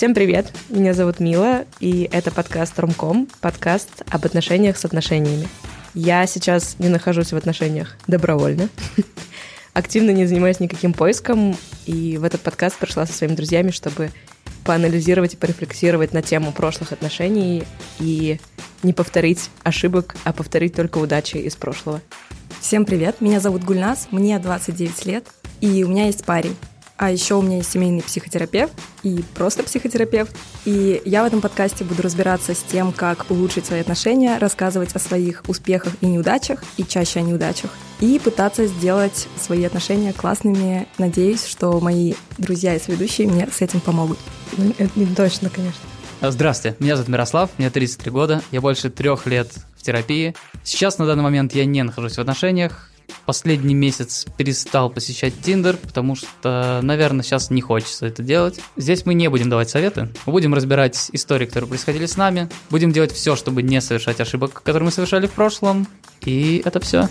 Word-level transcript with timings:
Всем 0.00 0.14
привет, 0.14 0.50
меня 0.70 0.94
зовут 0.94 1.20
Мила, 1.20 1.66
и 1.78 2.08
это 2.10 2.30
подкаст 2.30 2.78
Ромком, 2.78 3.28
подкаст 3.42 4.02
об 4.08 4.24
отношениях 4.24 4.78
с 4.78 4.86
отношениями. 4.86 5.46
Я 5.92 6.26
сейчас 6.26 6.76
не 6.78 6.88
нахожусь 6.88 7.32
в 7.32 7.36
отношениях 7.36 7.98
добровольно, 8.06 8.70
активно 9.74 10.12
не 10.12 10.24
занимаюсь 10.24 10.58
никаким 10.58 10.94
поиском, 10.94 11.54
и 11.84 12.16
в 12.16 12.24
этот 12.24 12.40
подкаст 12.40 12.78
пришла 12.78 13.04
со 13.04 13.12
своими 13.12 13.34
друзьями, 13.34 13.72
чтобы 13.72 14.10
поанализировать 14.64 15.34
и 15.34 15.36
порефлексировать 15.36 16.14
на 16.14 16.22
тему 16.22 16.52
прошлых 16.52 16.92
отношений 16.92 17.64
и 17.98 18.40
не 18.82 18.94
повторить 18.94 19.50
ошибок, 19.64 20.16
а 20.24 20.32
повторить 20.32 20.74
только 20.74 20.96
удачи 20.96 21.36
из 21.36 21.56
прошлого. 21.56 22.00
Всем 22.62 22.86
привет, 22.86 23.20
меня 23.20 23.38
зовут 23.38 23.64
Гульнас, 23.64 24.08
мне 24.12 24.38
29 24.38 25.04
лет, 25.04 25.26
и 25.60 25.84
у 25.84 25.88
меня 25.88 26.06
есть 26.06 26.24
парень. 26.24 26.56
А 27.00 27.10
еще 27.10 27.36
у 27.36 27.40
меня 27.40 27.56
есть 27.56 27.72
семейный 27.72 28.02
психотерапевт 28.02 28.74
и 29.02 29.24
просто 29.34 29.62
психотерапевт. 29.62 30.36
И 30.66 31.00
я 31.06 31.24
в 31.24 31.26
этом 31.26 31.40
подкасте 31.40 31.82
буду 31.82 32.02
разбираться 32.02 32.54
с 32.54 32.58
тем, 32.58 32.92
как 32.92 33.30
улучшить 33.30 33.64
свои 33.64 33.80
отношения, 33.80 34.36
рассказывать 34.36 34.94
о 34.94 34.98
своих 34.98 35.42
успехах 35.48 35.94
и 36.02 36.06
неудачах, 36.06 36.62
и 36.76 36.84
чаще 36.84 37.20
о 37.20 37.22
неудачах, 37.22 37.70
и 38.00 38.20
пытаться 38.22 38.66
сделать 38.66 39.28
свои 39.40 39.64
отношения 39.64 40.12
классными. 40.12 40.86
Надеюсь, 40.98 41.46
что 41.46 41.80
мои 41.80 42.12
друзья 42.36 42.74
и 42.74 42.78
соведущие 42.78 43.28
мне 43.28 43.48
с 43.50 43.62
этим 43.62 43.80
помогут. 43.80 44.18
Ну, 44.58 44.74
это 44.76 44.90
не 44.94 45.06
точно, 45.06 45.48
конечно. 45.48 45.80
Здравствуйте, 46.20 46.76
меня 46.80 46.96
зовут 46.96 47.08
Мирослав, 47.08 47.48
мне 47.56 47.70
33 47.70 48.10
года, 48.10 48.42
я 48.50 48.60
больше 48.60 48.90
трех 48.90 49.24
лет 49.24 49.50
в 49.74 49.82
терапии. 49.82 50.34
Сейчас 50.64 50.98
на 50.98 51.06
данный 51.06 51.22
момент 51.22 51.54
я 51.54 51.64
не 51.64 51.82
нахожусь 51.82 52.16
в 52.16 52.20
отношениях, 52.20 52.89
последний 53.26 53.74
месяц 53.74 54.26
перестал 54.36 54.90
посещать 54.90 55.34
Тиндер, 55.40 55.76
потому 55.76 56.16
что, 56.16 56.80
наверное, 56.82 57.22
сейчас 57.22 57.50
не 57.50 57.60
хочется 57.60 58.06
это 58.06 58.22
делать. 58.22 58.60
Здесь 58.76 59.06
мы 59.06 59.14
не 59.14 59.28
будем 59.28 59.50
давать 59.50 59.70
советы, 59.70 60.08
мы 60.26 60.32
будем 60.32 60.54
разбирать 60.54 61.10
истории, 61.12 61.46
которые 61.46 61.68
происходили 61.68 62.06
с 62.06 62.16
нами, 62.16 62.48
будем 62.70 62.92
делать 62.92 63.12
все, 63.12 63.36
чтобы 63.36 63.62
не 63.62 63.80
совершать 63.80 64.20
ошибок, 64.20 64.52
которые 64.52 64.86
мы 64.86 64.90
совершали 64.90 65.26
в 65.26 65.32
прошлом, 65.32 65.86
и 66.22 66.62
это 66.64 66.80
все. 66.80 67.08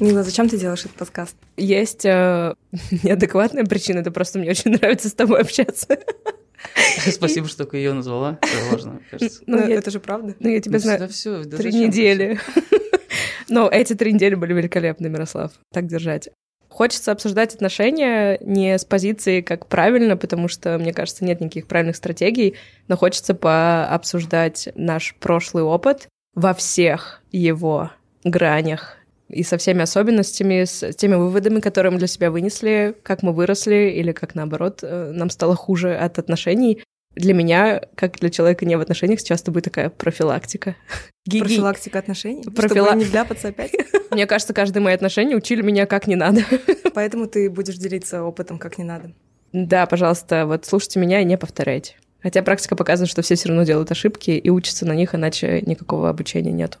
Мила, 0.00 0.24
зачем 0.24 0.48
ты 0.48 0.58
делаешь 0.58 0.80
этот 0.80 0.96
подкаст? 0.96 1.36
Есть 1.56 2.04
э, 2.04 2.54
неадекватная 3.02 3.64
причина, 3.64 4.00
это 4.00 4.10
просто 4.10 4.40
мне 4.40 4.50
очень 4.50 4.72
нравится 4.72 5.08
с 5.08 5.12
тобой 5.12 5.40
общаться. 5.40 5.86
Спасибо, 7.10 7.48
что 7.48 7.64
ты 7.64 7.76
ее 7.78 7.92
назвала. 7.92 8.38
Это 8.40 8.70
важно, 8.70 9.00
кажется. 9.10 9.42
Ну, 9.46 9.58
это 9.58 9.90
же 9.90 10.00
правда. 10.00 10.34
Ну, 10.38 10.48
я 10.48 10.60
тебя 10.60 10.78
знаю 10.78 11.08
три 11.08 11.72
недели. 11.72 12.38
Но 13.48 13.68
эти 13.68 13.94
три 13.94 14.12
недели 14.12 14.34
были 14.34 14.54
великолепны, 14.54 15.08
Мирослав. 15.08 15.52
Так 15.72 15.86
держать. 15.86 16.28
Хочется 16.68 17.12
обсуждать 17.12 17.54
отношения 17.54 18.38
не 18.40 18.78
с 18.78 18.84
позиции 18.86 19.42
как 19.42 19.66
правильно, 19.66 20.16
потому 20.16 20.48
что, 20.48 20.78
мне 20.78 20.94
кажется, 20.94 21.22
нет 21.22 21.40
никаких 21.40 21.66
правильных 21.66 21.96
стратегий, 21.96 22.56
но 22.88 22.96
хочется 22.96 23.34
пообсуждать 23.34 24.70
наш 24.74 25.14
прошлый 25.16 25.64
опыт 25.64 26.08
во 26.34 26.54
всех 26.54 27.20
его 27.30 27.90
гранях 28.24 28.96
и 29.32 29.42
со 29.42 29.56
всеми 29.56 29.82
особенностями, 29.82 30.64
с 30.64 30.94
теми 30.94 31.14
выводами, 31.14 31.60
которые 31.60 31.90
мы 31.90 31.98
для 31.98 32.06
себя 32.06 32.30
вынесли, 32.30 32.94
как 33.02 33.22
мы 33.22 33.32
выросли 33.32 33.92
или 33.96 34.12
как, 34.12 34.34
наоборот, 34.34 34.80
э, 34.82 35.10
нам 35.12 35.30
стало 35.30 35.56
хуже 35.56 35.94
от 35.96 36.18
отношений. 36.18 36.82
Для 37.14 37.34
меня, 37.34 37.82
как 37.94 38.18
для 38.20 38.30
человека 38.30 38.64
не 38.64 38.76
в 38.76 38.80
отношениях, 38.80 39.22
часто 39.22 39.50
будет 39.50 39.64
такая 39.64 39.90
профилактика. 39.90 40.76
Профилактика 41.28 41.98
отношений? 41.98 42.42
Профила... 42.42 42.88
Чтобы 42.88 43.04
не 43.04 43.04
вляпаться 43.04 43.48
опять? 43.48 43.72
Мне 44.10 44.26
кажется, 44.26 44.54
каждые 44.54 44.82
мои 44.82 44.94
отношения 44.94 45.36
учили 45.36 45.62
меня 45.62 45.86
как 45.86 46.06
не 46.06 46.16
надо. 46.16 46.42
Поэтому 46.94 47.26
ты 47.26 47.50
будешь 47.50 47.76
делиться 47.76 48.22
опытом 48.22 48.58
как 48.58 48.78
не 48.78 48.84
надо. 48.84 49.12
Да, 49.52 49.86
пожалуйста, 49.86 50.46
вот 50.46 50.64
слушайте 50.64 51.00
меня 51.00 51.20
и 51.20 51.24
не 51.24 51.36
повторяйте. 51.36 51.96
Хотя 52.22 52.42
практика 52.42 52.76
показывает, 52.76 53.10
что 53.10 53.22
все 53.22 53.34
все 53.34 53.48
равно 53.48 53.64
делают 53.64 53.90
ошибки 53.90 54.30
и 54.30 54.50
учатся 54.50 54.86
на 54.86 54.92
них, 54.92 55.14
иначе 55.14 55.62
никакого 55.62 56.08
обучения 56.08 56.52
нет. 56.52 56.78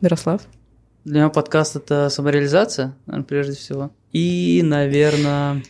Мирослав? 0.00 0.42
Для 1.04 1.20
меня 1.20 1.28
подкаст— 1.28 1.76
это 1.76 2.08
самореализация, 2.08 2.96
наверное, 3.04 3.26
прежде 3.26 3.54
всего. 3.54 3.90
И, 4.12 4.62
наверное, 4.64 5.62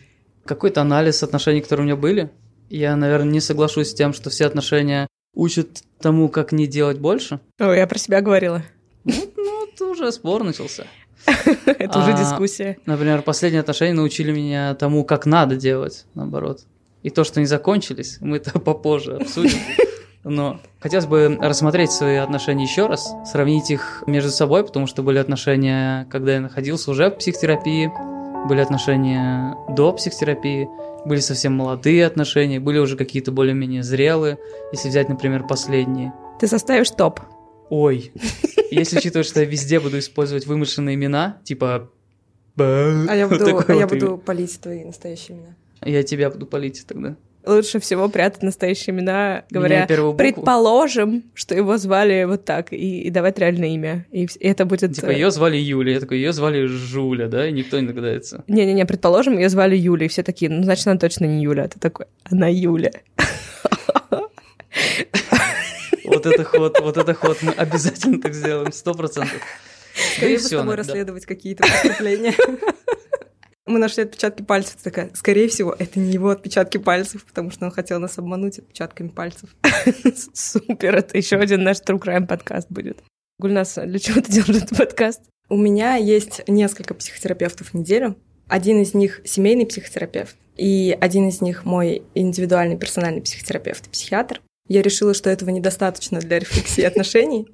какой-то 0.45 0.79
анализ 0.79 1.23
отношений, 1.23 1.59
которые 1.59 1.83
у 1.83 1.87
меня 1.87 1.97
были. 1.97 2.31
Я, 2.69 2.95
наверное, 2.95 3.33
не 3.33 3.41
соглашусь 3.41 3.89
с 3.89 3.93
тем, 3.93 4.13
что 4.13 4.29
все 4.29 4.45
отношения 4.45 5.07
учат 5.33 5.83
тому, 5.99 6.29
как 6.29 6.53
не 6.53 6.67
делать 6.67 6.99
больше. 6.99 7.41
О, 7.59 7.73
я 7.73 7.85
про 7.85 7.97
себя 7.99 8.21
говорила. 8.21 8.63
Ну, 9.03 9.13
ну 9.35 9.67
это 9.67 9.85
уже 9.85 10.09
спор 10.13 10.43
начался. 10.43 10.85
Это 11.65 11.99
уже 11.99 12.13
а, 12.13 12.17
дискуссия. 12.17 12.77
Например, 12.85 13.23
последние 13.23 13.61
отношения 13.61 13.93
научили 13.93 14.31
меня 14.31 14.75
тому, 14.75 15.03
как 15.03 15.25
надо 15.25 15.55
делать, 15.55 16.05
наоборот. 16.13 16.61
И 17.01 17.09
то, 17.09 17.23
что 17.23 17.39
они 17.39 17.47
закончились, 17.47 18.17
мы 18.21 18.37
это 18.37 18.59
попозже 18.59 19.15
обсудим. 19.15 19.57
Но 20.25 20.59
хотелось 20.79 21.05
бы 21.05 21.37
рассмотреть 21.39 21.91
свои 21.91 22.15
отношения 22.15 22.63
еще 22.63 22.87
раз, 22.87 23.13
сравнить 23.31 23.69
их 23.69 24.03
между 24.07 24.31
собой, 24.31 24.65
потому 24.65 24.87
что 24.87 25.03
были 25.03 25.19
отношения, 25.19 26.07
когда 26.09 26.33
я 26.33 26.41
находился 26.41 26.89
уже 26.89 27.11
в 27.11 27.17
психотерапии, 27.17 27.91
были 28.47 28.59
отношения 28.59 29.55
до 29.69 29.93
психотерапии, 29.93 30.67
были 31.05 31.19
совсем 31.19 31.53
молодые 31.53 32.07
отношения, 32.07 32.59
были 32.59 32.79
уже 32.79 32.97
какие-то 32.97 33.31
более-менее 33.31 33.83
зрелые, 33.83 34.39
если 34.71 34.89
взять, 34.89 35.09
например, 35.09 35.45
последние. 35.45 36.11
Ты 36.39 36.47
составишь 36.47 36.89
топ. 36.89 37.19
Ой, 37.69 38.11
если 38.71 38.97
учитывать, 38.97 39.27
что 39.27 39.41
я 39.41 39.45
везде 39.45 39.79
буду 39.79 39.99
использовать 39.99 40.47
вымышленные 40.47 40.95
имена, 40.95 41.37
типа... 41.43 41.91
А 42.57 43.15
я 43.15 43.27
буду, 43.29 43.63
а 43.67 43.73
я 43.73 43.85
буду 43.85 44.17
полить 44.17 44.59
твои 44.59 44.85
настоящие 44.85 45.37
имена. 45.37 45.55
Я 45.83 46.01
тебя 46.01 46.31
буду 46.31 46.47
полить 46.47 46.83
тогда 46.87 47.15
лучше 47.45 47.79
всего 47.79 48.09
прятать 48.09 48.43
настоящие 48.43 48.95
имена, 48.95 49.43
говоря, 49.49 49.85
предположим, 49.87 51.23
что 51.33 51.55
его 51.55 51.77
звали 51.77 52.25
вот 52.25 52.45
так, 52.45 52.73
и, 52.73 53.01
и 53.01 53.09
давать 53.09 53.39
реальное 53.39 53.69
имя. 53.69 54.05
И, 54.11 54.25
и 54.25 54.47
это 54.47 54.65
будет... 54.65 54.93
Типа 54.95 55.09
ее 55.09 55.31
звали 55.31 55.57
Юля, 55.57 55.93
я 55.93 55.99
такой, 55.99 56.17
ее 56.17 56.33
звали 56.33 56.65
Жуля, 56.65 57.27
да, 57.27 57.47
и 57.47 57.51
никто 57.51 57.79
не 57.79 57.87
догадается. 57.87 58.43
Не-не-не, 58.47 58.85
предположим, 58.85 59.37
ее 59.37 59.49
звали 59.49 59.75
Юля, 59.75 60.05
и 60.05 60.09
все 60.09 60.23
такие, 60.23 60.51
ну, 60.51 60.63
значит, 60.63 60.87
она 60.87 60.97
точно 60.97 61.25
не 61.25 61.43
Юля, 61.43 61.63
а 61.63 61.67
ты 61.67 61.79
такой, 61.79 62.05
она 62.23 62.47
Юля. 62.47 62.91
Вот 66.05 66.25
это 66.25 66.43
ход, 66.43 66.79
вот 66.81 66.97
это 66.97 67.13
ход, 67.13 67.37
мы 67.41 67.51
обязательно 67.51 68.21
так 68.21 68.33
сделаем, 68.33 68.71
сто 68.71 68.93
процентов. 68.93 69.41
Скорее 70.17 70.37
всего, 70.37 70.59
с 70.59 70.61
тобой 70.61 70.75
расследовать 70.75 71.25
какие-то 71.25 71.63
преступления. 71.63 72.33
Мы 73.67 73.79
нашли 73.79 74.03
отпечатки 74.03 74.43
пальцев. 74.43 74.77
Такая, 74.83 75.09
скорее 75.15 75.47
всего, 75.47 75.75
это 75.77 75.99
не 75.99 76.11
его 76.11 76.29
отпечатки 76.29 76.77
пальцев, 76.77 77.25
потому 77.25 77.49
что 77.49 77.65
он 77.65 77.71
хотел 77.71 77.99
нас 77.99 78.17
обмануть 78.19 78.59
отпечатками 78.59 79.07
пальцев. 79.07 79.49
Супер, 80.33 80.95
это 80.95 81.17
еще 81.17 81.37
один 81.37 81.63
наш 81.63 81.77
True 81.77 81.99
Crime 81.99 82.27
подкаст 82.27 82.67
будет. 82.69 83.03
Гульнас, 83.39 83.75
для 83.75 83.99
чего 83.99 84.21
ты 84.21 84.31
делаешь 84.31 84.63
этот 84.63 84.77
подкаст? 84.77 85.21
У 85.49 85.57
меня 85.57 85.95
есть 85.95 86.41
несколько 86.47 86.93
психотерапевтов 86.93 87.69
в 87.69 87.73
неделю. 87.73 88.15
Один 88.47 88.81
из 88.81 88.93
них 88.93 89.21
семейный 89.25 89.65
психотерапевт, 89.65 90.35
и 90.55 90.95
один 91.01 91.29
из 91.29 91.41
них 91.41 91.65
мой 91.65 92.03
индивидуальный 92.13 92.77
персональный 92.77 93.21
психотерапевт, 93.21 93.89
психиатр. 93.89 94.41
Я 94.67 94.83
решила, 94.83 95.13
что 95.13 95.29
этого 95.29 95.49
недостаточно 95.49 96.19
для 96.19 96.39
рефлексии 96.39 96.83
отношений, 96.83 97.47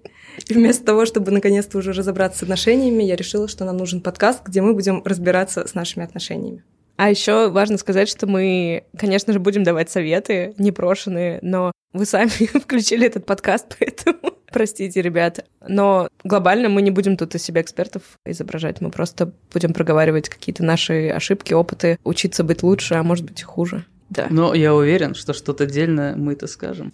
и 0.48 0.54
вместо 0.54 0.86
того, 0.86 1.06
чтобы 1.06 1.32
наконец-то 1.32 1.78
уже 1.78 1.94
разобраться 1.94 2.40
с 2.40 2.44
отношениями, 2.44 3.04
я 3.04 3.16
решила, 3.16 3.48
что 3.48 3.66
нам 3.66 3.78
нужен 3.78 4.02
подкаст, 4.02 4.44
где 4.46 4.62
мы 4.62 4.74
будем 4.74 5.02
разбираться 5.04 5.68
с 5.68 5.74
нашими 5.74 6.06
отношениями. 6.06 6.64
А 6.98 7.10
еще 7.10 7.50
важно 7.50 7.78
сказать, 7.78 8.10
что 8.10 8.28
мы, 8.28 8.84
конечно 8.98 9.34
же, 9.34 9.40
будем 9.40 9.64
давать 9.64 9.90
советы, 9.90 10.54
непрошенные, 10.58 11.40
но 11.42 11.72
вы 11.94 12.06
сами 12.06 12.30
включили 12.60 13.08
этот 13.08 13.26
подкаст, 13.26 13.76
поэтому 13.80 14.36
простите, 14.52 15.02
ребят. 15.02 15.46
Но 15.68 16.10
глобально 16.24 16.70
мы 16.70 16.82
не 16.82 16.92
будем 16.92 17.18
тут 17.18 17.34
из 17.34 17.42
себя 17.42 17.62
экспертов 17.62 18.04
изображать, 18.26 18.82
мы 18.82 18.92
просто 18.92 19.34
будем 19.52 19.74
проговаривать 19.74 20.30
какие-то 20.30 20.64
наши 20.64 21.10
ошибки, 21.10 21.54
опыты, 21.54 21.98
учиться 22.04 22.44
быть 22.44 22.62
лучше, 22.62 22.96
а 22.96 23.04
может 23.04 23.26
быть 23.26 23.42
и 23.42 23.46
хуже. 23.46 23.86
Да. 24.12 24.28
Но 24.30 24.54
я 24.54 24.76
уверен, 24.76 25.16
что 25.16 25.34
что-то 25.34 25.64
отдельное 25.64 26.16
мы-то 26.16 26.46
скажем. 26.48 26.94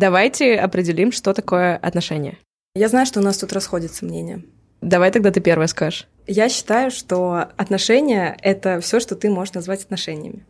Давайте 0.00 0.54
определим, 0.54 1.12
что 1.12 1.34
такое 1.34 1.76
отношения. 1.76 2.38
Я 2.74 2.88
знаю, 2.88 3.04
что 3.04 3.20
у 3.20 3.22
нас 3.22 3.36
тут 3.36 3.52
расходятся 3.52 4.06
мнения. 4.06 4.42
Давай 4.80 5.10
тогда 5.10 5.30
ты 5.30 5.40
первая 5.40 5.68
скажешь. 5.68 6.08
Я 6.26 6.48
считаю, 6.48 6.90
что 6.90 7.50
отношения— 7.58 8.34
это 8.42 8.80
все, 8.80 8.98
что 8.98 9.14
ты 9.14 9.28
можешь 9.28 9.52
назвать 9.52 9.82
отношениями. 9.82 10.46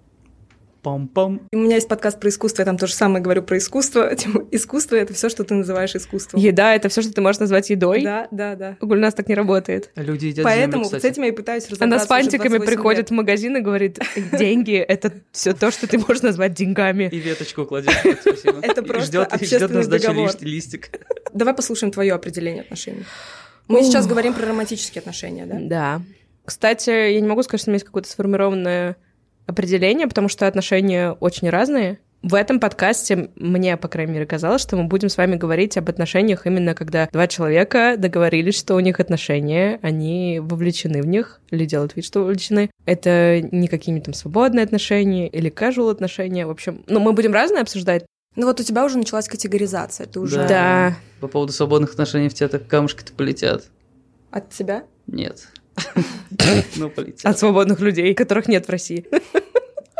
Пам-пам. 0.82 1.42
У 1.52 1.58
меня 1.58 1.74
есть 1.74 1.88
подкаст 1.88 2.18
про 2.18 2.30
искусство, 2.30 2.62
я 2.62 2.66
там 2.66 2.78
то 2.78 2.86
же 2.86 2.94
самое 2.94 3.22
говорю 3.22 3.42
про 3.42 3.58
искусство. 3.58 4.10
Искусство— 4.50 4.96
это 4.96 5.12
все, 5.12 5.28
что 5.28 5.44
ты 5.44 5.54
называешь 5.54 5.94
искусством. 5.94 6.40
Еда— 6.40 6.74
это 6.76 6.88
все, 6.88 7.02
что 7.02 7.12
ты 7.12 7.20
можешь 7.20 7.40
назвать 7.40 7.68
едой? 7.70 8.02
Да, 8.02 8.28
да, 8.30 8.54
да. 8.56 8.76
У 8.80 8.94
нас 8.94 9.14
так 9.14 9.28
не 9.28 9.34
работает. 9.34 9.90
Люди 9.94 10.26
едят 10.26 10.44
Поэтому 10.44 10.84
землю, 10.84 11.00
с 11.00 11.04
этим 11.04 11.22
я 11.24 11.28
и 11.28 11.32
пытаюсь 11.32 11.64
разобраться 11.68 11.84
Она 11.84 11.98
с 11.98 12.06
фантиками 12.06 12.58
приходит 12.58 12.98
лет. 12.98 13.10
в 13.10 13.12
магазин 13.12 13.56
и 13.56 13.60
говорит, 13.60 13.98
деньги— 14.32 14.74
это 14.88 15.12
все 15.32 15.52
то, 15.52 15.70
что 15.70 15.86
ты 15.86 15.98
можешь 15.98 16.22
назвать 16.22 16.54
деньгами. 16.54 17.08
И 17.12 17.18
веточку 17.18 17.66
кладет. 17.66 17.90
Это 18.62 18.82
просто 18.82 19.24
общественный 19.24 19.86
договор. 19.86 20.30
листик. 20.40 20.90
Давай 21.34 21.54
послушаем 21.54 21.92
твое 21.92 22.14
определение 22.14 22.62
отношений. 22.62 23.04
Мы 23.68 23.82
сейчас 23.82 24.06
говорим 24.06 24.34
про 24.34 24.46
романтические 24.46 25.00
отношения, 25.00 25.46
да? 25.46 25.58
Да. 25.60 26.02
Кстати, 26.44 27.12
я 27.12 27.20
не 27.20 27.28
могу 27.28 27.42
сказать, 27.42 27.60
что 27.60 27.70
у 27.70 27.72
меня 27.72 27.76
есть 27.76 27.86
какое-то 27.86 28.08
сформированное 28.08 28.96
определение, 29.50 30.06
потому 30.06 30.28
что 30.28 30.46
отношения 30.46 31.12
очень 31.12 31.50
разные. 31.50 31.98
В 32.22 32.34
этом 32.34 32.60
подкасте 32.60 33.30
мне, 33.34 33.78
по 33.78 33.88
крайней 33.88 34.12
мере, 34.12 34.26
казалось, 34.26 34.60
что 34.60 34.76
мы 34.76 34.84
будем 34.84 35.08
с 35.08 35.16
вами 35.16 35.36
говорить 35.36 35.78
об 35.78 35.88
отношениях 35.88 36.46
именно 36.46 36.74
когда 36.74 37.08
два 37.10 37.26
человека 37.26 37.94
договорились, 37.96 38.58
что 38.58 38.74
у 38.74 38.80
них 38.80 39.00
отношения, 39.00 39.78
они 39.80 40.38
вовлечены 40.42 41.00
в 41.00 41.06
них 41.06 41.40
или 41.50 41.64
делают 41.64 41.96
вид, 41.96 42.04
что 42.04 42.20
вовлечены. 42.20 42.70
Это 42.84 43.40
не 43.40 43.68
какие-нибудь 43.68 44.04
там 44.04 44.14
свободные 44.14 44.64
отношения 44.64 45.28
или 45.28 45.50
casual 45.50 45.90
отношения. 45.90 46.46
В 46.46 46.50
общем, 46.50 46.84
ну, 46.88 47.00
мы 47.00 47.14
будем 47.14 47.32
разные 47.32 47.62
обсуждать. 47.62 48.04
Ну 48.36 48.46
вот 48.46 48.60
у 48.60 48.62
тебя 48.62 48.84
уже 48.84 48.98
началась 48.98 49.26
категоризация, 49.26 50.06
ты 50.06 50.20
уже... 50.20 50.46
Да. 50.46 50.96
По 51.20 51.26
поводу 51.26 51.52
свободных 51.52 51.92
отношений 51.92 52.28
в 52.28 52.34
тебя 52.34 52.48
так 52.48 52.66
камушки-то 52.66 53.12
полетят. 53.12 53.64
От 54.30 54.50
тебя? 54.50 54.84
Нет. 55.06 55.48
Ну, 56.76 56.90
полетят. 56.90 57.24
От 57.24 57.38
свободных 57.38 57.80
людей, 57.80 58.14
которых 58.14 58.48
нет 58.48 58.66
в 58.66 58.70
России. 58.70 59.06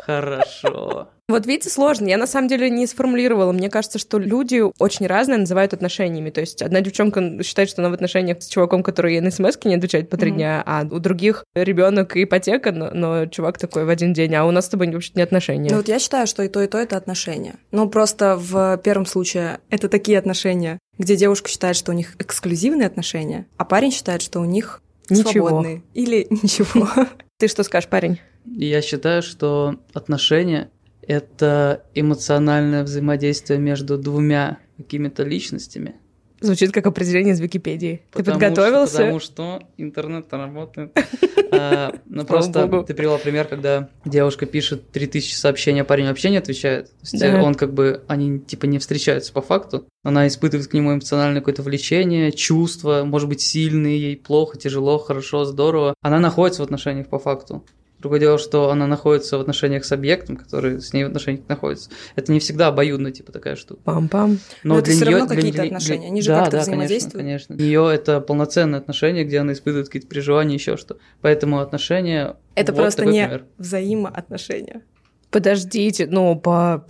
Хорошо. 0.07 1.09
Вот 1.29 1.47
видите, 1.47 1.71
сложно. 1.71 2.09
Я 2.09 2.17
на 2.17 2.27
самом 2.27 2.49
деле 2.49 2.69
не 2.71 2.87
сформулировала. 2.89 3.53
Мне 3.53 3.71
кажется, 3.71 4.01
что 4.01 4.19
люди 4.19 4.61
очень 4.81 5.07
разные 5.07 5.39
называют 5.39 5.73
отношениями. 5.73 6.31
То 6.31 6.41
есть 6.41 6.63
одна 6.63 6.81
девчонка 6.81 7.43
считает, 7.45 7.69
что 7.69 7.83
она 7.83 7.91
в 7.91 7.93
отношениях 7.95 8.43
с 8.43 8.49
чуваком, 8.49 8.83
который 8.83 9.13
ей 9.15 9.21
на 9.21 9.31
смс 9.31 9.57
не 9.65 9.77
отвечает 9.77 10.09
по 10.09 10.17
три 10.17 10.31
Мгм. 10.31 10.39
дня, 10.39 10.63
а 10.67 10.85
у 10.91 10.99
других 10.99 11.45
ребенок 11.55 12.17
и 12.17 12.25
ипотека, 12.25 12.73
но, 12.73 12.91
но 12.93 13.27
чувак 13.27 13.59
такой 13.59 13.85
в 13.85 13.89
один 13.89 14.13
день, 14.13 14.35
а 14.35 14.45
у 14.47 14.51
нас 14.51 14.67
с 14.67 14.69
тобой 14.71 14.91
вообще 14.91 15.13
не 15.15 15.23
отношения. 15.23 15.71
Ну 15.71 15.77
вот 15.77 15.87
я 15.89 16.01
считаю, 16.01 16.27
что 16.27 16.43
и 16.43 16.49
то, 16.49 16.61
и 16.63 16.67
то 16.67 16.79
это 16.79 16.97
отношения. 16.97 17.55
Ну 17.71 17.89
просто 17.89 18.37
в 18.37 18.79
первом 18.79 19.07
случае 19.07 19.61
это 19.71 19.89
такие 19.89 20.19
отношения, 20.19 20.81
где 20.99 21.15
девушка 21.15 21.49
считает, 21.49 21.77
что 21.77 21.93
у 21.93 21.95
них 21.95 22.17
эксклюзивные 22.19 22.87
отношения, 22.89 23.47
а 23.57 23.65
парень 23.65 23.93
считает, 23.93 24.23
что 24.23 24.41
у 24.41 24.45
них 24.45 24.83
Ничего. 25.11 25.49
свободные. 25.49 25.83
Или 25.95 26.27
ничего. 26.31 26.89
Ты 27.39 27.49
что 27.49 27.63
скажешь, 27.63 27.89
парень? 27.89 28.21
Я 28.45 28.83
считаю, 28.83 29.23
что 29.23 29.81
отношения— 29.93 30.71
это 31.03 31.85
эмоциональное 31.95 32.83
взаимодействие 32.83 33.59
между 33.59 33.99
двумя 33.99 34.59
какими-то 34.77 35.23
личностями. 35.23 35.97
Звучит 36.41 36.73
как 36.73 36.87
определение 36.87 37.35
из 37.35 37.41
Википедии. 37.41 38.03
Ты 38.11 38.19
Потому 38.19 38.39
подготовился? 38.41 38.93
Что, 38.95 39.03
потому 39.03 39.21
что 39.21 39.63
интернет 39.77 40.27
работает. 40.33 40.93
А, 41.53 41.93
Ну, 42.07 42.25
просто 42.25 42.69
богу. 42.69 42.85
ты 42.85 42.95
привела 42.95 43.19
пример, 43.19 43.45
когда 43.49 43.89
девушка 44.05 44.47
пишет 44.47 44.93
3000 44.93 45.35
сообщений, 45.35 45.81
а 45.81 45.85
парень 45.85 46.07
вообще 46.07 46.31
не 46.31 46.37
отвечает. 46.37 46.87
То 46.91 46.93
есть 47.03 47.19
Да. 47.19 47.27
э, 47.27 47.43
он 47.43 47.57
как 47.57 47.75
бы, 47.75 48.05
они 48.07 48.39
типа 48.39 48.67
не 48.67 48.79
встречаются 48.79 49.33
по 49.33 49.43
факту. 49.43 49.85
Она 50.05 50.29
испытывает 50.29 50.69
к 50.69 50.75
нему 50.75 50.93
эмоциональное 50.95 51.41
какое-то 51.41 51.63
влечение, 51.63 52.31
чувства, 52.31 53.03
может 53.05 53.29
быть, 53.29 53.41
сильные, 53.41 54.01
ей 54.01 54.17
плохо, 54.17 54.59
тяжело, 54.59 54.99
хорошо, 54.99 55.45
здорово. 55.45 55.95
Она 56.03 56.21
находится 56.21 56.63
в 56.63 56.65
отношениях 56.67 57.09
по 57.09 57.19
факту. 57.19 57.65
Другое 58.01 58.19
дело, 58.21 58.39
что 58.39 58.71
она 58.71 58.87
находится 58.87 59.37
в 59.37 59.41
отношениях 59.43 59.85
с 59.85 59.93
объектом, 59.93 60.37
который 60.37 60.81
с 60.81 60.93
ней 60.93 61.05
в 61.05 61.09
отношениях 61.09 61.47
находится. 61.49 61.91
Это 62.17 62.33
не 62.33 62.41
всегда 62.41 62.69
обоюдно, 62.69 63.13
типа, 63.13 63.31
такая 63.31 63.57
штука. 63.57 63.81
Пам-пам. 63.85 64.39
Но 64.65 64.79
это 64.79 64.87
для 64.87 64.95
всё 64.95 65.05
неё- 65.05 65.13
равно 65.13 65.27
для- 65.27 65.37
какие-то 65.37 65.59
для- 65.59 65.67
отношения, 65.67 66.07
они 66.07 66.23
же 66.23 66.29
да, 66.29 66.39
как-то 66.41 66.57
да, 66.57 66.63
взаимодействуют. 66.63 67.15
Конечно, 67.25 67.57
конечно. 67.57 67.63
Ее 67.63 67.95
это 67.95 68.21
полноценные 68.21 68.79
отношения, 68.79 69.25
где 69.25 69.39
она 69.41 69.53
испытывает 69.53 69.87
какие-то 69.89 70.09
переживания, 70.09 70.55
еще 70.55 70.77
что. 70.77 70.97
Поэтому 71.21 71.61
отношения. 71.61 72.37
Это 72.55 72.73
вот 72.73 72.81
просто 72.81 73.03
такой 73.03 73.13
не 73.13 73.23
пример. 73.25 73.45
взаимоотношения. 73.59 74.83
Подождите, 75.31 76.07
ну, 76.11 76.35
по... 76.37 76.85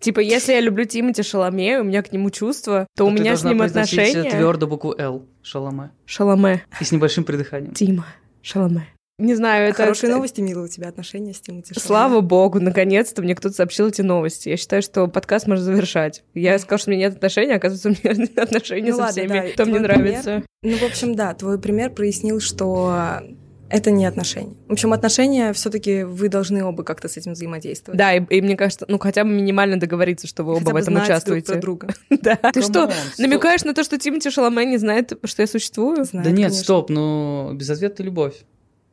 Типа, 0.00 0.20
если 0.20 0.52
я 0.52 0.60
люблю 0.60 0.84
Тимати 0.84 1.22
Шаломе, 1.22 1.80
у 1.80 1.84
меня 1.84 2.02
к 2.02 2.12
нему 2.12 2.30
чувства, 2.30 2.86
то 2.96 3.06
у 3.06 3.08
Ты 3.10 3.20
меня 3.20 3.36
с 3.36 3.42
ним 3.44 3.62
отношения... 3.62 4.30
твердо 4.30 4.66
букву 4.66 4.94
Л. 4.98 5.24
Шаломе. 5.42 5.90
Шаломе. 6.04 6.62
И 6.80 6.84
с 6.84 6.92
небольшим 6.92 7.24
придыханием. 7.24 7.72
Тима. 7.72 8.04
Шаломе. 8.42 8.88
Не 9.18 9.34
знаю, 9.34 9.70
это... 9.70 9.76
Хорошие 9.82 10.08
это- 10.08 10.16
новости, 10.16 10.42
Мила, 10.42 10.64
у 10.64 10.68
тебя 10.68 10.88
отношения 10.88 11.32
с 11.32 11.40
Тимати 11.40 11.72
Шаломе. 11.72 11.86
Слава 11.86 12.20
богу, 12.20 12.60
наконец-то 12.60 13.22
мне 13.22 13.34
кто-то 13.34 13.54
сообщил 13.54 13.88
эти 13.88 14.02
новости. 14.02 14.50
Я 14.50 14.58
считаю, 14.58 14.82
что 14.82 15.06
подкаст 15.08 15.46
можно 15.46 15.64
завершать. 15.64 16.22
Я 16.34 16.58
сказала, 16.58 16.78
что 16.78 16.90
у 16.90 16.92
меня 16.94 17.06
нет 17.06 17.16
отношений, 17.16 17.54
а 17.54 17.56
оказывается, 17.56 17.88
у 17.88 17.92
меня 18.14 18.28
отношения 18.36 18.90
Ну 18.90 18.96
со 18.96 19.02
ладно, 19.04 19.12
всеми, 19.12 19.28
да, 19.28 19.48
кто 19.52 19.64
мне 19.64 19.72
твой 19.78 19.80
нравится. 19.82 20.42
Ну, 20.62 20.76
в 20.76 20.82
общем, 20.82 21.14
да, 21.14 21.32
твой 21.32 21.58
пример 21.58 21.90
прояснил, 21.92 22.40
что 22.40 23.22
это 23.70 23.90
не 23.90 24.04
отношения. 24.04 24.54
В 24.68 24.72
общем, 24.72 24.92
отношения 24.92 25.54
все 25.54 25.70
таки 25.70 26.02
вы 26.02 26.28
должны 26.28 26.62
оба 26.62 26.84
как-то 26.84 27.08
с 27.08 27.16
этим 27.16 27.32
взаимодействовать. 27.32 27.96
Да, 27.98 28.14
и, 28.14 28.22
и 28.22 28.42
мне 28.42 28.54
кажется, 28.54 28.84
ну 28.86 28.98
хотя 28.98 29.24
бы 29.24 29.30
минимально 29.30 29.80
договориться, 29.80 30.26
что 30.26 30.44
вы 30.44 30.52
оба 30.52 30.60
Хотя 30.60 30.72
в 30.74 30.76
этом 30.76 30.94
знать 30.94 31.06
друг 31.06 31.14
участвуете. 31.16 31.52
про 31.54 31.60
друга. 31.62 31.88
Да. 32.20 32.36
Ты 32.52 32.60
что, 32.60 32.92
намекаешь 33.16 33.64
на 33.64 33.72
то, 33.72 33.82
что 33.82 33.98
Тимати 33.98 34.28
Шаломе 34.28 34.66
не 34.66 34.76
знает, 34.76 35.14
что 35.24 35.40
я 35.42 35.46
существую? 35.48 36.04
Знает, 36.04 36.24
Да 36.26 36.30
нет, 36.30 36.48
конечно. 36.50 36.62
стоп, 36.64 36.90
ну 36.90 37.54
безответная 37.54 38.04
любовь. 38.04 38.34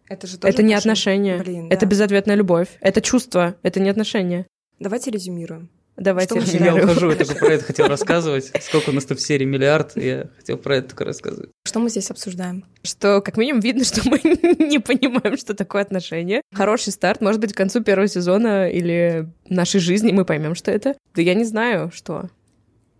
Это 0.09 0.27
же 0.27 0.37
тоже 0.37 0.53
Это 0.53 0.63
не 0.63 0.73
отношения. 0.73 1.37
Блин, 1.37 1.67
Это 1.69 1.85
да. 1.85 1.87
безответная 1.87 2.35
любовь. 2.35 2.67
Это 2.81 3.01
чувство. 3.01 3.55
Это 3.63 3.79
не 3.79 3.89
отношения. 3.89 4.47
Давайте 4.79 5.11
резюмируем. 5.11 5.69
Давайте 5.95 6.41
Что 6.41 6.57
Я 6.57 6.75
ухожу, 6.75 7.11
я 7.11 7.15
только 7.17 7.35
про 7.35 7.53
это 7.53 7.65
хотел 7.65 7.87
рассказывать. 7.87 8.51
Сколько 8.61 8.89
у 8.89 8.93
нас 8.93 9.05
тут 9.05 9.21
серий 9.21 9.45
миллиард, 9.45 9.95
и 9.95 10.05
я 10.07 10.29
хотел 10.37 10.57
про 10.57 10.77
это 10.77 10.89
только 10.89 11.05
рассказывать. 11.05 11.51
Что 11.65 11.79
мы 11.79 11.89
здесь 11.89 12.09
обсуждаем? 12.09 12.65
Что, 12.81 13.21
как 13.21 13.37
минимум, 13.37 13.61
видно, 13.61 13.83
что 13.83 14.01
мы 14.09 14.19
не 14.23 14.79
понимаем, 14.79 15.37
что 15.37 15.53
такое 15.53 15.83
отношения. 15.83 16.41
Хороший 16.51 16.91
старт, 16.93 17.21
может 17.21 17.39
быть, 17.39 17.53
к 17.53 17.57
концу 17.57 17.83
первого 17.83 18.07
сезона 18.07 18.69
или 18.69 19.29
нашей 19.47 19.79
жизни 19.79 20.11
мы 20.11 20.25
поймем, 20.25 20.55
что 20.55 20.71
это. 20.71 20.95
Да 21.13 21.21
я 21.21 21.35
не 21.35 21.43
знаю, 21.43 21.91
что. 21.93 22.29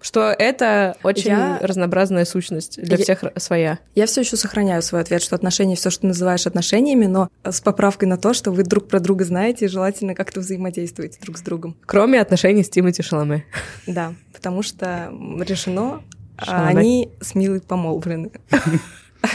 Что 0.03 0.35
это 0.37 0.97
очень 1.01 1.29
Я- 1.31 1.59
разнообразная 1.61 2.25
сущность, 2.25 2.79
для 2.79 2.97
Я- 2.97 3.03
всех 3.03 3.23
своя. 3.37 3.79
Я 3.95 4.05
все 4.05 4.19
еще 4.21 4.35
сохраняю 4.35 4.81
свой 4.81 4.99
ответ, 5.01 5.21
что 5.23 5.33
отношения 5.35 5.75
все, 5.77 5.89
что 5.89 6.01
ты 6.01 6.07
называешь 6.07 6.45
отношениями, 6.45 7.05
но 7.05 7.29
с 7.43 7.61
поправкой 7.61 8.09
на 8.09 8.17
то, 8.17 8.33
что 8.33 8.51
вы 8.51 8.63
друг 8.63 8.89
про 8.89 8.99
друга 8.99 9.23
знаете 9.23 9.65
и 9.65 9.67
желательно 9.69 10.13
как-то 10.13 10.41
взаимодействуете 10.41 11.17
друг 11.21 11.37
с 11.37 11.41
другом. 11.41 11.77
Кроме 11.85 12.19
отношений 12.19 12.63
с 12.63 12.69
Тимати 12.69 13.01
Шаломе. 13.01 13.45
Да, 13.87 14.13
потому 14.33 14.61
что 14.61 15.09
решено, 15.39 16.03
а, 16.37 16.45
Шаломе. 16.45 16.79
они 16.79 17.09
с 17.21 17.33
Милой 17.33 17.61
помолвлены. 17.61 18.31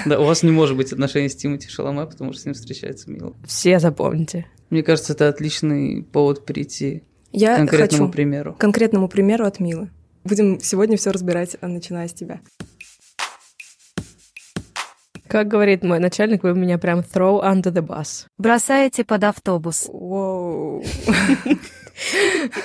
Да, 0.05 0.21
у 0.21 0.25
вас 0.27 0.43
не 0.43 0.51
может 0.51 0.77
быть 0.77 0.93
отношений 0.93 1.31
с 1.31 1.35
Тимати 1.37 1.69
Шаломе, 1.69 2.05
потому 2.05 2.35
что 2.35 2.43
с 2.43 2.45
ним 2.45 2.55
встречается 2.55 3.11
Мила. 3.11 3.33
Все 3.47 3.79
запомните. 3.79 4.45
Мне 4.69 4.83
кажется, 4.83 5.15
это 5.15 5.29
отличный 5.29 6.03
повод 6.03 6.45
перейти 6.45 6.99
к 6.99 7.03
Я 7.33 7.57
конкретному 7.57 8.05
хочу 8.05 8.13
примеру. 8.13 8.53
к 8.53 8.59
конкретному 8.59 9.09
примеру 9.09 9.47
от 9.47 9.61
Милы. 9.61 9.89
Будем 10.25 10.61
сегодня 10.61 10.97
все 10.97 11.11
разбирать, 11.11 11.57
а, 11.61 11.69
начиная 11.69 12.09
с 12.09 12.13
тебя. 12.13 12.41
Как 15.29 15.47
говорит 15.47 15.85
мой 15.85 15.99
начальник, 15.99 16.43
вы 16.43 16.55
меня 16.55 16.79
прям 16.79 17.01
throw 17.01 17.43
under 17.43 17.71
the 17.71 17.87
bus. 17.87 18.27
Бросаете 18.39 19.05
под 19.05 19.25
автобус. 19.25 19.87
Воу. 19.89 20.83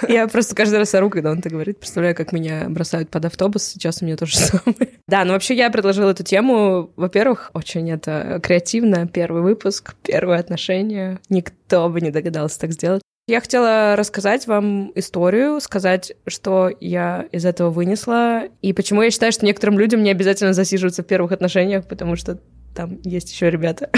Я 0.07 0.27
просто 0.27 0.55
каждый 0.55 0.79
раз 0.79 0.93
ору, 0.95 1.09
когда 1.09 1.31
он 1.31 1.39
это 1.39 1.49
говорит. 1.49 1.79
Представляю, 1.79 2.15
как 2.15 2.31
меня 2.31 2.65
бросают 2.69 3.09
под 3.09 3.25
автобус. 3.25 3.63
Сейчас 3.63 4.01
у 4.01 4.05
меня 4.05 4.17
тоже 4.17 4.37
самое. 4.37 4.89
Да, 5.07 5.25
ну 5.25 5.33
вообще 5.33 5.55
я 5.55 5.69
предложила 5.69 6.11
эту 6.11 6.23
тему. 6.23 6.91
Во-первых, 6.95 7.51
очень 7.53 7.89
это 7.91 8.39
креативно. 8.41 9.07
Первый 9.07 9.41
выпуск, 9.41 9.95
первые 10.03 10.39
отношения. 10.39 11.19
Никто 11.29 11.89
бы 11.89 12.01
не 12.01 12.11
догадался 12.11 12.59
так 12.59 12.71
сделать. 12.71 13.01
Я 13.25 13.39
хотела 13.39 13.95
рассказать 13.95 14.47
вам 14.47 14.91
историю, 14.95 15.61
сказать, 15.61 16.11
что 16.27 16.69
я 16.81 17.25
из 17.31 17.45
этого 17.45 17.69
вынесла, 17.69 18.43
и 18.61 18.73
почему 18.73 19.01
я 19.01 19.11
считаю, 19.11 19.31
что 19.31 19.45
некоторым 19.45 19.79
людям 19.79 20.03
не 20.03 20.11
обязательно 20.11 20.51
засиживаться 20.51 21.03
в 21.03 21.07
первых 21.07 21.31
отношениях, 21.31 21.87
потому 21.87 22.17
что 22.17 22.39
там 22.75 22.99
есть 23.03 23.31
еще 23.31 23.49
ребята. 23.49 23.89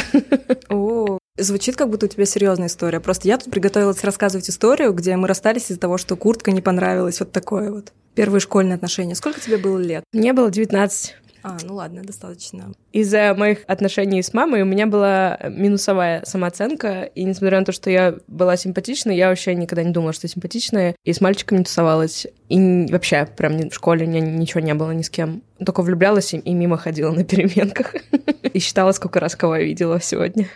О, 0.69 1.17
звучит, 1.37 1.75
как 1.75 1.89
будто 1.89 2.05
у 2.05 2.09
тебя 2.09 2.25
серьезная 2.25 2.67
история. 2.67 2.99
Просто 2.99 3.27
я 3.27 3.37
тут 3.37 3.51
приготовилась 3.51 4.03
рассказывать 4.03 4.49
историю, 4.49 4.93
где 4.93 5.15
мы 5.15 5.27
расстались 5.27 5.69
из-за 5.71 5.79
того, 5.79 5.97
что 5.97 6.15
куртка 6.15 6.51
не 6.51 6.61
понравилась. 6.61 7.19
Вот 7.19 7.31
такое 7.31 7.71
вот. 7.71 7.93
Первые 8.13 8.39
школьные 8.39 8.75
отношения. 8.75 9.15
Сколько 9.15 9.41
тебе 9.41 9.57
было 9.57 9.77
лет? 9.77 10.03
Мне 10.13 10.33
было 10.33 10.49
19. 10.49 11.15
А, 11.47 11.57
ну 11.63 11.75
ладно, 11.75 12.01
достаточно. 12.01 12.71
Из-за 12.91 13.35
моих 13.37 13.59
отношений 13.67 14.23
с 14.23 14.33
мамой 14.33 14.63
у 14.63 14.65
меня 14.65 14.87
была 14.87 15.37
минусовая 15.47 16.23
самооценка, 16.25 17.03
и 17.03 17.23
несмотря 17.23 17.59
на 17.59 17.65
то, 17.65 17.71
что 17.71 17.91
я 17.91 18.15
была 18.27 18.57
симпатичной, 18.57 19.15
я 19.15 19.29
вообще 19.29 19.53
никогда 19.53 19.83
не 19.83 19.91
думала, 19.91 20.11
что 20.11 20.27
симпатичная, 20.27 20.95
и 21.03 21.13
с 21.13 21.21
мальчиком 21.21 21.59
не 21.59 21.63
тусовалась. 21.63 22.25
И 22.49 22.87
вообще, 22.89 23.27
прям 23.27 23.69
в 23.69 23.75
школе 23.75 24.07
у 24.07 24.09
меня 24.09 24.21
ничего 24.21 24.61
не 24.61 24.73
было 24.73 24.89
ни 24.89 25.03
с 25.03 25.11
кем. 25.11 25.43
Только 25.63 25.83
влюблялась 25.83 26.33
и, 26.33 26.37
и 26.37 26.53
мимо 26.55 26.77
ходила 26.77 27.11
на 27.11 27.23
переменках. 27.23 27.93
И 28.53 28.59
считала, 28.59 28.93
сколько 28.93 29.19
раз 29.19 29.35
кого 29.35 29.57
я 29.57 29.65
видела 29.65 29.99
сегодня. 29.99 30.47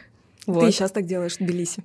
Ты 0.54 0.60
Вот. 0.60 0.74
сейчас 0.74 0.92
так 0.92 1.06
делаешь 1.06 1.36
в 1.36 1.40
Тбилиси. 1.40 1.84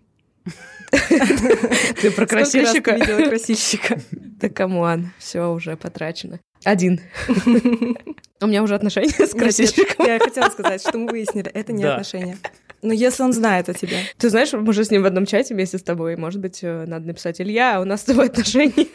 Ты 0.90 2.11
про 2.11 2.26
ты 2.26 2.37
красильщика? 2.37 2.92
видела 2.92 3.28
красильщика? 3.28 4.00
Да 4.12 4.49
come 4.49 4.84
on, 4.84 5.11
все 5.18 5.50
уже 5.52 5.76
потрачено. 5.76 6.40
Один. 6.64 7.00
У 8.40 8.47
меня 8.47 8.62
уже 8.62 8.75
отношения 8.75 9.26
с 9.26 9.33
красильщиком. 9.33 10.06
Я 10.06 10.18
хотела 10.18 10.49
сказать, 10.50 10.80
что 10.80 10.97
мы 10.99 11.11
выяснили, 11.11 11.50
это 11.50 11.73
не 11.73 11.85
отношения. 11.85 12.38
Но 12.83 12.92
если 12.92 13.23
он 13.23 13.33
знает 13.33 13.68
о 13.68 13.75
тебе. 13.75 13.99
Ты 14.18 14.28
знаешь, 14.28 14.52
мы 14.52 14.73
же 14.73 14.85
с 14.85 14.90
ним 14.90 15.02
в 15.02 15.06
одном 15.06 15.25
чате 15.25 15.54
вместе 15.54 15.78
с 15.78 15.83
тобой. 15.83 16.16
Может 16.16 16.40
быть, 16.40 16.61
э, 16.62 16.85
надо 16.87 17.06
написать 17.06 17.40
Илья, 17.40 17.80
у 17.80 17.85
нас 17.85 18.02
с 18.02 18.04
тобой 18.04 18.26
отношения. 18.26 18.87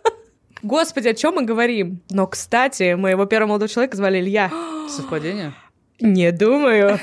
Господи, 0.62 1.08
о 1.08 1.14
чем 1.14 1.36
мы 1.36 1.44
говорим? 1.44 2.02
Но, 2.10 2.26
кстати, 2.26 2.94
моего 2.94 3.24
первого 3.24 3.48
молодого 3.48 3.68
человека 3.70 3.96
звали 3.96 4.20
Илья. 4.20 4.50
Совпадение? 4.88 5.54
Не 6.00 6.30
думаю. 6.30 7.00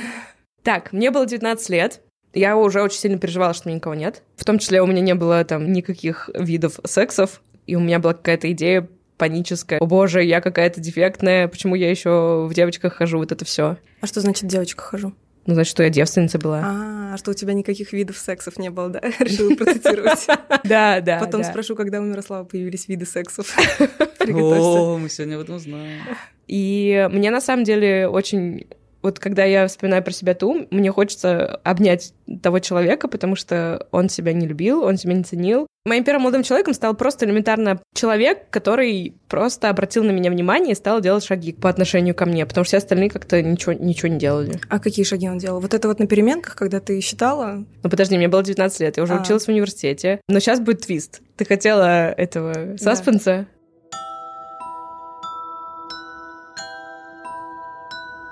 Так, 0.63 0.91
мне 0.93 1.11
было 1.11 1.25
19 1.25 1.69
лет. 1.69 2.01
Я 2.33 2.55
уже 2.57 2.81
очень 2.81 2.99
сильно 2.99 3.17
переживала, 3.17 3.53
что 3.53 3.67
у 3.67 3.69
меня 3.69 3.77
никого 3.77 3.95
нет. 3.95 4.23
В 4.35 4.45
том 4.45 4.59
числе 4.59 4.81
у 4.81 4.85
меня 4.85 5.01
не 5.01 5.15
было 5.15 5.43
там 5.43 5.71
никаких 5.71 6.29
видов 6.35 6.79
сексов, 6.85 7.41
и 7.65 7.75
у 7.75 7.79
меня 7.79 7.99
была 7.99 8.13
какая-то 8.13 8.51
идея 8.51 8.87
паническая. 9.17 9.79
О 9.79 9.85
боже, 9.85 10.23
я 10.23 10.39
какая-то 10.39 10.79
дефектная, 10.79 11.47
почему 11.47 11.75
я 11.75 11.89
еще 11.89 12.47
в 12.47 12.53
девочках 12.53 12.93
хожу, 12.95 13.17
вот 13.17 13.31
это 13.31 13.45
все. 13.45 13.77
А 14.01 14.07
что 14.07 14.21
значит 14.21 14.47
девочка 14.47 14.81
хожу? 14.81 15.13
Ну, 15.45 15.55
значит, 15.55 15.71
что 15.71 15.83
я 15.83 15.89
девственница 15.89 16.37
была. 16.37 16.61
А, 16.63 17.17
что 17.17 17.31
у 17.31 17.33
тебя 17.33 17.53
никаких 17.53 17.91
видов 17.91 18.17
сексов 18.17 18.59
не 18.59 18.69
было, 18.69 18.89
да? 18.89 18.99
Решила 19.19 19.55
процитировать. 19.55 20.27
Да, 20.63 21.01
да. 21.01 21.19
Потом 21.19 21.43
спрошу, 21.43 21.75
когда 21.75 21.99
у 21.99 22.03
Мирослава 22.03 22.43
появились 22.43 22.87
виды 22.87 23.05
сексов. 23.05 23.55
О, 24.19 24.97
мы 24.97 25.09
сегодня 25.09 25.35
об 25.35 25.41
этом 25.41 25.57
знаем. 25.57 26.01
И 26.47 27.07
мне 27.11 27.31
на 27.31 27.41
самом 27.41 27.63
деле 27.63 28.07
очень 28.07 28.67
вот 29.01 29.19
когда 29.19 29.43
я 29.45 29.67
вспоминаю 29.67 30.03
про 30.03 30.11
себя 30.11 30.33
ту, 30.33 30.67
мне 30.71 30.91
хочется 30.91 31.55
обнять 31.63 32.13
того 32.41 32.59
человека, 32.59 33.07
потому 33.07 33.35
что 33.35 33.87
он 33.91 34.09
себя 34.09 34.33
не 34.33 34.47
любил, 34.47 34.83
он 34.83 34.97
себя 34.97 35.13
не 35.13 35.23
ценил. 35.23 35.67
Моим 35.85 36.03
первым 36.03 36.23
молодым 36.23 36.43
человеком 36.43 36.73
стал 36.73 36.93
просто 36.93 37.25
элементарно 37.25 37.81
человек, 37.95 38.49
который 38.49 39.15
просто 39.29 39.69
обратил 39.69 40.03
на 40.03 40.11
меня 40.11 40.29
внимание 40.29 40.73
и 40.73 40.75
стал 40.75 40.99
делать 40.99 41.23
шаги 41.23 41.53
по 41.53 41.69
отношению 41.69 42.13
ко 42.13 42.25
мне, 42.25 42.45
потому 42.45 42.65
что 42.65 42.69
все 42.69 42.77
остальные 42.77 43.09
как-то 43.09 43.41
ничего, 43.41 43.73
ничего 43.73 44.09
не 44.09 44.19
делали. 44.19 44.59
А 44.69 44.79
какие 44.79 45.05
шаги 45.05 45.29
он 45.29 45.37
делал? 45.37 45.61
Вот 45.61 45.73
это 45.73 45.87
вот 45.87 45.99
на 45.99 46.07
переменках, 46.07 46.55
когда 46.55 46.79
ты 46.79 46.99
считала? 46.99 47.65
Ну 47.81 47.89
подожди, 47.89 48.17
мне 48.17 48.27
было 48.27 48.43
19 48.43 48.79
лет, 48.81 48.97
я 48.97 49.03
уже 49.03 49.13
а. 49.13 49.21
училась 49.21 49.45
в 49.45 49.49
университете. 49.49 50.19
Но 50.27 50.39
сейчас 50.39 50.59
будет 50.59 50.81
твист. 50.81 51.21
Ты 51.37 51.45
хотела 51.45 52.11
этого 52.11 52.75
саспенса? 52.77 53.47
Да. 53.49 53.58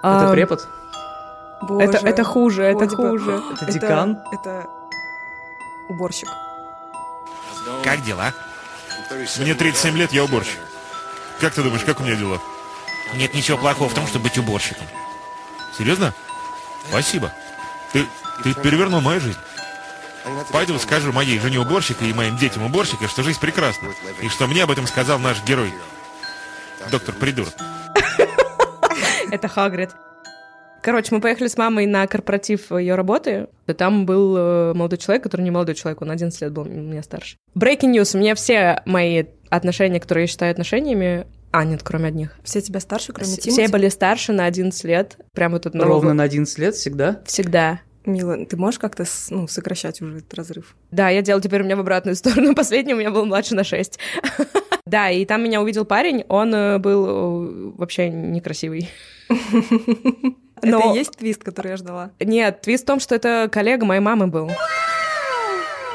Это 0.03 0.31
препод? 0.31 0.67
Боже, 1.61 1.85
это, 1.85 2.07
это 2.07 2.23
хуже, 2.23 2.63
это 2.63 2.87
типа, 2.87 3.09
хуже. 3.09 3.41
Это 3.61 3.71
декан? 3.71 4.19
Это 4.31 4.67
уборщик. 5.89 6.29
Как 7.83 8.03
дела? 8.03 8.33
Мне 9.39 9.55
37 9.55 9.97
лет, 9.97 10.11
я 10.11 10.23
уборщик. 10.23 10.59
Как 11.39 11.53
ты 11.53 11.63
думаешь, 11.63 11.83
как 11.83 11.99
у 11.99 12.03
меня 12.03 12.15
дела? 12.15 12.39
Нет 13.15 13.33
ничего 13.33 13.57
плохого 13.57 13.89
в 13.89 13.93
том, 13.93 14.05
чтобы 14.07 14.25
быть 14.25 14.37
уборщиком. 14.37 14.85
Серьезно? 15.77 16.13
Спасибо. 16.89 17.31
Ты, 17.93 18.05
ты 18.43 18.53
перевернул 18.53 19.01
мою 19.01 19.19
жизнь. 19.19 19.37
Пойду 20.51 20.77
скажу 20.77 21.13
моей 21.13 21.39
жене 21.39 21.59
уборщика 21.59 22.03
и 22.03 22.13
моим 22.13 22.37
детям 22.37 22.63
уборщика, 22.63 23.07
что 23.07 23.23
жизнь 23.23 23.39
прекрасна. 23.39 23.89
И 24.21 24.29
что 24.29 24.47
мне 24.47 24.63
об 24.63 24.71
этом 24.71 24.85
сказал 24.87 25.19
наш 25.19 25.41
герой. 25.43 25.73
Доктор 26.91 27.15
Придурок. 27.15 27.53
Это 29.31 29.47
Хагрид. 29.47 29.91
Короче, 30.81 31.13
мы 31.13 31.19
поехали 31.21 31.47
с 31.47 31.57
мамой 31.57 31.85
на 31.85 32.07
корпоратив 32.07 32.71
ее 32.71 32.95
работы. 32.95 33.47
И 33.67 33.73
там 33.73 34.05
был 34.05 34.37
э, 34.37 34.73
молодой 34.73 34.97
человек, 34.97 35.23
который 35.23 35.41
не 35.41 35.51
молодой 35.51 35.75
человек, 35.75 36.01
он 36.01 36.11
11 36.11 36.41
лет 36.41 36.51
был, 36.51 36.65
меня 36.65 37.03
старше. 37.03 37.35
Breaking 37.55 37.93
news. 37.93 38.15
У 38.15 38.19
меня 38.19 38.35
все 38.35 38.81
мои 38.85 39.25
отношения, 39.49 39.99
которые 39.99 40.23
я 40.23 40.27
считаю 40.27 40.51
отношениями, 40.51 41.25
а, 41.51 41.63
нет, 41.63 41.81
кроме 41.83 42.09
одних. 42.09 42.35
Все 42.43 42.61
тебя 42.61 42.79
старше, 42.79 43.13
кроме 43.13 43.31
Тимати? 43.31 43.51
Все 43.51 43.67
были 43.69 43.89
старше 43.89 44.33
на 44.33 44.45
11 44.45 44.83
лет. 44.83 45.17
Прям 45.33 45.53
вот 45.53 45.65
это 45.65 45.77
Ровно 45.79 46.13
на 46.13 46.23
11 46.23 46.57
лет 46.59 46.75
всегда? 46.75 47.21
Всегда. 47.25 47.79
Мила, 48.05 48.45
ты 48.45 48.55
можешь 48.57 48.79
как-то 48.79 49.05
ну, 49.29 49.47
сокращать 49.47 50.01
уже 50.01 50.17
этот 50.17 50.33
разрыв? 50.33 50.75
Да, 50.91 51.09
я 51.09 51.21
делала 51.21 51.41
теперь 51.41 51.61
у 51.61 51.65
меня 51.65 51.75
в 51.75 51.79
обратную 51.79 52.15
сторону. 52.15 52.53
Последний 52.55 52.93
у 52.93 52.97
меня 52.97 53.11
был 53.11 53.25
младше 53.25 53.55
на 53.55 53.63
6. 53.63 53.99
Да, 54.85 55.09
и 55.09 55.25
там 55.25 55.43
меня 55.43 55.61
увидел 55.61 55.83
парень, 55.83 56.23
он 56.29 56.55
э, 56.55 56.77
был 56.77 57.05
э, 57.05 57.71
вообще 57.75 58.07
некрасивый. 58.07 58.89
Но... 59.29 60.79
Это 60.79 60.93
и 60.93 60.97
есть 60.97 61.11
твист, 61.11 61.43
который 61.43 61.71
я 61.71 61.77
ждала? 61.77 62.11
Нет, 62.19 62.61
твист 62.61 62.83
в 62.83 62.87
том, 62.87 62.99
что 62.99 63.15
это 63.15 63.49
коллега 63.51 63.85
моей 63.85 64.01
мамы 64.01 64.27
был. 64.27 64.51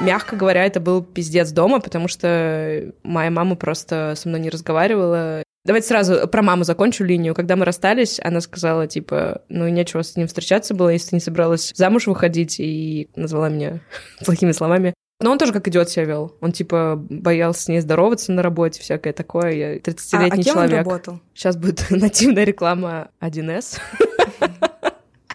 Мягко 0.01 0.37
говоря, 0.37 0.65
это 0.65 0.81
был 0.81 1.03
пиздец 1.03 1.51
дома, 1.51 1.81
потому 1.81 2.09
что 2.09 2.93
моя 3.03 3.31
мама 3.31 3.57
просто 3.57 4.15
со 4.17 4.29
мной 4.29 4.41
не 4.41 4.51
разговаривала. 4.51 5.43
Давайте 5.65 5.87
сразу 5.87 6.27
про 6.27 6.43
маму 6.43 6.65
закончу 6.65 7.05
линию. 7.05 7.35
Когда 7.35 7.55
мы 7.55 7.65
расстались, 7.65 8.19
она 8.21 8.41
сказала, 8.41 8.89
типа, 8.89 9.43
ну, 9.49 9.69
нечего 9.69 10.03
с 10.03 10.17
ним 10.17 10.27
встречаться 10.27 10.75
было, 10.75 10.89
если 10.89 11.11
ты 11.11 11.17
не 11.17 11.21
собралась 11.21 11.73
замуж 11.77 12.09
выходить, 12.09 12.59
и 12.59 13.11
назвала 13.15 13.49
меня 13.49 13.81
плохими 14.25 14.51
словами. 14.51 14.93
Но 15.23 15.31
он 15.31 15.38
тоже 15.38 15.52
как 15.52 15.67
идиот 15.69 15.88
себя 15.88 16.05
вел. 16.05 16.37
Он, 16.41 16.52
типа, 16.52 16.97
боялся 17.09 17.62
с 17.62 17.69
ней 17.69 17.81
здороваться 17.81 18.33
на 18.33 18.43
работе, 18.43 18.81
всякое 18.81 19.12
такое. 19.12 19.52
Я 19.52 19.76
30-летний 19.76 20.29
а, 20.31 20.33
а 20.33 20.37
кем 20.43 20.55
человек. 20.55 20.79
Он 20.79 20.85
работал? 20.85 21.21
Сейчас 21.33 21.57
будет 21.57 21.87
нативная 21.91 22.45
реклама 22.45 23.11
1С. 23.21 23.79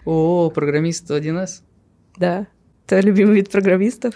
О, 0.04 0.50
программист 0.50 1.10
1С? 1.10 1.62
Да. 2.16 2.46
Это 2.86 3.00
любимый 3.00 3.36
вид 3.36 3.50
программистов. 3.50 4.14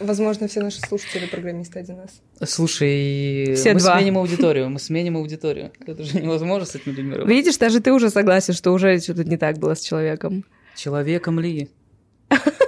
Возможно, 0.00 0.48
все 0.48 0.60
наши 0.60 0.80
слушатели 0.80 1.26
программисты 1.26 1.80
1С. 1.80 2.46
Слушай, 2.46 3.54
все 3.54 3.74
мы 3.74 3.80
два. 3.80 3.98
сменим 3.98 4.18
аудиторию, 4.18 4.68
мы 4.68 4.78
сменим 4.78 5.16
аудиторию. 5.16 5.72
Это 5.86 6.02
же 6.02 6.20
невозможно 6.20 6.66
с 6.66 6.74
этими 6.74 6.92
людьми 6.92 7.12
работать. 7.12 7.36
Видишь, 7.36 7.56
даже 7.56 7.80
ты 7.80 7.92
уже 7.92 8.10
согласен, 8.10 8.52
что 8.52 8.72
уже 8.72 8.98
что-то 8.98 9.24
не 9.24 9.36
так 9.36 9.58
было 9.58 9.74
с 9.74 9.80
человеком. 9.80 10.44
Человеком 10.74 11.40
ли? 11.40 11.68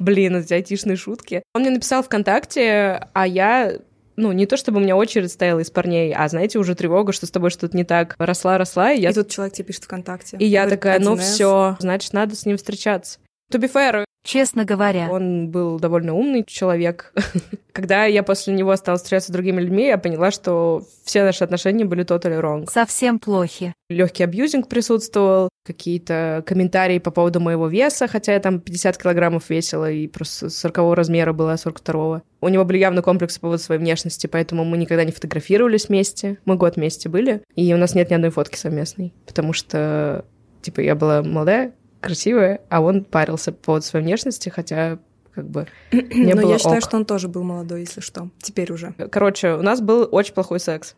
Блин, 0.00 0.36
эти 0.36 0.52
айтишные 0.54 0.96
шутки. 0.96 1.42
Он 1.54 1.62
мне 1.62 1.70
написал 1.70 2.02
ВКонтакте, 2.02 3.08
а 3.12 3.26
я 3.26 3.78
ну, 4.16 4.32
не 4.32 4.46
то 4.46 4.56
чтобы 4.56 4.78
у 4.78 4.80
меня 4.82 4.96
очередь 4.96 5.32
стояла 5.32 5.60
из 5.60 5.70
парней, 5.70 6.12
а, 6.14 6.28
знаете, 6.28 6.58
уже 6.58 6.74
тревога, 6.74 7.12
что 7.12 7.26
с 7.26 7.30
тобой 7.30 7.50
что-то 7.50 7.76
не 7.76 7.84
так. 7.84 8.16
Росла-росла, 8.18 8.92
и 8.92 9.00
я... 9.00 9.10
И 9.10 9.14
тут 9.14 9.28
человек 9.28 9.54
тебе 9.54 9.66
пишет 9.66 9.84
ВКонтакте. 9.84 10.36
И 10.36 10.44
я 10.44 10.68
такая, 10.68 10.98
ну 10.98 11.16
все, 11.16 11.76
значит, 11.78 12.12
надо 12.12 12.36
с 12.36 12.44
ним 12.44 12.56
встречаться. 12.56 13.18
To 13.52 13.58
be 13.58 13.72
fair, 13.72 14.04
Честно 14.22 14.64
говоря. 14.64 15.08
Он 15.10 15.48
был 15.48 15.80
довольно 15.80 16.14
умный 16.14 16.44
человек. 16.46 17.12
Когда 17.72 18.04
я 18.04 18.22
после 18.22 18.54
него 18.54 18.74
стала 18.76 18.98
встречаться 18.98 19.30
с 19.30 19.32
другими 19.32 19.60
людьми, 19.60 19.86
я 19.86 19.98
поняла, 19.98 20.30
что 20.30 20.84
все 21.04 21.22
наши 21.24 21.42
отношения 21.44 21.84
были 21.84 22.04
totally 22.04 22.40
wrong. 22.40 22.70
Совсем 22.70 23.18
плохи. 23.18 23.72
Легкий 23.88 24.24
абьюзинг 24.24 24.68
присутствовал, 24.68 25.48
какие-то 25.64 26.42
комментарии 26.46 26.98
по 26.98 27.10
поводу 27.10 27.40
моего 27.40 27.68
веса, 27.68 28.08
хотя 28.08 28.32
я 28.32 28.40
там 28.40 28.60
50 28.60 28.98
килограммов 28.98 29.50
весила 29.50 29.90
и 29.90 30.08
просто 30.08 30.50
40 30.50 30.94
размера 30.94 31.32
была, 31.32 31.54
42-го. 31.54 32.22
У 32.40 32.48
него 32.48 32.64
были 32.64 32.78
явно 32.78 33.02
комплексы 33.02 33.38
по 33.38 33.42
поводу 33.42 33.62
своей 33.62 33.80
внешности, 33.80 34.26
поэтому 34.26 34.64
мы 34.64 34.78
никогда 34.78 35.04
не 35.04 35.12
фотографировались 35.12 35.88
вместе. 35.88 36.38
Мы 36.44 36.56
год 36.56 36.76
вместе 36.76 37.08
были, 37.08 37.42
и 37.54 37.72
у 37.74 37.76
нас 37.76 37.94
нет 37.94 38.10
ни 38.10 38.14
одной 38.14 38.30
фотки 38.30 38.56
совместной, 38.56 39.12
потому 39.26 39.52
что, 39.52 40.24
типа, 40.62 40.80
я 40.80 40.94
была 40.94 41.22
молодая, 41.22 41.72
красивая, 42.00 42.60
а 42.68 42.80
он 42.80 43.04
парился 43.04 43.52
по 43.52 43.58
поводу 43.58 43.86
своей 43.86 44.04
внешности, 44.04 44.48
хотя 44.48 44.98
как 45.34 45.48
бы 45.48 45.66
не 45.92 46.34
Но 46.34 46.42
было 46.42 46.52
я 46.52 46.58
считаю, 46.58 46.78
ок. 46.78 46.84
что 46.84 46.96
он 46.96 47.04
тоже 47.04 47.28
был 47.28 47.42
молодой, 47.42 47.80
если 47.80 48.00
что. 48.00 48.30
Теперь 48.42 48.72
уже. 48.72 48.92
Короче, 49.10 49.54
у 49.54 49.62
нас 49.62 49.80
был 49.80 50.08
очень 50.10 50.34
плохой 50.34 50.60
секс. 50.60 50.96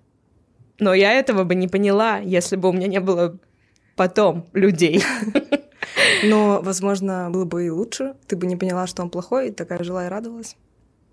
Но 0.78 0.94
я 0.94 1.12
этого 1.12 1.44
бы 1.44 1.54
не 1.54 1.68
поняла, 1.68 2.18
если 2.18 2.56
бы 2.56 2.68
у 2.68 2.72
меня 2.72 2.88
не 2.88 3.00
было 3.00 3.38
потом 3.96 4.46
людей. 4.52 5.02
Но, 6.24 6.60
возможно, 6.62 7.28
было 7.30 7.44
бы 7.44 7.66
и 7.66 7.70
лучше. 7.70 8.14
Ты 8.26 8.36
бы 8.36 8.46
не 8.46 8.56
поняла, 8.56 8.86
что 8.86 9.02
он 9.02 9.10
плохой, 9.10 9.48
и 9.48 9.52
такая 9.52 9.82
жила 9.84 10.06
и 10.06 10.08
радовалась. 10.08 10.56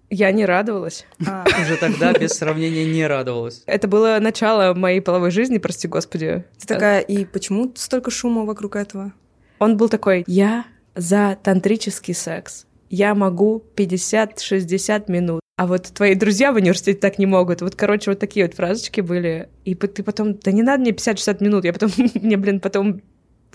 Я 0.10 0.31
не 0.31 0.46
радовалась. 0.46 1.05
А. 1.27 1.46
Уже 1.62 1.77
тогда, 1.77 2.13
без 2.13 2.31
сравнения, 2.31 2.86
не 2.86 3.05
радовалась. 3.05 3.63
Это 3.65 3.88
было 3.88 4.17
начало 4.19 4.74
моей 4.74 5.01
половой 5.01 5.31
жизни, 5.31 5.58
прости 5.60 5.88
господи. 5.88 6.46
Ты 6.60 6.67
такая, 6.67 7.01
и 7.01 7.25
почему 7.25 7.72
столько 7.75 8.10
шума 8.10 8.46
вокруг 8.46 8.75
этого? 8.75 9.13
Он 9.60 9.78
был 9.78 9.89
такой, 9.89 10.24
я 10.28 10.66
за 10.96 11.38
тантрический 11.44 12.13
секс. 12.13 12.66
Я 12.89 13.13
могу 13.13 13.63
50-60 13.75 15.12
минут. 15.12 15.42
А 15.58 15.68
вот 15.68 15.84
твои 15.94 16.16
друзья 16.16 16.51
в 16.51 16.56
университете 16.56 17.00
так 17.00 17.20
не 17.20 17.25
могут. 17.25 17.62
Вот, 17.62 17.75
короче, 17.75 18.12
вот 18.12 18.20
такие 18.20 18.46
вот 18.46 18.56
фразочки 18.56 19.01
были. 19.01 19.50
И 19.66 19.75
ты 19.75 20.04
потом, 20.04 20.36
да 20.36 20.51
не 20.51 20.63
надо 20.63 20.82
мне 20.82 20.92
50-60 20.92 21.44
минут, 21.44 21.66
я 21.66 21.74
потом, 21.74 21.92
мне, 22.16 22.38
блин, 22.38 22.60
потом 22.60 23.01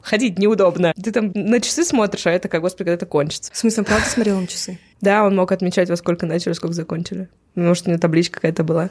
ходить 0.02 0.38
неудобно. 0.38 0.92
Ты 1.02 1.10
там 1.10 1.32
на 1.34 1.60
часы 1.60 1.82
смотришь, 1.82 2.26
а 2.26 2.32
я 2.32 2.38
такая, 2.38 2.60
господи, 2.60 2.84
когда 2.84 2.94
это 2.94 3.06
кончится. 3.06 3.50
В 3.52 3.56
смысле, 3.56 3.84
правда 3.84 4.06
смотрел 4.06 4.38
на 4.38 4.46
часы? 4.46 4.78
Да, 5.00 5.24
он 5.24 5.34
мог 5.34 5.50
отмечать, 5.50 5.88
во 5.88 5.96
сколько 5.96 6.26
начали, 6.26 6.52
сколько 6.52 6.74
закончили. 6.74 7.28
Может, 7.54 7.86
у 7.86 7.90
него 7.90 7.98
табличка 7.98 8.34
какая-то 8.34 8.64
была. 8.64 8.90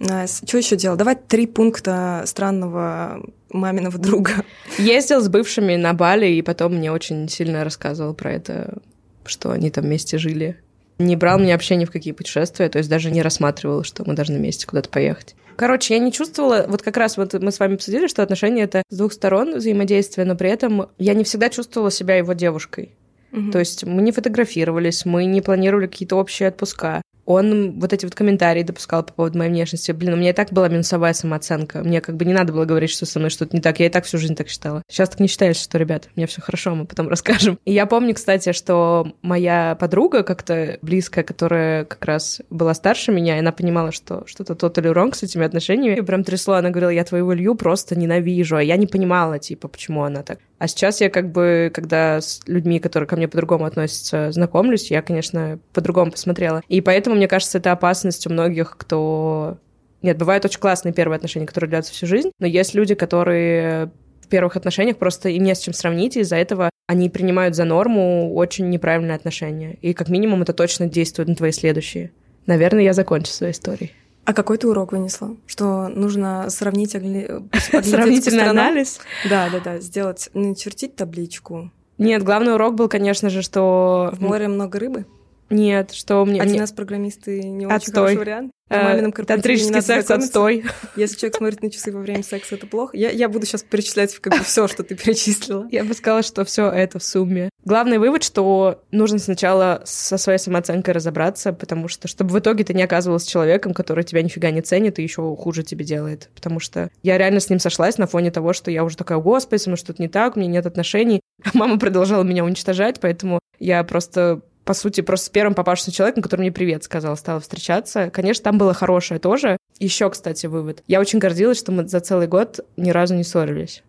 Что 0.00 0.56
еще 0.56 0.76
делал? 0.76 0.96
Давай 0.96 1.14
три 1.14 1.46
пункта 1.46 2.22
странного 2.26 3.22
маминого 3.50 3.98
друга. 3.98 4.44
Ездил 4.78 5.20
с 5.20 5.28
бывшими 5.28 5.76
на 5.76 5.92
Бали, 5.92 6.26
и 6.26 6.42
потом 6.42 6.76
мне 6.76 6.90
очень 6.90 7.28
сильно 7.28 7.64
рассказывал 7.64 8.14
про 8.14 8.32
это, 8.32 8.78
что 9.26 9.50
они 9.50 9.70
там 9.70 9.84
вместе 9.84 10.18
жили. 10.18 10.56
Не 10.98 11.16
брал 11.16 11.38
меня 11.38 11.54
вообще 11.54 11.76
ни 11.76 11.84
в 11.84 11.90
какие 11.90 12.12
путешествия, 12.12 12.68
то 12.68 12.78
есть 12.78 12.90
даже 12.90 13.10
не 13.10 13.22
рассматривал, 13.22 13.84
что 13.84 14.04
мы 14.06 14.14
должны 14.14 14.36
вместе 14.38 14.66
куда-то 14.66 14.88
поехать. 14.88 15.34
Короче, 15.56 15.94
я 15.94 16.00
не 16.00 16.12
чувствовала, 16.12 16.64
вот 16.68 16.80
как 16.82 16.96
раз 16.96 17.16
вот 17.18 17.34
мы 17.34 17.52
с 17.52 17.58
вами 17.58 17.74
обсудили, 17.74 18.06
что 18.06 18.22
отношения 18.22 18.62
это 18.62 18.82
с 18.88 18.96
двух 18.96 19.12
сторон 19.12 19.56
взаимодействие, 19.56 20.26
но 20.26 20.34
при 20.34 20.48
этом 20.48 20.88
я 20.98 21.12
не 21.14 21.24
всегда 21.24 21.50
чувствовала 21.50 21.90
себя 21.90 22.16
его 22.16 22.32
девушкой. 22.32 22.94
Угу. 23.32 23.50
То 23.50 23.58
есть 23.58 23.84
мы 23.84 24.02
не 24.02 24.12
фотографировались, 24.12 25.04
мы 25.04 25.24
не 25.26 25.40
планировали 25.40 25.86
какие-то 25.86 26.16
общие 26.16 26.48
отпуска 26.48 27.02
он 27.30 27.78
вот 27.78 27.92
эти 27.92 28.04
вот 28.04 28.14
комментарии 28.14 28.64
допускал 28.64 29.04
по 29.04 29.12
поводу 29.12 29.38
моей 29.38 29.50
внешности. 29.50 29.92
Блин, 29.92 30.14
у 30.14 30.16
меня 30.16 30.30
и 30.30 30.32
так 30.32 30.52
была 30.52 30.68
минусовая 30.68 31.12
самооценка. 31.12 31.78
Мне 31.78 32.00
как 32.00 32.16
бы 32.16 32.24
не 32.24 32.32
надо 32.32 32.52
было 32.52 32.64
говорить, 32.64 32.90
что 32.90 33.06
со 33.06 33.20
мной 33.20 33.30
что-то 33.30 33.54
не 33.54 33.62
так. 33.62 33.78
Я 33.78 33.86
и 33.86 33.88
так 33.88 34.04
всю 34.04 34.18
жизнь 34.18 34.34
так 34.34 34.48
считала. 34.48 34.82
Сейчас 34.88 35.10
так 35.10 35.20
не 35.20 35.28
считаешь, 35.28 35.56
что, 35.56 35.78
ребят, 35.78 36.08
мне 36.16 36.26
все 36.26 36.40
хорошо, 36.40 36.74
мы 36.74 36.86
потом 36.86 37.08
расскажем. 37.10 37.58
И 37.64 37.72
я 37.72 37.86
помню, 37.86 38.14
кстати, 38.14 38.52
что 38.52 39.12
моя 39.22 39.76
подруга 39.78 40.24
как-то 40.24 40.78
близкая, 40.82 41.22
которая 41.22 41.84
как 41.84 42.04
раз 42.04 42.40
была 42.50 42.74
старше 42.74 43.12
меня, 43.12 43.36
и 43.36 43.40
она 43.40 43.52
понимала, 43.52 43.92
что 43.92 44.24
что-то 44.26 44.56
тот 44.56 44.76
или 44.78 44.90
wrong 44.90 45.14
с 45.14 45.22
этими 45.22 45.46
отношениями. 45.46 45.98
И 45.98 46.02
прям 46.02 46.24
трясло. 46.24 46.54
Она 46.54 46.70
говорила, 46.70 46.90
я 46.90 47.04
твою 47.04 47.32
Илью 47.32 47.54
просто 47.54 47.96
ненавижу. 47.96 48.56
А 48.56 48.62
я 48.62 48.76
не 48.76 48.88
понимала, 48.88 49.38
типа, 49.38 49.68
почему 49.68 50.02
она 50.02 50.24
так. 50.24 50.40
А 50.60 50.68
сейчас 50.68 51.00
я 51.00 51.08
как 51.08 51.32
бы, 51.32 51.70
когда 51.72 52.20
с 52.20 52.42
людьми, 52.46 52.80
которые 52.80 53.08
ко 53.08 53.16
мне 53.16 53.28
по-другому 53.28 53.64
относятся, 53.64 54.30
знакомлюсь, 54.30 54.90
я, 54.90 55.00
конечно, 55.00 55.58
по-другому 55.72 56.10
посмотрела. 56.10 56.62
И 56.68 56.82
поэтому, 56.82 57.16
мне 57.20 57.28
кажется, 57.28 57.58
это 57.58 57.72
опасность 57.72 58.26
у 58.26 58.30
многих, 58.30 58.78
кто... 58.78 59.58
Нет, 60.00 60.16
бывают 60.16 60.42
очень 60.46 60.58
классные 60.58 60.94
первые 60.94 61.16
отношения, 61.16 61.44
которые 61.44 61.68
длятся 61.68 61.92
всю 61.92 62.06
жизнь, 62.06 62.30
но 62.38 62.46
есть 62.46 62.72
люди, 62.72 62.94
которые 62.94 63.90
в 64.22 64.28
первых 64.28 64.56
отношениях 64.56 64.96
просто 64.96 65.28
им 65.28 65.42
не 65.42 65.54
с 65.54 65.58
чем 65.58 65.74
сравнить, 65.74 66.16
и 66.16 66.20
из-за 66.20 66.36
этого 66.36 66.70
они 66.86 67.10
принимают 67.10 67.54
за 67.54 67.64
норму 67.64 68.32
очень 68.34 68.70
неправильные 68.70 69.16
отношения. 69.16 69.76
И 69.82 69.92
как 69.92 70.08
минимум 70.08 70.40
это 70.40 70.54
точно 70.54 70.86
действует 70.88 71.28
на 71.28 71.34
твои 71.34 71.52
следующие. 71.52 72.10
Наверное, 72.46 72.84
я 72.84 72.94
закончу 72.94 73.30
свою 73.30 73.52
историю. 73.52 73.90
А 74.24 74.32
какой 74.32 74.56
ты 74.56 74.66
урок 74.66 74.92
вынесла? 74.92 75.36
Что 75.46 75.88
нужно 75.88 76.48
сравнить 76.48 76.94
огли... 76.94 77.28
Сравнительный 77.82 78.48
анализ? 78.48 78.98
Да, 79.28 79.50
да, 79.52 79.60
да. 79.60 79.78
Сделать, 79.78 80.30
начертить 80.32 80.96
табличку. 80.96 81.70
Нет, 81.98 82.22
главный 82.22 82.54
урок 82.54 82.76
был, 82.76 82.88
конечно 82.88 83.28
же, 83.28 83.42
что... 83.42 84.10
В 84.14 84.22
море 84.22 84.48
много 84.48 84.78
рыбы? 84.78 85.04
Нет, 85.50 85.92
что 85.92 86.24
мне... 86.24 86.40
Один 86.40 86.60
раз 86.60 86.72
программисты 86.72 87.42
не 87.42 87.66
очень 87.66 87.76
Отстой. 87.76 87.94
хороший 87.94 88.18
вариант. 88.18 88.52
Мамином 88.70 89.12
Тантрический 89.12 89.82
секс 89.82 90.10
отстой. 90.10 90.64
Если 90.94 91.16
человек 91.16 91.36
смотрит 91.36 91.62
на 91.62 91.70
часы 91.70 91.90
во 91.90 92.00
время 92.00 92.22
секса, 92.22 92.54
это 92.54 92.68
плохо. 92.68 92.96
Я, 92.96 93.10
я 93.10 93.28
буду 93.28 93.44
сейчас 93.44 93.64
перечислять 93.64 94.16
как 94.18 94.38
бы 94.38 94.44
все, 94.44 94.68
что 94.68 94.84
ты 94.84 94.94
перечислила. 94.94 95.66
Я 95.72 95.84
бы 95.84 95.92
сказала, 95.94 96.22
что 96.22 96.44
все 96.44 96.70
это 96.70 97.00
в 97.00 97.04
сумме. 97.04 97.50
Главный 97.64 97.98
вывод, 97.98 98.22
что 98.22 98.82
нужно 98.92 99.18
сначала 99.18 99.82
со 99.84 100.18
своей 100.18 100.38
самооценкой 100.38 100.94
разобраться, 100.94 101.52
потому 101.52 101.88
что, 101.88 102.06
чтобы 102.06 102.32
в 102.32 102.38
итоге 102.38 102.62
ты 102.62 102.72
не 102.72 102.84
оказывалась 102.84 103.26
человеком, 103.26 103.74
который 103.74 104.04
тебя 104.04 104.22
нифига 104.22 104.50
не 104.50 104.62
ценит 104.62 104.98
и 104.98 105.02
еще 105.02 105.34
хуже 105.36 105.64
тебе 105.64 105.84
делает. 105.84 106.30
Потому 106.34 106.60
что 106.60 106.90
я 107.02 107.18
реально 107.18 107.40
с 107.40 107.50
ним 107.50 107.58
сошлась 107.58 107.98
на 107.98 108.06
фоне 108.06 108.30
того, 108.30 108.52
что 108.52 108.70
я 108.70 108.84
уже 108.84 108.96
такая, 108.96 109.18
господи, 109.18 109.60
со 109.60 109.70
мной 109.70 109.78
что-то 109.78 110.00
не 110.00 110.08
так, 110.08 110.36
у 110.36 110.40
меня 110.40 110.50
нет 110.50 110.66
отношений. 110.66 111.20
А 111.44 111.50
мама 111.54 111.78
продолжала 111.78 112.22
меня 112.22 112.44
уничтожать, 112.44 113.00
поэтому 113.00 113.40
я 113.58 113.82
просто 113.84 114.42
по 114.70 114.74
сути, 114.74 115.00
просто 115.00 115.26
с 115.26 115.28
первым 115.30 115.56
попавшимся 115.56 115.90
человеком, 115.90 116.22
который 116.22 116.42
мне 116.42 116.52
привет 116.52 116.84
сказал, 116.84 117.16
стала 117.16 117.40
встречаться. 117.40 118.08
Конечно, 118.08 118.44
там 118.44 118.56
было 118.56 118.72
хорошее 118.72 119.18
тоже. 119.18 119.56
Еще, 119.80 120.08
кстати, 120.08 120.46
вывод. 120.46 120.84
Я 120.86 121.00
очень 121.00 121.18
гордилась, 121.18 121.58
что 121.58 121.72
мы 121.72 121.88
за 121.88 121.98
целый 121.98 122.28
год 122.28 122.60
ни 122.76 122.90
разу 122.90 123.16
не 123.16 123.24
ссорились. 123.24 123.82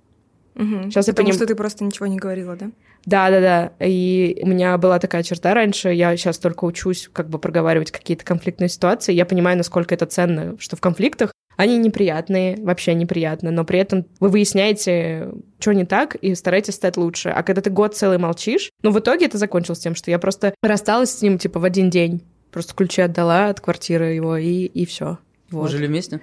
Мгм. 0.55 0.89
Сейчас 0.89 1.05
я 1.05 1.13
Потому 1.13 1.27
поним- 1.27 1.35
что 1.35 1.45
ты 1.45 1.53
просто 1.53 1.83
ничего 1.83 2.07
не 2.07 2.17
говорила, 2.17 2.55
да? 2.55 2.71
Да, 3.05 3.29
да, 3.29 3.41
да. 3.41 3.71
И 3.85 4.39
у 4.41 4.47
меня 4.47 4.75
была 4.79 4.97
такая 4.97 5.21
черта 5.21 5.53
раньше. 5.53 5.89
Я 5.89 6.17
сейчас 6.17 6.39
только 6.39 6.65
учусь 6.65 7.11
как 7.13 7.29
бы 7.29 7.37
проговаривать 7.37 7.91
какие-то 7.91 8.25
конфликтные 8.25 8.67
ситуации. 8.69 9.13
Я 9.13 9.27
понимаю, 9.27 9.57
насколько 9.57 9.93
это 9.93 10.07
ценно, 10.07 10.55
что 10.57 10.77
в 10.77 10.81
конфликтах 10.81 11.31
они 11.61 11.77
неприятные, 11.77 12.57
вообще 12.61 12.93
неприятно, 12.93 13.51
но 13.51 13.63
при 13.65 13.79
этом 13.79 14.05
вы 14.19 14.29
выясняете, 14.29 15.29
что 15.59 15.73
не 15.73 15.85
так, 15.85 16.15
и 16.15 16.35
стараетесь 16.35 16.75
стать 16.75 16.97
лучше. 16.97 17.29
А 17.29 17.43
когда 17.43 17.61
ты 17.61 17.69
год 17.69 17.95
целый 17.95 18.17
молчишь, 18.17 18.69
ну, 18.83 18.91
в 18.91 18.99
итоге 18.99 19.25
это 19.27 19.37
закончилось 19.37 19.79
тем, 19.79 19.95
что 19.95 20.11
я 20.11 20.19
просто 20.19 20.53
рассталась 20.61 21.11
с 21.11 21.21
ним, 21.21 21.37
типа, 21.37 21.59
в 21.59 21.63
один 21.63 21.89
день. 21.89 22.21
Просто 22.51 22.73
ключи 22.75 23.01
отдала 23.01 23.47
от 23.49 23.61
квартиры 23.61 24.13
его, 24.13 24.37
и, 24.37 24.65
и 24.65 24.85
все. 24.85 25.17
Вы 25.49 25.61
Вот. 25.61 25.71
жили 25.71 25.87
вместе? 25.87 26.19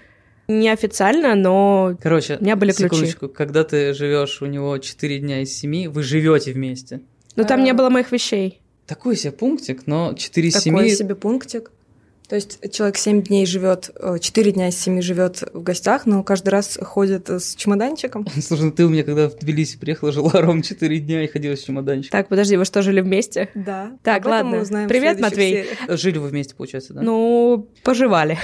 Неофициально, 0.48 1.34
но 1.34 1.96
Короче, 2.02 2.38
У 2.40 2.44
меня 2.44 2.56
были 2.56 2.72
ключи. 2.72 3.12
Когда 3.34 3.64
ты 3.64 3.92
живешь 3.92 4.40
у 4.40 4.46
него 4.46 4.78
4 4.78 5.18
дня 5.18 5.42
из 5.42 5.54
7, 5.58 5.88
вы 5.90 6.02
живете 6.02 6.52
вместе. 6.52 7.00
ну, 7.36 7.44
там 7.44 7.60
А. 7.60 7.62
не 7.62 7.72
было 7.74 7.90
моих 7.90 8.12
вещей. 8.12 8.60
Такой 8.86 9.16
себе 9.16 9.32
пунктик, 9.32 9.86
но 9.86 10.14
4 10.14 10.48
из 10.48 10.54
Такой 10.54 10.88
7... 10.88 10.96
себе 10.96 11.14
пунктик. 11.14 11.70
То 12.28 12.34
есть 12.34 12.58
человек 12.72 12.98
7 12.98 13.22
дней 13.22 13.46
живет, 13.46 13.90
4 14.20 14.52
дня 14.52 14.68
из 14.68 14.78
7 14.78 15.00
живет 15.00 15.42
в 15.54 15.62
гостях, 15.62 16.04
но 16.04 16.22
каждый 16.22 16.50
раз 16.50 16.78
ходит 16.82 17.30
с 17.30 17.54
чемоданчиком. 17.54 18.26
Слушай, 18.42 18.64
ну 18.66 18.72
ты 18.72 18.84
у 18.84 18.90
меня 18.90 19.02
когда 19.02 19.30
в 19.30 19.36
Тбилиси 19.36 19.78
приехала, 19.78 20.12
жила 20.12 20.30
ровно 20.34 20.62
4 20.62 20.98
дня 21.00 21.24
и 21.24 21.26
ходила 21.26 21.56
с 21.56 21.60
чемоданчиком. 21.60 22.18
Так, 22.18 22.28
подожди, 22.28 22.58
вы 22.58 22.66
что, 22.66 22.82
жили 22.82 23.00
вместе? 23.00 23.48
Да. 23.54 23.96
Так, 24.02 24.18
Об 24.18 24.26
этом 24.26 24.30
ладно. 24.30 24.50
мы 24.50 24.62
узнаем 24.62 24.88
в 24.88 24.90
Привет, 24.90 25.18
Матвей. 25.20 25.64
сериях. 25.64 25.98
Жили 25.98 26.18
вы 26.18 26.28
вместе, 26.28 26.54
получается, 26.54 26.92
да? 26.92 27.00
Ну, 27.00 27.66
поживали. 27.82 28.38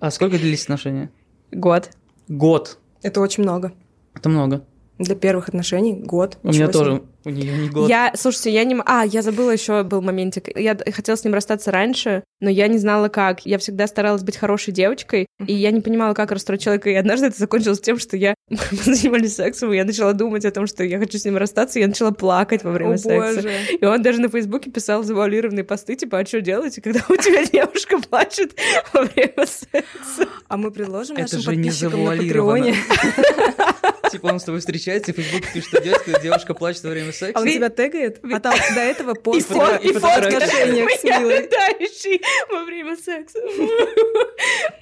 А 0.00 0.10
сколько 0.10 0.36
длились 0.36 0.64
отношения? 0.64 1.10
Год. 1.52 1.90
Год. 2.26 2.78
Это 3.02 3.20
очень 3.20 3.44
много. 3.44 3.72
Это 4.14 4.28
много. 4.28 4.64
Для 4.98 5.14
первых 5.14 5.48
отношений 5.48 5.94
год. 5.94 6.38
У 6.42 6.48
меня 6.48 6.66
тоже. 6.66 7.02
У 7.24 7.30
нее 7.30 7.56
не 7.56 7.70
год. 7.70 7.88
Я, 7.88 8.12
слушайте, 8.16 8.50
я 8.50 8.64
не... 8.64 8.76
А, 8.84 9.04
я 9.04 9.22
забыла 9.22 9.50
еще 9.50 9.82
был 9.82 10.02
моментик. 10.02 10.48
Я 10.56 10.76
хотела 10.92 11.16
с 11.16 11.24
ним 11.24 11.32
расстаться 11.34 11.70
раньше, 11.70 12.22
но 12.40 12.50
я 12.50 12.68
не 12.68 12.78
знала, 12.78 13.08
как. 13.08 13.46
Я 13.46 13.58
всегда 13.58 13.86
старалась 13.86 14.22
быть 14.22 14.36
хорошей 14.36 14.72
девочкой, 14.72 15.26
и 15.46 15.54
я 15.54 15.70
не 15.70 15.80
понимала, 15.80 16.12
как 16.14 16.32
расстроить 16.32 16.62
человека. 16.62 16.90
И 16.90 16.94
однажды 16.94 17.26
это 17.26 17.38
закончилось 17.38 17.80
тем, 17.80 17.98
что 17.98 18.16
я... 18.16 18.34
Мы 18.50 18.58
занимались 18.70 19.36
сексом, 19.36 19.72
и 19.72 19.76
я 19.76 19.84
начала 19.84 20.12
думать 20.12 20.44
о 20.44 20.50
том, 20.50 20.66
что 20.66 20.84
я 20.84 20.98
хочу 20.98 21.18
с 21.18 21.24
ним 21.24 21.36
расстаться, 21.36 21.78
и 21.78 21.82
я 21.82 21.88
начала 21.88 22.10
плакать 22.10 22.62
во 22.62 22.72
время 22.72 22.94
О, 22.94 22.98
секса. 22.98 23.36
боже. 23.36 23.52
И 23.80 23.84
он 23.84 24.02
даже 24.02 24.20
на 24.20 24.28
Фейсбуке 24.28 24.70
писал 24.70 25.02
завуалированные 25.02 25.64
посты, 25.64 25.96
типа, 25.96 26.18
а 26.18 26.26
что 26.26 26.40
делать, 26.40 26.78
когда 26.82 27.00
у 27.08 27.16
тебя 27.16 27.44
девушка 27.52 27.98
плачет 28.00 28.54
во 28.92 29.02
время 29.02 29.46
секса? 29.46 30.28
А 30.48 30.56
мы 30.56 30.70
предложим 30.70 31.16
Это 31.16 31.36
нашим 31.36 31.40
же 31.40 31.56
не 31.56 31.68
подписчикам 31.70 31.90
на 31.90 32.16
завуалировано. 32.16 32.58
Патреоне. 32.58 32.76
Типа 34.12 34.26
он 34.26 34.38
с 34.38 34.44
тобой 34.44 34.60
встречается, 34.60 35.10
и 35.10 35.14
в 35.14 35.16
Фейсбуке 35.16 35.48
пишет, 35.52 35.68
что 35.70 36.20
девушка 36.20 36.54
плачет 36.54 36.84
во 36.84 36.90
время 36.90 37.10
А 37.14 37.26
секса. 37.26 37.40
он 37.42 37.48
тебя 37.48 37.68
тегает? 37.70 38.20
А 38.32 38.40
там 38.40 38.54
до 38.74 38.80
этого 38.80 39.14
пост 39.14 39.50
и 39.50 39.54
отношениях 39.54 40.90
с 40.90 41.04
Милой. 41.04 41.48
во 42.50 42.64
время 42.64 42.96
секса. 42.96 43.38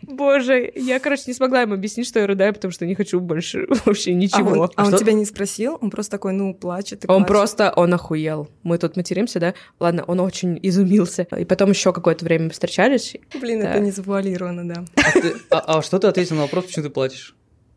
Боже, 0.02 0.70
я, 0.74 0.98
короче, 0.98 1.24
не 1.28 1.34
смогла 1.34 1.62
ему 1.62 1.74
объяснить, 1.74 2.06
что 2.06 2.18
я 2.20 2.26
рыдаю, 2.26 2.52
потому 2.54 2.72
что 2.72 2.86
не 2.86 2.94
хочу 2.94 3.20
больше 3.20 3.66
вообще 3.84 4.10
А 4.10 4.14
ничего. 4.14 4.62
он, 4.62 4.70
а 4.76 4.86
он 4.86 4.96
тебя 4.96 5.12
не 5.12 5.24
спросил? 5.24 5.78
Он 5.80 5.90
просто 5.90 6.12
такой, 6.12 6.32
ну, 6.32 6.54
плачет 6.54 7.04
и 7.04 7.08
Он 7.08 7.18
плачет. 7.24 7.28
просто, 7.28 7.72
он 7.76 7.94
охуел. 7.94 8.48
Мы 8.62 8.78
тут 8.78 8.96
материмся, 8.96 9.40
да? 9.40 9.54
Ладно, 9.80 10.04
он 10.06 10.20
очень 10.20 10.58
изумился. 10.62 11.26
И 11.38 11.44
потом 11.44 11.70
еще 11.70 11.92
какое-то 11.92 12.24
время 12.24 12.50
встречались. 12.50 13.16
Блин, 13.40 13.60
Да. 13.60 13.70
это 13.70 13.80
не 13.80 13.90
завуалировано, 13.90 14.68
да. 14.68 14.84
А, 14.96 15.12
ты- 15.20 15.34
а- 15.50 15.78
а 15.78 15.82
что 15.82 15.98
ты 15.98 16.06
ответил 16.08 16.36
на 16.36 16.42
вопрос, 16.42 16.66
почему 16.66 16.84
ты 16.84 16.90
плачешь? 16.90 17.34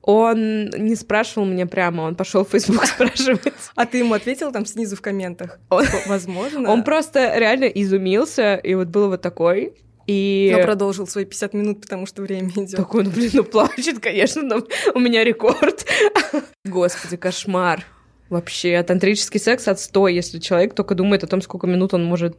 Он 0.08 0.70
не 0.70 0.96
спрашивал 0.96 1.48
меня 1.48 1.65
прямо, 1.65 2.04
он 2.04 2.15
пошел 2.15 2.46
в 2.46 2.50
Facebook 2.50 2.86
спрашивать. 2.86 3.54
А 3.74 3.88
ты 3.88 3.98
ему 3.98 4.13
ответила 4.13 4.52
там 4.52 4.68
снизу 4.68 4.96
в 4.96 5.02
комментах? 5.02 5.60
Типа, 5.72 5.98
Возможно. 6.06 6.72
Он 6.72 6.84
просто 6.84 7.38
реально 7.38 7.65
изумился, 7.65 8.56
и 8.56 8.76
вот 8.76 8.89
был 8.89 9.10
вот 9.10 9.22
такой. 9.24 9.74
И 10.06 10.54
Но 10.56 10.62
продолжил 10.62 11.08
свои 11.08 11.26
50 11.26 11.54
минут, 11.56 11.82
потому 11.82 12.06
что 12.06 12.22
время 12.22 12.50
идет. 12.50 12.76
такой, 12.76 13.04
ну 13.04 13.10
блин, 13.10 13.32
ну 13.34 13.44
плачет, 13.44 14.00
конечно, 14.00 14.44
но 14.44 14.62
у 14.94 15.00
меня 15.00 15.24
рекорд. 15.24 15.88
Господи, 16.63 17.18
кошмар. 17.18 17.84
Вообще, 18.30 18.82
тантрический 18.82 19.40
секс 19.40 19.68
отстой, 19.68 20.16
если 20.16 20.40
человек 20.40 20.74
только 20.74 20.96
думает 20.96 21.24
о 21.24 21.28
том, 21.28 21.42
сколько 21.42 21.68
минут 21.68 21.94
он 21.94 22.04
может... 22.06 22.38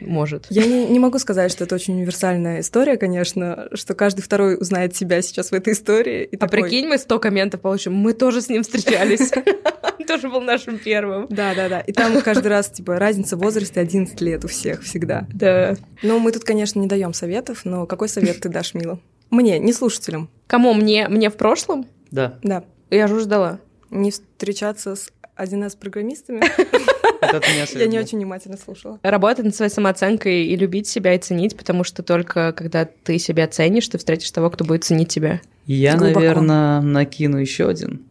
может. 0.00 0.46
Я 0.50 0.66
не, 0.66 0.84
не 0.86 0.98
могу 0.98 1.18
сказать, 1.18 1.50
что 1.50 1.64
это 1.64 1.74
очень 1.74 1.94
универсальная 1.94 2.60
история, 2.60 2.98
конечно, 2.98 3.68
что 3.72 3.94
каждый 3.94 4.20
второй 4.20 4.56
узнает 4.60 4.94
себя 4.94 5.22
сейчас 5.22 5.50
в 5.50 5.54
этой 5.54 5.72
истории. 5.72 6.24
И 6.24 6.36
А 6.36 6.38
такой, 6.38 6.62
прикинь, 6.62 6.86
мы 6.86 6.98
100 6.98 7.18
комментов 7.18 7.60
получим, 7.62 7.94
мы 7.94 8.12
тоже 8.12 8.42
с 8.42 8.50
ним 8.50 8.62
встречались. 8.62 9.32
Он 9.98 10.06
тоже 10.06 10.28
был 10.28 10.42
нашим 10.42 10.78
первым. 10.78 11.26
Да, 11.30 11.54
да, 11.54 11.68
да. 11.68 11.80
И 11.80 11.92
там 11.92 12.20
каждый 12.20 12.48
раз, 12.48 12.68
типа, 12.68 12.98
разница 12.98 13.36
в 13.36 13.40
возрасте 13.40 13.80
11 13.80 14.20
лет 14.20 14.44
у 14.44 14.48
всех 14.48 14.82
всегда. 14.82 15.26
Да. 15.32 15.76
Ну, 16.02 16.18
мы 16.18 16.32
тут, 16.32 16.44
конечно, 16.44 16.78
не 16.78 16.86
даем 16.86 17.14
советов, 17.14 17.62
но 17.64 17.86
какой 17.86 18.10
совет 18.10 18.40
ты 18.40 18.50
дашь, 18.50 18.74
Мила? 18.74 18.98
Мне, 19.30 19.58
не 19.58 19.72
слушателям. 19.72 20.28
Кому? 20.46 20.74
Мне, 20.74 21.08
мне 21.08 21.30
в 21.30 21.36
прошлом? 21.36 21.86
Да. 22.10 22.38
Да. 22.42 22.64
Я 22.90 23.06
же 23.06 23.14
уже 23.14 23.24
ждала. 23.24 23.60
Не 23.88 24.10
встречаться 24.10 24.94
с 24.94 25.10
1С-программистами. 25.42 26.40
Это 27.20 27.36
от 27.36 27.48
меня 27.48 27.66
Я 27.72 27.86
не 27.86 27.98
очень 27.98 28.18
внимательно 28.18 28.56
слушала. 28.56 28.98
Работать 29.02 29.44
над 29.44 29.54
своей 29.54 29.70
самооценкой 29.70 30.46
и 30.46 30.56
любить 30.56 30.88
себя 30.88 31.14
и 31.14 31.18
ценить, 31.18 31.56
потому 31.56 31.84
что 31.84 32.02
только 32.02 32.52
когда 32.52 32.84
ты 32.84 33.18
себя 33.18 33.46
ценишь, 33.46 33.88
ты 33.88 33.98
встретишь 33.98 34.30
того, 34.30 34.50
кто 34.50 34.64
будет 34.64 34.84
ценить 34.84 35.08
тебя. 35.08 35.40
Я, 35.66 35.96
Глубоко. 35.96 36.18
наверное, 36.20 36.80
накину 36.80 37.36
еще 37.38 37.68
один 37.68 38.02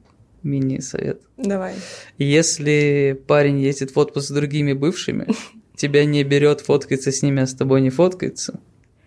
мини-совет. 0.44 1.22
Давай. 1.38 1.76
Если 2.17 3.22
парень 3.28 3.60
ездит 3.60 3.96
в 3.96 4.00
отпуск 4.00 4.28
с 4.28 4.32
другими 4.32 4.74
бывшими, 4.74 5.28
тебя 5.76 6.06
не 6.06 6.24
берет 6.24 6.62
фоткаться 6.62 7.12
с 7.12 7.22
ними, 7.22 7.41
а 7.41 7.48
с 7.48 7.54
тобой 7.54 7.82
не 7.82 7.89
фоткается, 7.89 8.60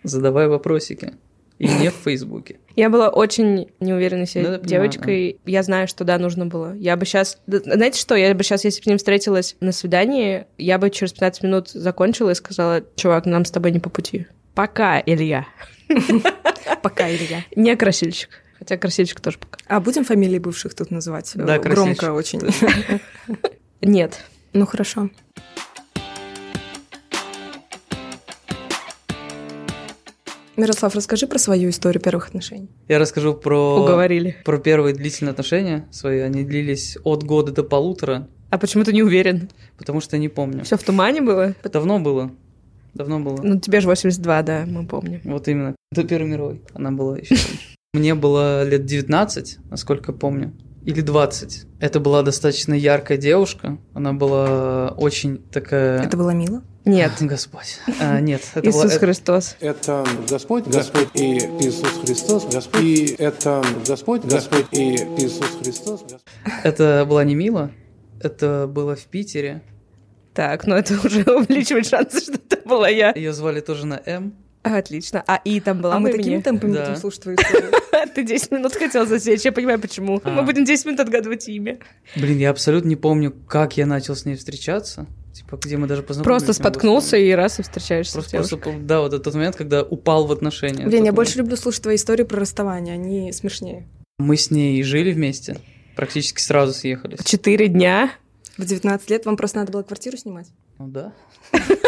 задавай 0.03 0.47
вопросики. 0.47 1.13
И 1.57 1.67
не 1.67 1.89
в 1.89 1.95
Фейсбуке. 2.03 2.59
Я 2.75 2.89
была 2.89 3.09
очень 3.09 3.69
неуверенной 3.79 4.27
себе 4.27 4.43
Да, 4.43 4.51
я 4.53 4.59
понимаю, 4.59 4.69
девочкой. 4.69 5.39
Я 5.45 5.63
знаю, 5.63 5.87
что 5.87 6.03
да, 6.03 6.17
нужно 6.17 6.45
было. 6.45 6.73
Я 6.75 6.97
бы 6.97 7.05
сейчас... 7.05 7.39
Знаете 7.47 7.99
что? 7.99 8.15
Я 8.15 8.33
бы 8.33 8.43
сейчас, 8.43 8.65
если 8.65 8.81
бы 8.81 8.83
с 8.83 8.87
ним 8.87 8.97
встретилась 8.97 9.55
на 9.61 9.71
свидании, 9.71 10.45
я 10.57 10.77
бы 10.77 10.89
через 10.89 11.13
15 11.13 11.43
минут 11.43 11.69
закончила 11.69 12.31
и 12.31 12.35
сказала, 12.35 12.83
чувак, 12.95 13.25
нам 13.25 13.45
с 13.45 13.51
тобой 13.51 13.71
не 13.71 13.79
по 13.79 13.89
пути. 13.89 14.27
Пока, 14.53 15.01
Илья. 15.05 15.47
Пока, 16.81 17.09
Илья. 17.09 17.45
Не 17.55 17.75
красильщик. 17.77 18.29
Хотя 18.57 18.77
красильщик 18.77 19.19
тоже 19.19 19.37
пока. 19.37 19.59
А 19.67 19.79
будем 19.79 20.05
фамилии 20.05 20.39
бывших 20.39 20.73
тут 20.73 20.91
называть? 20.91 21.31
Да, 21.35 21.59
Громко 21.59 22.13
очень. 22.13 22.41
Нет. 23.81 24.23
Ну, 24.53 24.65
хорошо. 24.65 25.09
Мирослав, 30.57 30.95
расскажи 30.95 31.27
про 31.27 31.37
свою 31.37 31.69
историю 31.69 32.01
первых 32.01 32.27
отношений. 32.27 32.69
Я 32.87 32.99
расскажу 32.99 33.33
про... 33.33 33.81
Уговорили. 33.83 34.35
Про 34.45 34.57
первые 34.57 34.95
длительные 34.95 35.31
отношения 35.31 35.87
свои. 35.91 36.19
Они 36.19 36.43
длились 36.43 36.97
от 37.03 37.23
года 37.23 37.51
до 37.51 37.63
полутора, 37.63 38.27
А 38.49 38.57
почему 38.57 38.83
ты 38.83 38.93
не 38.93 39.03
уверен? 39.03 39.49
потому 39.77 39.99
что 40.01 40.17
не 40.17 40.29
помню. 40.29 40.63
Все 40.63 40.77
в 40.77 40.83
тумане 40.83 41.21
было? 41.21 41.55
Давно 41.63 41.99
было. 41.99 42.31
Давно 42.93 43.19
было. 43.19 43.39
Ну, 43.43 43.59
тебе 43.59 43.81
же 43.81 43.87
82, 43.87 44.41
да, 44.43 44.63
мы 44.65 44.87
помним. 44.87 45.19
Вот 45.25 45.47
именно. 45.49 45.75
До 45.91 46.03
Первой 46.05 46.29
мировой. 46.29 46.61
Она 46.73 46.91
была 46.91 47.17
еще. 47.17 47.35
Мне 47.93 48.15
было 48.15 48.63
лет 48.67 48.85
19, 48.85 49.57
насколько 49.69 50.13
помню. 50.13 50.53
Или 50.85 51.01
20. 51.01 51.65
Это 51.79 51.99
была 51.99 52.21
достаточно 52.21 52.73
яркая 52.73 53.17
девушка. 53.17 53.77
Она 53.93 54.13
была 54.13 54.89
очень 54.89 55.39
такая... 55.51 56.03
Это 56.03 56.15
было 56.15 56.29
мило? 56.29 56.63
Нет. 56.85 57.11
Господь. 57.19 57.79
А, 57.99 58.19
нет, 58.19 58.41
это 58.53 58.69
была... 58.69 58.81
Иисус 58.83 58.91
это- 58.91 59.05
Христос. 59.05 59.55
Это 59.59 60.05
Господь, 60.29 60.67
Господь 60.67 61.07
и 61.15 61.37
Иисус 61.37 61.89
Христос, 62.05 62.45
Господь. 62.53 62.83
И 62.83 63.15
это 63.17 63.63
Господь, 63.87 64.23
Господь 64.25 64.67
и 64.71 64.93
Иисус 65.17 65.47
Христос, 65.63 66.01
Господь. 66.03 66.21
Это 66.63 67.05
была 67.09 67.23
не 67.23 67.33
Мила. 67.33 67.71
Это 68.21 68.67
было 68.67 68.95
в 68.95 69.05
Питере. 69.05 69.63
Так, 70.35 70.67
ну 70.67 70.75
это 70.75 70.93
уже 71.03 71.23
увеличивает 71.23 71.87
шансы, 71.87 72.21
что 72.21 72.33
это 72.33 72.57
была 72.67 72.89
я. 72.89 73.11
Ее 73.15 73.33
звали 73.33 73.61
тоже 73.61 73.87
на 73.87 73.99
М. 74.05 74.35
Отлично. 74.65 75.23
А 75.27 75.35
И 75.43 75.59
там 75.59 75.81
была 75.81 75.95
а 75.95 75.99
мы 75.99 76.11
такими 76.11 76.41
темпами 76.41 76.73
Да. 76.73 76.85
будем 76.85 76.95
слушать 76.99 77.21
твою 77.21 77.37
историю. 77.37 77.71
Ты 78.15 78.23
10 78.23 78.51
минут 78.51 78.73
хотел 78.75 79.05
засечь, 79.05 79.41
я 79.45 79.51
понимаю, 79.51 79.79
почему. 79.79 80.19
А. 80.23 80.29
Мы 80.31 80.43
будем 80.43 80.65
10 80.65 80.85
минут 80.85 80.99
отгадывать 81.01 81.47
имя. 81.47 81.79
Блин, 82.15 82.37
я 82.39 82.49
абсолютно 82.49 82.87
не 82.89 82.95
помню, 82.95 83.31
как 83.47 83.77
я 83.77 83.85
начал 83.85 84.15
с 84.15 84.25
ней 84.25 84.35
встречаться. 84.35 85.05
Типа, 85.33 85.57
где 85.57 85.75
мы 85.77 85.85
даже 85.87 86.01
познакомились. 86.01 86.43
Просто 86.45 86.53
споткнулся 86.53 87.17
и 87.17 87.29
раз 87.31 87.59
и 87.59 87.61
встречаешься 87.61 88.13
Просто, 88.13 88.29
с 88.29 88.31
девушкой. 88.31 88.57
просто, 88.71 88.79
да, 88.81 89.01
вот 89.01 89.13
этот 89.13 89.33
момент, 89.33 89.55
когда 89.57 89.83
упал 89.83 90.25
в 90.27 90.31
отношения. 90.31 90.85
Блин, 90.87 91.03
я 91.03 91.09
Тот 91.11 91.15
больше 91.17 91.33
момент. 91.33 91.47
люблю 91.51 91.61
слушать 91.61 91.81
твои 91.83 91.97
истории 91.97 92.23
про 92.23 92.39
расставание, 92.39 92.93
они 92.93 93.31
смешнее. 93.33 93.85
Мы 94.17 94.37
с 94.37 94.49
ней 94.49 94.81
жили 94.83 95.11
вместе. 95.11 95.57
Практически 95.95 96.39
сразу 96.41 96.73
съехались. 96.73 97.19
Четыре 97.25 97.67
дня. 97.67 98.11
В 98.57 98.65
19 98.65 99.09
лет 99.09 99.25
вам 99.25 99.35
просто 99.35 99.57
надо 99.57 99.73
было 99.73 99.83
квартиру 99.83 100.15
снимать? 100.15 100.47
Ну 100.79 100.87
да. 100.87 101.11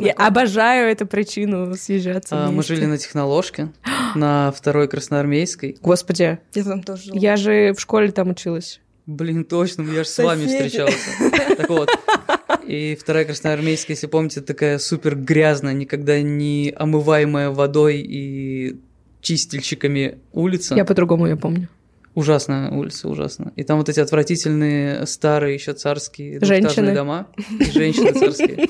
Я 0.00 0.12
обожаю 0.12 0.90
эту 0.90 1.06
причину 1.06 1.74
съезжаться 1.74 2.46
А, 2.46 2.50
мы 2.50 2.62
жили 2.62 2.86
на 2.86 2.98
техноложке, 2.98 3.72
на 4.14 4.52
второй 4.52 4.88
Красноармейской. 4.88 5.76
Господи, 5.80 6.38
Я 6.54 6.64
там 6.64 6.82
тоже 6.82 7.04
жила. 7.04 7.18
я 7.18 7.36
же 7.36 7.72
в 7.74 7.80
школе 7.80 8.10
там 8.12 8.30
училась. 8.30 8.80
Блин, 9.06 9.44
точно, 9.44 9.82
я 9.82 10.02
же 10.02 10.08
с 10.08 10.18
вами 10.18 10.46
встречался. 10.46 10.96
Так 11.56 11.68
вот. 11.70 11.88
И 12.66 12.96
вторая 13.00 13.24
Красноармейская, 13.24 13.94
если 13.94 14.08
помните, 14.08 14.40
такая 14.40 14.78
супер 14.78 15.14
грязная, 15.14 15.72
никогда 15.74 16.20
не 16.20 16.74
омываемая 16.76 17.50
водой 17.50 17.98
и 18.00 18.80
чистильщиками 19.20 20.18
улица. 20.32 20.74
Я 20.74 20.84
по-другому 20.84 21.26
ее 21.28 21.36
помню. 21.36 21.68
Ужасная 22.14 22.70
улица, 22.70 23.08
ужасно. 23.08 23.52
И 23.56 23.62
там 23.62 23.78
вот 23.78 23.88
эти 23.90 24.00
отвратительные 24.00 25.06
старые 25.06 25.54
еще 25.54 25.74
царские 25.74 26.40
Женщины. 26.40 26.60
двухэтажные 26.62 26.94
дома. 26.94 27.26
И 27.60 27.64
женщины 27.70 28.12
царские. 28.12 28.68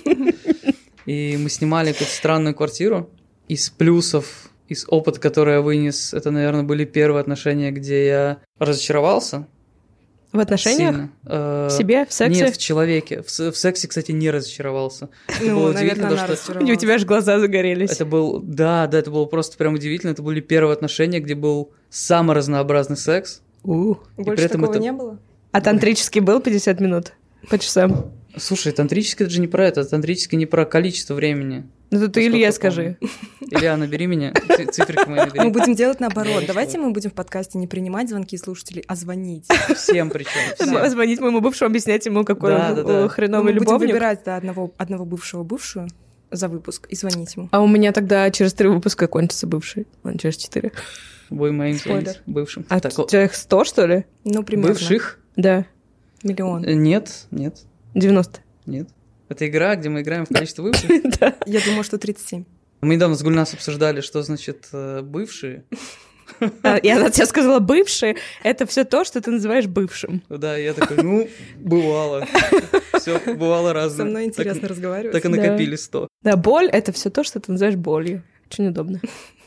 И 1.07 1.37
мы 1.41 1.49
снимали 1.51 1.93
какую-то 1.93 2.13
странную 2.13 2.55
квартиру. 2.55 3.09
Из 3.49 3.71
плюсов, 3.71 4.51
из 4.69 4.85
опыта, 4.89 5.21
который 5.21 5.55
я 5.55 5.61
вынес, 5.61 6.13
это, 6.13 6.31
наверное, 6.31 6.65
были 6.65 6.85
первые 6.85 7.21
отношения, 7.21 7.71
где 7.71 8.07
я 8.07 8.39
разочаровался. 8.59 9.47
В 10.33 10.41
отношениях? 10.41 10.91
сильно. 10.95 11.11
Э, 11.25 11.69
В 11.71 11.73
себе? 11.73 12.05
В 12.05 12.13
сексе? 12.13 12.43
Нет, 12.45 12.55
в 12.57 12.59
человеке. 12.59 13.23
В, 13.23 13.29
в 13.29 13.57
сексе, 13.57 13.87
кстати, 13.89 14.11
не 14.11 14.31
разочаровался. 14.31 15.09
Это 15.29 15.45
Ну, 15.45 15.55
было 15.61 15.73
наверное, 15.73 15.83
удивительно, 16.05 16.09
она 16.09 16.27
то, 16.27 16.37
что 16.37 16.59
И 16.59 16.73
у 16.73 16.77
тебя 16.77 16.99
же 16.99 17.07
глаза 17.07 17.39
загорелись. 17.39 17.91
это 17.93 18.05
был, 18.05 18.41
да, 18.43 18.87
да, 18.89 18.99
это 18.99 19.11
было 19.11 19.25
просто 19.27 19.57
прям 19.57 19.75
удивительно. 19.75 20.11
Это 20.11 20.23
были 20.23 20.41
первые 20.41 20.73
отношения, 20.75 21.21
где 21.21 21.35
был 21.37 21.71
самый 21.89 22.35
разнообразный 22.35 22.97
секс. 22.97 23.41
У. 23.63 23.93
И 23.95 23.97
Больше 24.19 24.35
при 24.37 24.45
этом 24.45 24.61
такого 24.63 24.75
это- 24.75 24.83
не 24.83 24.93
было? 24.93 25.19
А 25.53 25.61
тантрический 25.61 26.21
был 26.21 26.41
50 26.41 26.81
минут? 26.81 27.13
По 27.49 27.59
часам. 27.59 28.11
Слушай, 28.39 28.73
тантрический 28.73 29.25
это 29.25 29.33
же 29.35 29.41
не 29.41 29.47
про 29.47 29.67
это, 29.67 29.85
тантрический 29.85 30.37
не 30.37 30.47
про 30.47 30.65
количество 30.67 31.15
времени. 31.15 31.67
Ну, 31.91 32.01
то 32.01 32.09
ты 32.09 32.27
Илье 32.27 32.41
я 32.41 32.53
скажи. 32.53 32.99
Илья, 33.41 33.77
набери 33.77 34.07
меня, 34.07 34.33
ци- 34.57 34.67
циферки 34.67 35.09
мои 35.09 35.21
Мы 35.21 35.27
набери. 35.27 35.49
будем 35.51 35.75
делать 35.75 36.01
наоборот. 36.01 36.45
Давайте 36.47 36.79
мы 36.79 36.91
будем 36.91 37.11
в 37.11 37.15
подкасте 37.15 37.59
не 37.59 37.67
принимать 37.67 38.09
звонки 38.09 38.37
слушателей, 38.37 38.85
а 38.89 38.97
звонить. 38.97 39.47
Всем 39.75 40.11
причем. 40.11 40.33
всем. 40.59 40.91
Звонить 40.91 41.21
моему 41.21 41.41
бывшему, 41.41 41.71
объяснять 41.71 42.05
ему, 42.05 42.25
какой 42.25 42.51
Да, 42.51 42.69
он 42.71 42.75
да, 42.77 42.83
да. 42.83 43.05
э, 43.05 43.09
хреновый 43.09 43.53
Мы 43.55 43.59
будем 43.61 43.63
любовник. 43.73 43.89
выбирать 43.93 44.21
да, 44.25 44.37
одного, 44.37 44.75
одного 44.77 45.05
бывшего 45.05 45.43
бывшую 45.45 45.89
за 46.33 46.49
выпуск 46.49 46.89
и 46.91 46.97
звонить 46.97 47.35
ему. 47.37 47.49
А 47.53 47.61
у 47.63 47.69
меня 47.69 47.93
тогда 47.93 48.29
через 48.33 48.53
три 48.53 48.69
выпуска 48.69 49.07
кончится 49.07 49.47
бывший. 49.47 49.87
Он 50.03 50.19
через 50.19 50.37
четыре. 50.37 50.73
Будем 51.31 51.57
моим 51.57 51.77
звонить, 51.79 52.21
бывшим. 52.27 52.67
А 52.69 52.79
их 52.79 53.35
100, 53.35 53.65
что 53.65 53.87
ли? 53.87 54.05
Ну, 54.25 54.43
примерно. 54.43 54.73
бывших? 54.73 55.21
Да. 55.37 55.65
Миллион. 56.25 56.65
Э, 56.65 56.75
Нет, 56.75 57.27
нет, 57.31 57.59
90. 57.97 58.41
нет. 58.67 58.89
Это 59.29 59.49
игра, 59.49 59.75
где 59.75 59.89
мы 59.89 60.03
играем 60.03 60.25
в 60.25 60.29
количество 60.29 60.63
бывших. 60.63 60.89
Я 61.47 61.61
думаю, 61.65 61.83
что 61.83 61.99
37. 61.99 62.45
Мы 62.83 62.95
недавно 62.95 63.17
с 63.17 63.23
Гульнас 63.25 63.55
обсуждали, 63.55 64.01
что 64.01 64.23
значит 64.23 64.69
э, 64.73 65.01
бывшие. 65.03 65.65
А, 66.63 66.79
Я 66.83 66.99
на 67.01 67.11
тебя 67.11 67.27
сказала 67.27 67.59
бывший. 67.59 68.19
Это 68.45 68.67
все 68.67 68.85
то, 68.85 69.05
что 69.05 69.21
ты 69.21 69.31
называешь 69.33 69.67
бывшим. 69.67 70.23
Да, 70.29 70.57
я 70.57 70.75
такой, 70.75 71.03
ну, 71.03 71.29
бывало. 71.59 72.27
Все, 73.01 73.19
бывало 73.35 73.73
разное. 73.73 74.05
Со 74.07 74.11
мной 74.11 74.25
интересно 74.27 74.69
разговаривать. 74.69 75.13
Так 75.13 75.25
и 75.25 75.29
Да. 75.29 75.37
накопили 75.43 75.75
100. 75.75 76.07
Да, 76.23 76.37
боль— 76.37 76.67
это 76.73 76.93
все 76.93 77.11
то, 77.11 77.25
что 77.25 77.41
ты 77.41 77.51
называешь 77.51 77.77
болью. 77.77 78.23
Очень 78.49 78.69
удобно. 78.69 79.01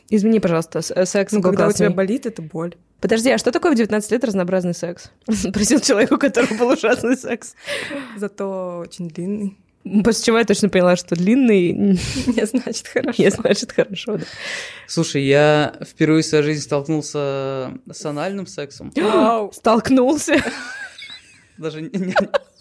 Извини, 0.09 0.39
пожалуйста, 0.39 0.79
э, 0.95 1.05
секс 1.05 1.31
Ну, 1.33 1.39
был 1.41 1.49
когда 1.51 1.67
у 1.67 1.71
тебя 1.71 1.89
болит, 1.91 2.25
это 2.25 2.41
боль. 2.41 2.75
Подожди, 2.99 3.29
а 3.29 3.37
что 3.37 3.51
такое 3.51 3.71
в 3.71 3.75
19 3.75 4.11
лет 4.11 4.23
разнообразный 4.23 4.73
секс? 4.73 5.11
Спросил 5.31 5.79
человек, 5.79 6.11
у 6.11 6.17
которого 6.17 6.53
был 6.55 6.67
ужасный 6.69 7.15
секс. 7.15 7.55
Зато 8.17 8.79
очень 8.79 9.07
длинный. 9.09 9.57
После 10.03 10.25
чего 10.25 10.37
я 10.39 10.43
точно 10.45 10.67
поняла, 10.69 10.95
что 10.97 11.15
длинный 11.15 11.71
Не 12.27 12.45
значит 12.45 12.87
хорошо. 12.87 13.23
не 13.23 13.29
значит 13.31 13.71
хорошо. 13.71 14.17
да. 14.17 14.25
Слушай, 14.87 15.23
я 15.23 15.73
впервые 15.87 16.21
в 16.21 16.25
своей 16.25 16.43
жизни 16.43 16.61
столкнулся 16.61 17.71
с 17.89 18.05
анальным 18.05 18.45
сексом. 18.47 18.91
Вау. 18.95 19.51
Столкнулся. 19.53 20.43
Даже 21.57 21.81
не- 21.81 22.15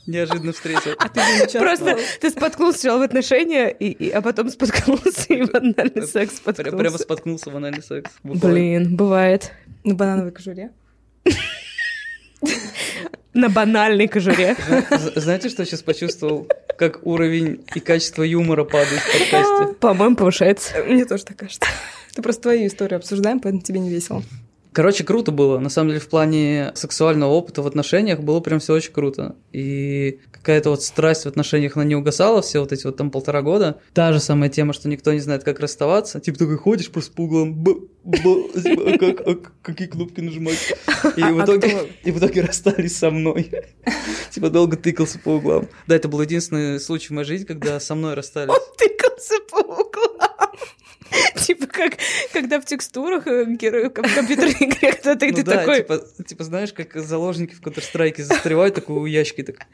неожиданно 0.08 0.52
встретил. 0.52 0.92
А 0.98 1.08
ты 1.08 1.20
не? 1.20 1.58
Просто 1.60 1.98
ты 2.20 2.30
споткнулся 2.30 2.78
сначала 2.80 2.98
в 3.00 3.02
отношения, 3.02 3.68
и, 3.68 3.90
и- 3.90 4.10
а 4.10 4.20
потом 4.22 4.50
споткнулся 4.50 5.32
и 5.32 5.42
в 5.42 5.54
анальный 5.54 6.06
секс 6.06 6.40
Пря- 6.44 6.54
Прямо 6.54 6.98
споткнулся. 6.98 6.98
споткнулся 6.98 7.50
в 7.50 7.56
анальный 7.56 7.82
секс. 7.82 8.10
буквально. 8.22 8.54
Блин, 8.54 8.96
бывает. 8.96 9.52
На 9.84 9.94
банановой 9.94 10.32
кожуре. 10.32 10.70
На 13.34 13.48
банальной 13.48 14.08
кожуре. 14.08 14.56
Знаете, 15.14 15.48
что 15.48 15.62
я 15.62 15.66
сейчас 15.66 15.82
почувствовал? 15.82 16.48
Как 16.76 17.04
уровень 17.06 17.64
и 17.74 17.80
качество 17.80 18.22
юмора 18.22 18.64
падает 18.64 19.00
в 19.00 19.12
подкасте. 19.18 19.74
По-моему, 19.80 20.16
повышается. 20.16 20.82
Мне 20.84 21.04
тоже 21.04 21.24
так 21.24 21.36
кажется. 21.36 21.66
Это 22.12 22.22
просто 22.22 22.42
твою 22.42 22.66
историю 22.66 22.96
обсуждаем, 22.98 23.40
поэтому 23.40 23.62
тебе 23.62 23.80
не 23.80 23.90
весело. 23.90 24.22
Короче, 24.72 25.02
круто 25.04 25.32
было. 25.32 25.58
На 25.58 25.70
самом 25.70 25.90
деле, 25.90 26.00
в 26.00 26.08
плане 26.08 26.72
сексуального 26.74 27.30
опыта 27.32 27.62
в 27.62 27.66
отношениях 27.66 28.20
было 28.20 28.40
прям 28.40 28.60
все 28.60 28.74
очень 28.74 28.92
круто. 28.92 29.34
И 29.52 30.20
какая-то 30.30 30.70
вот 30.70 30.82
страсть 30.82 31.24
в 31.24 31.26
отношениях, 31.26 31.76
она 31.76 31.84
не 31.84 31.96
угасала 31.96 32.42
все 32.42 32.60
вот 32.60 32.72
эти 32.72 32.84
вот 32.86 32.96
там 32.96 33.10
полтора 33.10 33.42
года. 33.42 33.80
Та 33.94 34.12
же 34.12 34.20
самая 34.20 34.50
тема, 34.50 34.72
что 34.72 34.88
никто 34.88 35.12
не 35.12 35.20
знает, 35.20 35.42
как 35.42 35.60
расставаться. 35.60 36.20
Типа 36.20 36.38
такой 36.38 36.56
ходишь 36.56 36.90
просто 36.90 37.12
по 37.12 37.22
углам, 37.22 37.54
б, 37.54 37.74
б, 38.04 38.18
а 38.24 38.98
как, 38.98 39.26
а 39.26 39.36
какие 39.62 39.88
кнопки 39.88 40.20
нажимать? 40.20 40.74
И 41.16 41.22
в 41.22 41.40
А 41.40 41.44
итоге, 41.44 41.68
кто? 41.68 41.86
и 42.04 42.10
в 42.12 42.18
итоге 42.18 42.42
расстались 42.42 42.96
со 42.96 43.10
мной. 43.10 43.50
Типа 44.30 44.50
долго 44.50 44.76
тыкался 44.76 45.18
по 45.18 45.30
углам. 45.30 45.68
Да, 45.86 45.96
это 45.96 46.08
был 46.08 46.20
единственный 46.20 46.78
случай 46.78 47.08
в 47.08 47.10
моей 47.12 47.26
жизни, 47.26 47.44
когда 47.46 47.80
со 47.80 47.94
мной 47.94 48.14
расстались. 48.14 48.54
Тыкался 48.76 49.34
по 49.50 49.56
углам. 49.60 50.27
Типа 51.36 51.66
как, 51.66 51.94
когда 52.32 52.60
в 52.60 52.64
текстурах 52.64 53.26
э, 53.26 53.44
герои 53.46 53.88
в 53.88 53.90
компьютерной 53.90 54.52
игре 54.60 54.92
кто-то, 54.92 55.26
и 55.26 55.30
Ну 55.30 55.36
ты 55.36 55.44
такой... 55.44 55.76
типа, 55.78 56.02
типа, 56.26 56.44
знаешь, 56.44 56.72
как 56.72 56.94
заложники 56.96 57.54
в 57.54 57.62
Counter-Strike 57.62 58.22
застревают 58.22 58.74
такой 58.74 58.96
у 58.96 59.06
ящики, 59.06 59.42
так 59.42 59.66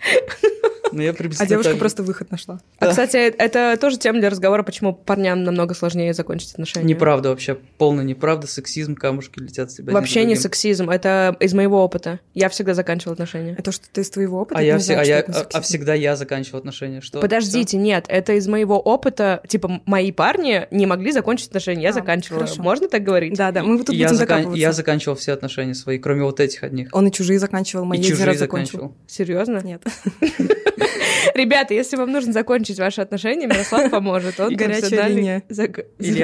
Но 0.95 1.03
я 1.03 1.11
А 1.11 1.15
приблизительно 1.15 1.49
девушка 1.49 1.71
так 1.73 1.79
просто 1.79 2.03
выход 2.03 2.31
нашла. 2.31 2.61
А, 2.79 2.89
кстати, 2.89 3.17
это 3.17 3.77
тоже 3.81 3.99
тема 3.99 4.21
для 4.21 4.31
разговора, 4.31 4.63
почему 4.63 4.93
парням 4.95 5.43
намного 5.45 5.75
сложнее 5.75 6.15
закончить 6.15 6.53
отношения. 6.53 6.87
Неправда 6.87 7.31
вообще, 7.31 7.57
полная 7.79 8.05
неправда, 8.05 8.47
сексизм, 8.47 8.95
камушки 8.95 9.41
летят 9.41 9.71
с 9.71 9.75
тебя. 9.75 9.93
Вообще 9.93 10.25
не 10.25 10.37
сексизм, 10.37 10.89
это 10.91 11.37
из 11.41 11.53
моего 11.55 11.83
опыта. 11.85 12.21
Я 12.33 12.49
всегда 12.49 12.75
заканчивала 12.75 13.15
отношения. 13.15 13.57
А 13.59 13.63
то, 13.63 13.73
что 13.73 13.87
ты 13.93 14.03
из 14.03 14.11
твоего 14.11 14.41
опыта, 14.41 14.61
А 14.61 14.63
это 14.63 14.67
я, 14.69 14.79
все, 14.79 14.93
а, 14.93 14.97
значит, 14.97 15.09
я, 15.11 15.19
это 15.19 15.41
а, 15.41 15.59
а 15.59 15.61
всегда 15.61 15.95
я 15.95 16.17
заканчивал 16.17 16.59
отношения. 16.61 17.01
Что? 17.01 17.21
Подождите, 17.21 17.77
нет, 17.77 18.05
это 18.09 18.35
из 18.35 18.47
моего 18.47 18.79
опыта. 18.79 19.43
Типа, 19.49 19.81
мои 19.87 20.13
парни 20.13 20.67
не 20.71 20.87
могли 20.87 21.11
закончить 21.13 21.49
отношения, 21.49 21.83
я 21.83 21.91
А, 21.91 21.93
заканчивала. 21.93 22.43
хорошо. 22.45 22.63
Можно 22.63 22.89
так 22.89 23.03
говорить? 23.03 23.35
Да, 23.37 23.51
да, 23.51 23.63
мы 23.63 23.77
вот 23.77 23.87
Всё? 23.89 23.93
тут 23.93 23.95
я, 23.97 24.09
будем 24.09 24.21
закан- 24.21 24.55
я 24.55 24.73
заканчивал 24.73 25.17
все 25.17 25.33
отношения 25.33 25.75
свои, 25.75 25.99
кроме 25.99 26.23
вот 26.23 26.41
этих 26.41 26.63
одних. 26.63 26.89
Он 26.93 27.07
и 27.09 27.13
чужие 27.13 27.39
заканчивал, 27.39 27.85
мои 27.85 27.99
и 27.99 28.03
чужие 28.03 28.35
закончил. 28.35 28.39
заканчивал. 28.79 28.95
Серьезно? 29.07 29.61
Нет. 29.65 29.83
Ребята, 31.35 31.75
если 31.75 31.97
вам 31.97 32.13
нужно 32.13 32.33
закончить 32.33 32.79
ваши 32.79 33.01
отношения, 33.01 33.47
Мирослав 33.47 33.91
поможет. 33.91 34.39
Он 34.41 34.55
горячая 34.55 35.09
линия. 35.09 35.43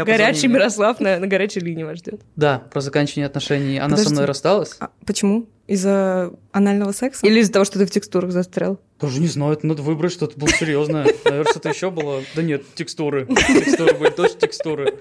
Горячий. 0.05 0.49
Мирослав 0.49 1.01
на, 1.01 1.19
на 1.19 1.27
горячей 1.27 1.61
линии 1.61 1.85
вас 1.85 1.99
ждет. 1.99 2.21
Да, 2.37 2.59
про 2.73 2.81
заканчивание 2.81 3.27
отношений. 3.27 3.79
Она 3.79 3.91
Подожди. 3.91 4.09
со 4.09 4.15
мной 4.15 4.25
рассталась? 4.27 4.77
А 4.81 4.91
почему? 5.07 5.49
Из-за 5.67 6.33
анального 6.51 6.91
секса? 6.93 7.25
Или 7.25 7.41
из-за 7.41 7.53
того, 7.53 7.65
что 7.65 7.79
ты 7.79 7.87
в 7.87 7.91
текстурах 7.91 8.33
застрял. 8.33 8.81
Даже 9.01 9.21
не 9.21 9.29
знаю, 9.29 9.53
это 9.53 9.67
надо 9.67 9.83
выбрать 9.83 10.13
что-то 10.13 10.37
было 10.39 10.49
серьезное. 10.49 11.07
Наверное, 11.25 11.51
что-то 11.51 11.69
еще 11.69 11.91
было. 11.91 12.23
Да 12.35 12.43
нет, 12.43 12.63
текстуры. 12.75 13.27
Текстуры 13.27 13.95
были, 13.95 14.11
точно 14.11 14.41
текстуры. 14.41 14.99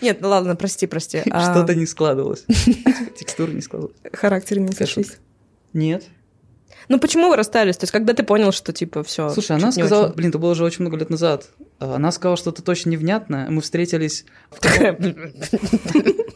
Нет, 0.00 0.20
ну 0.22 0.28
ладно, 0.28 0.56
прости, 0.56 0.86
прости. 0.86 1.22
А, 1.30 1.52
Что-то 1.52 1.74
не 1.74 1.84
складывалось. 1.86 2.46
Текстуры 3.18 3.52
не 3.52 3.60
складывалось. 3.60 3.98
Характеры 4.12 4.62
не 4.62 4.72
сошлись. 4.72 5.18
Нет. 5.74 6.04
Ну 6.88 6.98
почему 6.98 7.28
вы 7.28 7.36
расстались? 7.36 7.76
То 7.76 7.84
есть 7.84 7.92
когда 7.92 8.14
ты 8.14 8.22
понял, 8.22 8.52
что 8.52 8.72
типа 8.72 9.02
все. 9.02 9.28
Слушай, 9.30 9.56
она 9.56 9.72
сказала, 9.72 10.08
блин, 10.08 10.30
это 10.30 10.38
было 10.38 10.52
уже 10.52 10.64
очень 10.64 10.82
много 10.82 10.96
лет 10.96 11.10
назад. 11.10 11.48
А, 11.80 11.94
Она 11.96 12.12
сказала 12.12 12.36
что-то 12.36 12.62
точно 12.62 12.90
невнятное. 12.90 13.48
Мы 13.50 13.60
встретились 13.60 14.24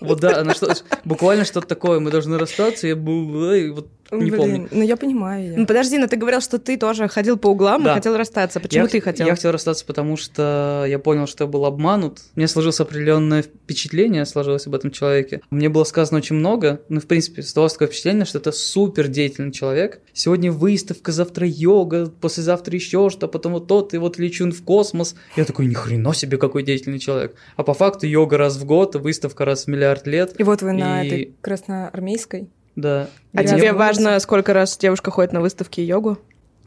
Вот 0.00 0.20
да, 0.20 0.40
она 0.40 0.54
что 0.54 0.74
буквально 1.04 1.44
что-то 1.44 1.66
такое. 1.68 2.00
Мы 2.00 2.10
должны 2.10 2.38
расстаться. 2.38 2.86
Я 2.88 2.96
был, 2.96 3.72
вот 3.72 3.88
не 4.10 4.30
Блин, 4.30 4.36
помню. 4.36 4.68
Ну, 4.70 4.82
я 4.82 4.96
понимаю 4.96 5.44
её. 5.44 5.54
Ну 5.56 5.66
подожди, 5.66 5.96
но 5.96 6.06
ты 6.06 6.16
говорил, 6.16 6.40
что 6.42 6.58
ты 6.58 6.76
тоже 6.76 7.08
ходил 7.08 7.38
по 7.38 7.46
углам 7.48 7.82
Да. 7.82 7.92
и 7.92 7.94
хотел 7.94 8.16
расстаться. 8.16 8.60
Почему 8.60 8.84
я, 8.84 8.88
ты 8.90 9.00
хотел? 9.00 9.26
Я 9.26 9.34
хотел 9.34 9.52
расстаться, 9.52 9.86
потому 9.86 10.18
что 10.18 10.84
я 10.86 10.98
понял, 10.98 11.26
что 11.26 11.44
я 11.44 11.48
был 11.50 11.64
обманут. 11.64 12.20
Меня 12.36 12.46
сложилось 12.46 12.78
определенное 12.80 13.42
впечатление, 13.42 14.26
сложилось 14.26 14.66
об 14.66 14.74
этом 14.74 14.90
человеке. 14.90 15.40
Мне 15.50 15.70
было 15.70 15.84
сказано 15.84 16.18
очень 16.18 16.36
много, 16.36 16.82
но, 16.90 17.00
в 17.00 17.06
принципе, 17.06 17.42
создалось 17.42 17.72
такое 17.72 17.88
впечатление, 17.88 18.26
что 18.26 18.38
это 18.38 18.52
супер 18.52 19.08
деятельный 19.08 19.52
человек. 19.52 20.00
Сегодня 20.12 20.52
выставка, 20.52 21.10
завтра 21.10 21.46
йога, 21.46 22.12
послезавтра 22.20 22.74
еще 22.74 23.08
что, 23.08 23.28
потом 23.28 23.52
вот 23.52 23.66
тот, 23.66 23.94
и 23.94 23.98
вот 23.98 24.18
лечу 24.18 24.50
в 24.50 24.62
космос. 24.64 25.14
Я 25.36 25.44
такой, 25.44 25.66
ни 25.66 25.74
хрена 25.74 26.12
себе, 26.14 26.36
какой 26.36 26.62
деятельный 26.62 26.98
человек. 26.98 27.34
А 27.56 27.62
по 27.62 27.72
факту 27.74 28.06
йога 28.06 28.36
раз 28.36 28.56
в 28.56 28.64
год, 28.64 28.96
выставка 28.96 29.44
раз 29.44 29.64
в 29.64 29.68
миллиард 29.68 30.06
лет. 30.06 30.34
И 30.38 30.42
вот 30.42 30.60
вы 30.62 30.72
на 30.72 31.02
И- 31.02 31.06
этой 31.06 31.34
красноармейской. 31.40 32.50
Да. 32.76 33.08
А 33.34 33.44
тебе 33.44 33.72
волосы. 33.72 33.74
важно, 33.74 34.20
сколько 34.20 34.52
раз 34.52 34.76
девушка 34.76 35.10
ходит 35.10 35.32
на 35.32 35.40
выставки 35.40 35.80
и 35.80 35.84
йогу? 35.84 36.18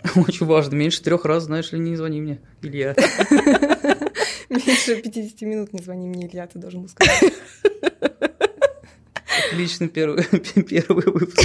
Очень 0.16 0.46
важно. 0.46 0.76
Меньше 0.76 1.02
трех 1.04 1.26
раз, 1.26 1.44
знаешь 1.44 1.72
ли, 1.72 1.80
не 1.80 1.96
звони 1.96 2.22
мне, 2.22 2.40
Илья. 2.62 2.96
Меньше 4.50 5.02
50 5.02 5.42
минут 5.42 5.74
не 5.74 5.82
звони 5.82 6.08
мне, 6.08 6.28
Илья, 6.28 6.48
ты 6.48 6.60
должен 6.60 6.82
был 6.84 6.90
сказать. 6.90 7.34
Отлично, 9.52 9.88
первый, 9.88 10.24
первый 10.24 11.06
выпуск. 11.06 11.40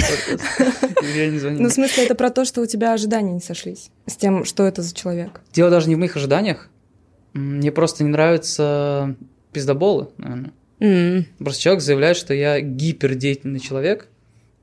Илья, 1.01 1.29
не 1.29 1.39
звони 1.39 1.59
Ну, 1.61 1.69
в 1.69 1.73
смысле, 1.73 2.05
это 2.05 2.15
про 2.15 2.29
то, 2.29 2.45
что 2.45 2.61
у 2.61 2.65
тебя 2.65 2.93
ожидания 2.93 3.33
не 3.33 3.41
сошлись 3.41 3.89
с 4.05 4.15
тем, 4.15 4.45
что 4.45 4.65
это 4.65 4.81
за 4.81 4.93
человек. 4.93 5.41
Дело 5.53 5.69
даже 5.69 5.89
не 5.89 5.95
в 5.95 5.99
моих 5.99 6.15
ожиданиях. 6.15 6.69
Мне 7.33 7.71
просто 7.71 8.03
не 8.03 8.09
нравятся 8.09 9.15
пиздоболы, 9.53 10.09
наверное. 10.17 10.51
М. 10.79 11.25
Просто 11.39 11.61
человек 11.61 11.81
заявляет, 11.83 12.17
что 12.17 12.33
я 12.33 12.59
гипердеятельный 12.59 13.59
человек, 13.59 14.07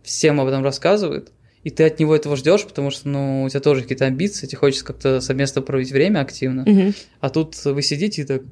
всем 0.02 0.40
об 0.40 0.48
этом 0.48 0.62
рассказывает, 0.64 1.30
и 1.64 1.70
ты 1.70 1.84
от 1.84 1.98
него 1.98 2.14
этого 2.16 2.36
ждешь, 2.36 2.64
потому 2.64 2.90
что, 2.90 3.08
ну, 3.08 3.44
у 3.44 3.48
тебя 3.48 3.60
тоже 3.60 3.82
какие-то 3.82 4.06
амбиции, 4.06 4.46
тебе 4.46 4.58
хочется 4.58 4.84
как-то 4.84 5.20
совместно 5.20 5.62
проводить 5.62 5.92
время 5.92 6.20
активно. 6.20 6.64
Мгм. 6.66 6.94
А 7.20 7.30
тут 7.30 7.54
вы 7.64 7.82
сидите 7.82 8.22
и 8.22 8.24
так, 8.24 8.42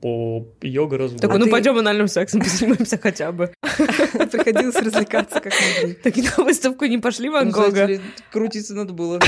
по 0.00 0.44
йога 0.62 0.98
раз 0.98 1.12
в 1.12 1.16
Такой, 1.20 1.34
год». 1.34 1.38
ну 1.40 1.44
ты- 1.46 1.50
пойдем 1.52 1.78
анальным 1.78 2.08
сексом 2.08 2.40
позанимаемся 2.42 2.98
хотя 2.98 3.30
бы. 3.30 3.52
Приходилось 3.62 4.74
развлекаться 4.76 5.38
как 5.40 5.52
могли. 5.78 5.94
Так 5.94 6.18
и 6.18 6.22
на 6.22 6.44
выставку 6.44 6.84
не 6.86 6.98
пошли 6.98 7.28
Ван 7.28 7.48
Ну, 7.48 7.52
Гога. 7.52 8.00
крутиться 8.32 8.74
надо 8.74 8.92
было. 8.92 9.20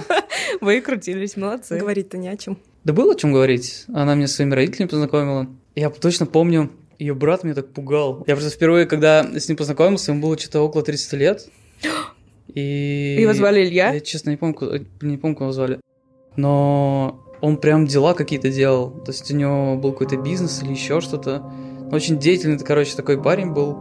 Вы 0.60 0.80
крутились, 0.80 1.36
молодцы. 1.36 1.76
Говорить-то 1.78 2.18
не 2.18 2.28
о 2.28 2.36
чем. 2.36 2.58
Да 2.84 2.92
было 2.92 3.12
о 3.12 3.14
чем 3.16 3.32
говорить. 3.32 3.84
Она 3.92 4.14
меня 4.14 4.26
с 4.26 4.32
своими 4.32 4.54
родителями 4.54 4.88
познакомила. 4.88 5.48
Я 5.74 5.90
точно 5.90 6.26
помню, 6.26 6.70
ее 6.98 7.14
брат 7.14 7.44
меня 7.44 7.54
так 7.54 7.68
пугал. 7.72 8.24
Я 8.26 8.34
просто 8.34 8.50
впервые, 8.50 8.86
когда 8.86 9.24
с 9.24 9.48
ним 9.48 9.56
познакомился, 9.56 10.12
ему 10.12 10.22
было 10.22 10.38
что-то 10.38 10.60
около 10.60 10.82
30 10.82 11.12
лет. 11.14 11.48
И... 12.54 13.16
Его 13.20 13.32
звали 13.32 13.64
Илья? 13.64 13.92
Я, 13.92 14.00
честно, 14.00 14.30
не 14.30 14.36
помню, 14.36 14.86
не 15.00 15.16
помню, 15.16 15.36
как 15.36 15.42
его 15.42 15.52
звали. 15.52 15.80
Но 16.36 17.24
он 17.40 17.56
прям 17.56 17.86
дела 17.86 18.14
какие-то 18.14 18.50
делал. 18.50 18.90
То 18.90 19.12
есть 19.12 19.30
у 19.32 19.36
него 19.36 19.76
был 19.76 19.92
какой-то 19.92 20.16
бизнес 20.16 20.62
или 20.62 20.72
еще 20.72 21.00
что-то. 21.00 21.42
Очень 21.90 22.18
деятельный, 22.18 22.58
короче, 22.58 22.94
такой 22.94 23.20
парень 23.22 23.52
был. 23.52 23.78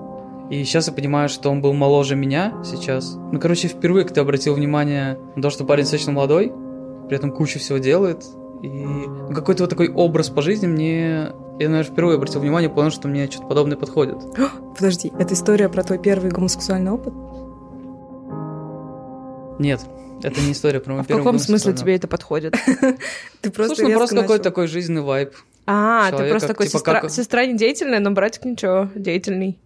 И 0.49 0.63
сейчас 0.63 0.87
я 0.87 0.93
понимаю, 0.93 1.29
что 1.29 1.49
он 1.49 1.61
был 1.61 1.73
моложе 1.73 2.15
меня 2.15 2.61
сейчас. 2.65 3.15
Ну, 3.31 3.39
короче, 3.39 3.67
впервые 3.67 4.03
как-то 4.03 4.21
обратил 4.21 4.53
внимание 4.53 5.17
на 5.35 5.41
то, 5.41 5.49
что 5.49 5.63
парень 5.63 5.83
достаточно 5.83 6.11
молодой, 6.11 6.51
при 7.07 7.15
этом 7.15 7.31
кучу 7.31 7.59
всего 7.59 7.77
делает. 7.77 8.25
И 8.61 9.33
какой-то 9.33 9.63
вот 9.63 9.69
такой 9.69 9.89
образ 9.89 10.29
по 10.29 10.41
жизни 10.41 10.67
мне... 10.67 11.33
Я, 11.59 11.69
наверное, 11.69 11.83
впервые 11.83 12.17
обратил 12.17 12.41
внимание, 12.41 12.69
понял, 12.69 12.91
что 12.91 13.07
мне 13.07 13.29
что-то 13.29 13.47
подобное 13.47 13.77
подходит. 13.77 14.17
Подожди, 14.77 15.11
это 15.17 15.33
история 15.33 15.69
про 15.69 15.83
твой 15.83 15.99
первый 15.99 16.31
гомосексуальный 16.31 16.91
опыт? 16.91 17.13
Нет, 19.59 19.81
это 20.23 20.41
не 20.41 20.53
история 20.53 20.79
про 20.79 20.91
мой 20.93 21.01
А 21.01 21.03
в 21.03 21.07
первый 21.07 21.21
каком 21.21 21.39
смысле 21.39 21.73
тебе 21.73 21.95
это 21.95 22.07
подходит? 22.07 22.55
Ты 23.41 23.51
просто 23.51 23.75
Слушай, 23.75 23.91
ну 23.91 23.97
просто 23.97 24.15
какой-то 24.15 24.43
такой 24.43 24.67
жизненный 24.67 25.01
вайб. 25.01 25.33
А, 25.67 26.11
ты 26.11 26.29
просто 26.29 26.47
такой 26.49 26.65
типа, 26.65 26.79
сестра, 26.79 27.01
как- 27.01 27.11
сестра 27.11 27.45
не 27.45 27.55
деятельная, 27.55 27.99
но 27.99 28.11
братик 28.11 28.45
ничего, 28.45 28.89
деятельный. 28.95 29.59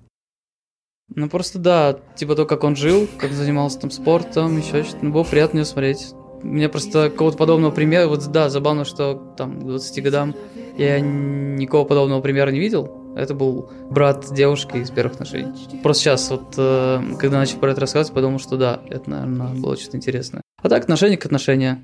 Ну 1.08 1.30
просто 1.30 1.58
да, 1.58 1.98
типа 2.16 2.36
то, 2.36 2.46
как 2.46 2.64
он 2.64 2.76
жил, 2.76 3.08
как 3.18 3.32
занимался 3.32 3.80
там 3.80 3.92
спортом, 3.92 4.58
еще 4.58 4.84
что-то. 4.84 5.06
Ну, 5.06 5.12
было 5.12 5.24
приятно 5.24 5.64
смотреть. 5.64 6.14
У 6.46 6.48
меня 6.48 6.70
просто 6.70 7.10
какого-то 7.10 7.38
подобного 7.38 7.72
примера, 7.72 8.08
вот 8.08 8.24
да, 8.32 8.50
забавно, 8.50 8.86
что 8.86 9.34
там 9.36 9.60
к 9.60 9.64
20 9.64 10.04
годам 10.04 10.36
я 10.78 11.00
никакого 11.00 11.86
подобного 11.86 12.22
примера 12.22 12.52
не 12.52 12.60
видел. 12.60 13.14
Это 13.18 13.34
был 13.34 13.72
брат 13.90 14.32
девушки 14.32 14.78
из 14.78 14.92
первых 14.92 15.14
отношений. 15.14 15.52
Просто 15.82 16.04
сейчас, 16.04 16.30
вот, 16.30 16.54
э, 16.58 17.02
когда 17.18 17.40
начал 17.40 17.58
про 17.58 17.72
это 17.72 17.82
рассказывать, 17.82 18.14
подумал, 18.14 18.40
что 18.40 18.58
да, 18.58 18.82
это, 18.90 19.10
наверное, 19.10 19.56
было 19.56 19.76
что-то 19.76 19.98
интересное. 19.98 20.42
А 20.62 20.70
так, 20.70 20.84
отношение 20.84 21.18
к 21.18 21.26
отношению. 21.26 21.84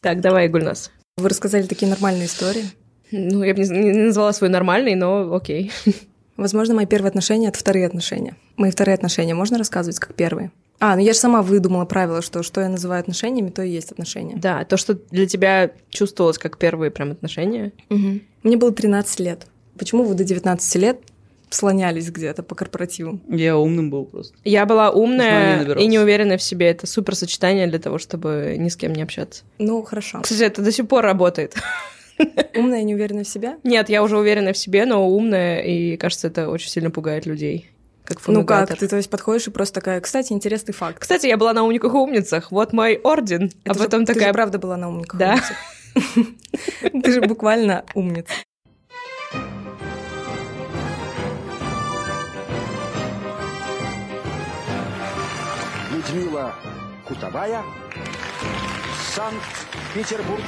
Так, 0.00 0.20
давай, 0.20 0.48
Гульнас. 0.48 0.92
Вы 1.16 1.28
рассказали 1.28 1.64
такие 1.64 1.90
нормальные 1.90 2.26
истории. 2.26 2.64
Ну, 3.10 3.42
я 3.42 3.52
бы 3.52 3.62
не, 3.62 3.68
не 3.68 4.02
назвала 4.04 4.32
свой 4.32 4.48
нормальный, 4.48 4.94
но 4.94 5.34
окей. 5.34 5.72
Возможно, 6.36 6.74
мои 6.74 6.86
первые 6.86 7.08
отношения— 7.08 7.48
это 7.48 7.58
вторые 7.58 7.86
отношения. 7.86 8.36
Мои 8.56 8.70
вторые 8.70 8.94
отношения 8.94 9.34
можно 9.34 9.58
рассказывать 9.58 9.98
как 9.98 10.14
первые? 10.14 10.52
А, 10.80 10.96
ну 10.96 11.02
я 11.02 11.12
же 11.12 11.18
сама 11.18 11.42
выдумала 11.42 11.84
правило, 11.84 12.20
что 12.20 12.42
что 12.42 12.60
я 12.60 12.68
называю 12.68 13.00
отношениями, 13.00 13.50
то 13.50 13.62
и 13.62 13.70
есть 13.70 13.92
отношения. 13.92 14.36
Да, 14.36 14.64
то, 14.64 14.76
что 14.76 14.94
для 14.94 15.26
тебя 15.26 15.70
чувствовалось 15.90 16.38
как 16.38 16.58
первые 16.58 16.90
прям 16.90 17.12
отношения. 17.12 17.72
Мгм. 17.88 18.22
Мне 18.42 18.56
было 18.56 18.72
13 18.72 19.20
лет. 19.20 19.46
Почему 19.78 20.04
вы 20.04 20.14
до 20.14 20.24
19 20.24 20.76
лет 20.76 21.00
слонялись 21.50 22.10
где-то 22.10 22.42
по 22.42 22.54
корпоративам? 22.54 23.22
Я 23.28 23.56
умным 23.56 23.90
был 23.90 24.04
просто. 24.04 24.34
Я 24.44 24.66
была 24.66 24.90
умная 24.90 25.58
набирался. 25.58 25.84
и 25.84 25.88
неуверенная 25.88 26.36
в 26.38 26.42
себе. 26.42 26.66
Это 26.66 26.86
супер 26.86 27.14
сочетание 27.14 27.66
для 27.66 27.78
того, 27.78 27.98
чтобы 27.98 28.56
ни 28.58 28.68
с 28.68 28.76
кем 28.76 28.92
не 28.92 29.02
общаться. 29.02 29.44
Ну, 29.58 29.82
хорошо. 29.82 30.20
Кстати, 30.22 30.42
это 30.42 30.62
до 30.62 30.72
сих 30.72 30.88
пор 30.88 31.04
работает. 31.04 31.54
Умная 32.56 32.80
и 32.80 32.84
неуверенная 32.84 33.24
в 33.24 33.28
себе? 33.28 33.56
Нет, 33.64 33.88
я 33.88 34.02
уже 34.02 34.18
уверена 34.18 34.52
в 34.52 34.58
себе, 34.58 34.84
но 34.86 35.08
умная, 35.08 35.62
и 35.62 35.96
кажется, 35.96 36.28
это 36.28 36.48
очень 36.48 36.68
сильно 36.68 36.90
пугает 36.90 37.26
людей. 37.26 37.70
Как 38.04 38.18
Ну 38.18 38.34
фумигатор. 38.34 38.68
как, 38.68 38.78
ты 38.78 38.86
то 38.88 38.96
есть 38.96 39.08
подходишь 39.08 39.46
и 39.46 39.50
просто 39.50 39.80
такая, 39.80 40.00
кстати, 40.00 40.32
интересный 40.32 40.74
факт. 40.74 40.98
Кстати, 40.98 41.26
я 41.26 41.36
была 41.38 41.52
на 41.54 41.62
умниках 41.64 41.94
и 41.94 41.96
умницах. 41.96 42.50
Вот 42.52 42.72
мой 42.72 42.96
орден. 43.02 43.50
а 43.64 43.70
Это 43.70 43.78
же- 43.78 43.84
потом 43.84 44.04
ты 44.04 44.12
такая... 44.12 44.28
же 44.28 44.34
правда 44.34 44.58
была 44.58 44.76
на 44.76 44.88
умниках. 44.88 45.18
Да. 45.18 45.32
умницах. 45.32 45.56
Ты 47.04 47.12
же 47.12 47.20
буквально 47.22 47.84
умница. 47.94 48.32
Людмила 55.92 56.52
Кутовая, 57.06 57.62
Санкт-Петербург. 59.14 60.42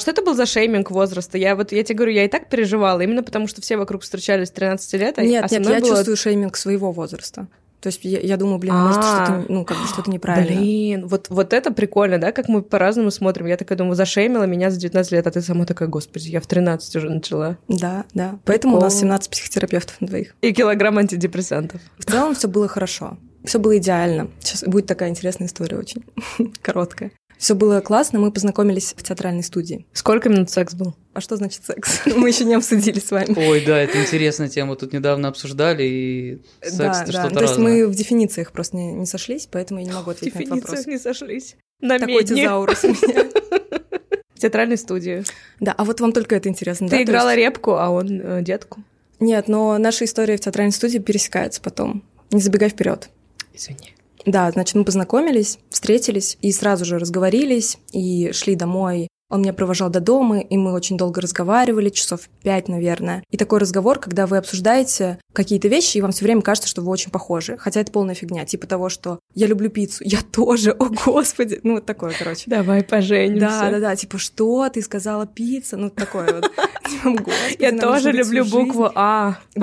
Что 0.00 0.10
это 0.12 0.22
был 0.22 0.34
за 0.34 0.46
шейминг 0.46 0.90
возраста? 0.90 1.36
Я 1.36 1.54
вот, 1.54 1.72
я 1.72 1.84
тебе 1.84 1.96
говорю, 1.96 2.12
я 2.12 2.24
и 2.24 2.28
так 2.28 2.48
переживала, 2.48 3.00
именно 3.00 3.22
потому 3.22 3.46
что 3.46 3.60
все 3.60 3.76
вокруг 3.76 4.02
встречались 4.02 4.48
с 4.48 4.50
13 4.52 4.92
лет, 4.94 5.18
а, 5.18 5.20
а 5.20 5.24
Нет, 5.24 5.50
со 5.50 5.58
нет, 5.58 5.68
я 5.68 5.80
было... 5.80 5.90
чувствую 5.90 6.16
шейминг 6.16 6.56
своего 6.56 6.90
возраста. 6.90 7.48
То 7.80 7.86
есть 7.86 8.00
я, 8.04 8.20
я 8.20 8.36
думаю, 8.36 8.58
блин, 8.58 8.74
может, 8.74 9.00
А. 9.02 9.24
что-то, 9.24 9.52
ну, 9.52 9.64
как 9.64 9.78
бы 9.78 9.86
что-то 9.86 10.10
неправильно. 10.10 10.60
Блин, 10.60 11.06
вот, 11.06 11.28
вот 11.30 11.52
это 11.54 11.72
прикольно, 11.72 12.18
да, 12.18 12.30
как 12.30 12.48
мы 12.48 12.62
по-разному 12.62 13.10
смотрим. 13.10 13.46
Я 13.46 13.56
такая 13.56 13.78
думаю, 13.78 13.94
зашеймила 13.94 14.44
меня 14.44 14.70
за 14.70 14.78
19 14.78 15.12
лет, 15.12 15.26
а 15.26 15.30
ты 15.30 15.40
сама 15.40 15.64
такая, 15.64 15.88
господи, 15.88 16.28
я 16.28 16.40
в 16.40 16.46
13 16.46 16.96
уже 16.96 17.08
начала. 17.08 17.56
Да, 17.68 18.04
да. 18.12 18.38
Поэтому 18.44 18.76
у 18.76 18.80
нас 18.80 18.92
Прикол. 18.94 19.08
17 19.08 19.30
психотерапевтов 19.30 20.00
на 20.00 20.08
двоих. 20.08 20.34
И 20.42 20.52
килограмм 20.52 20.98
антидепрессантов. 20.98 21.80
В 21.98 22.04
целом 22.04 22.34
все 22.34 22.48
было 22.48 22.68
хорошо. 22.68 23.16
Все 23.44 23.58
было 23.58 23.78
идеально. 23.78 24.28
Сейчас 24.40 24.64
будет 24.64 24.86
такая 24.86 25.08
интересная 25.08 25.46
история 25.46 25.78
очень 25.78 26.04
короткая. 26.62 27.12
Все 27.40 27.54
было 27.54 27.80
классно, 27.80 28.18
мы 28.18 28.30
познакомились 28.30 28.92
в 28.94 29.02
театральной 29.02 29.42
студии. 29.42 29.86
Сколько 29.94 30.28
минут 30.28 30.50
секс 30.50 30.74
был? 30.74 30.94
А 31.14 31.22
что 31.22 31.36
значит 31.36 31.64
секс? 31.64 32.00
Мы 32.14 32.28
еще 32.28 32.44
не 32.44 32.52
обсудили 32.52 33.00
с 33.00 33.10
вами. 33.10 33.32
Ой, 33.34 33.64
да, 33.64 33.78
это 33.78 33.98
интересная 33.98 34.50
тема. 34.50 34.76
Тут 34.76 34.92
недавно 34.92 35.28
обсуждали, 35.28 35.82
и 35.82 36.42
секс 36.60 36.76
Да, 36.76 37.02
это 37.02 37.12
да. 37.12 37.20
что-то 37.22 37.34
То 37.36 37.42
есть 37.44 37.56
мы 37.56 37.88
в 37.88 37.94
дефинициях 37.94 38.52
просто 38.52 38.76
не, 38.76 38.92
не 38.92 39.06
сошлись, 39.06 39.48
поэтому 39.50 39.80
я 39.80 39.86
не 39.86 39.92
могу 39.92 40.04
В 40.10 40.14
ответить 40.14 40.34
на 40.34 40.40
этот 40.42 40.50
вопрос. 40.56 40.80
дефинициях 40.80 40.86
не 40.86 40.98
сошлись. 40.98 41.56
На 41.80 41.98
Такой 41.98 42.24
тезаурус 42.24 42.84
у 42.84 42.88
меня. 42.88 43.24
В 44.34 44.38
театральной 44.38 44.76
студии. 44.76 45.24
Да, 45.60 45.72
а 45.72 45.84
вот 45.84 45.98
вам 46.02 46.12
только 46.12 46.36
это 46.36 46.50
интересно, 46.50 46.88
да? 46.90 46.98
Ты 46.98 47.04
То 47.06 47.10
играла 47.10 47.30
есть- 47.34 47.38
репку, 47.38 47.70
а 47.72 47.88
он 47.88 48.20
э, 48.20 48.42
детку. 48.42 48.82
Нет, 49.18 49.48
но 49.48 49.78
наша 49.78 50.04
история 50.04 50.36
в 50.36 50.40
театральной 50.40 50.72
студии 50.72 50.98
пересекается 50.98 51.62
потом. 51.62 52.02
Не 52.32 52.42
забегай 52.42 52.68
вперед. 52.68 53.08
Извини. 53.54 53.94
Да, 54.26 54.50
значит, 54.50 54.74
мы 54.74 54.84
познакомились, 54.84 55.58
встретились 55.70 56.38
и 56.40 56.52
сразу 56.52 56.84
же 56.84 56.98
разговорились 56.98 57.78
и 57.92 58.32
шли 58.32 58.54
домой. 58.54 59.08
Он 59.30 59.42
меня 59.42 59.52
провожал 59.52 59.90
до 59.90 60.00
дома, 60.00 60.40
и 60.40 60.56
мы 60.56 60.72
очень 60.72 60.96
долго 60.96 61.20
разговаривали, 61.20 61.88
часов 61.88 62.22
пять, 62.42 62.68
наверное. 62.68 63.22
И 63.30 63.36
такой 63.36 63.60
разговор, 63.60 64.00
когда 64.00 64.26
вы 64.26 64.36
обсуждаете 64.38 65.20
какие-то 65.32 65.68
вещи, 65.68 65.98
и 65.98 66.00
вам 66.00 66.10
все 66.10 66.24
время 66.24 66.42
кажется, 66.42 66.68
что 66.68 66.82
вы 66.82 66.90
очень 66.90 67.12
похожи. 67.12 67.56
Хотя 67.56 67.80
это 67.80 67.92
полная 67.92 68.16
фигня. 68.16 68.44
Типа 68.44 68.66
того, 68.66 68.88
что 68.88 69.20
я 69.34 69.46
люблю 69.46 69.70
пиццу, 69.70 70.02
я 70.04 70.18
тоже, 70.20 70.72
о 70.72 70.86
господи. 70.86 71.60
Ну, 71.62 71.74
вот 71.74 71.86
такое, 71.86 72.12
короче. 72.18 72.42
Давай 72.48 72.82
поженимся. 72.82 73.46
Да, 73.46 73.70
да, 73.70 73.78
да, 73.78 73.96
типа, 73.96 74.18
что 74.18 74.68
ты 74.68 74.82
сказала 74.82 75.28
пицца? 75.28 75.76
Ну, 75.76 75.90
такое 75.90 76.40
вот. 76.40 76.50
Типа, 76.90 77.10
«Господи, 77.10 77.56
Я 77.60 77.78
тоже 77.78 78.10
люблю 78.10 78.42
всю 78.42 78.56
жизнь». 78.56 78.66
букву 78.66 78.90
А. 78.96 79.38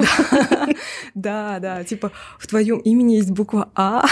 Да, 1.16 1.60
да, 1.60 1.84
типа 1.84 2.12
в 2.40 2.48
твоем 2.48 2.80
имени 2.80 3.16
есть 3.16 3.32
буква 3.32 3.70
А, 3.76 4.06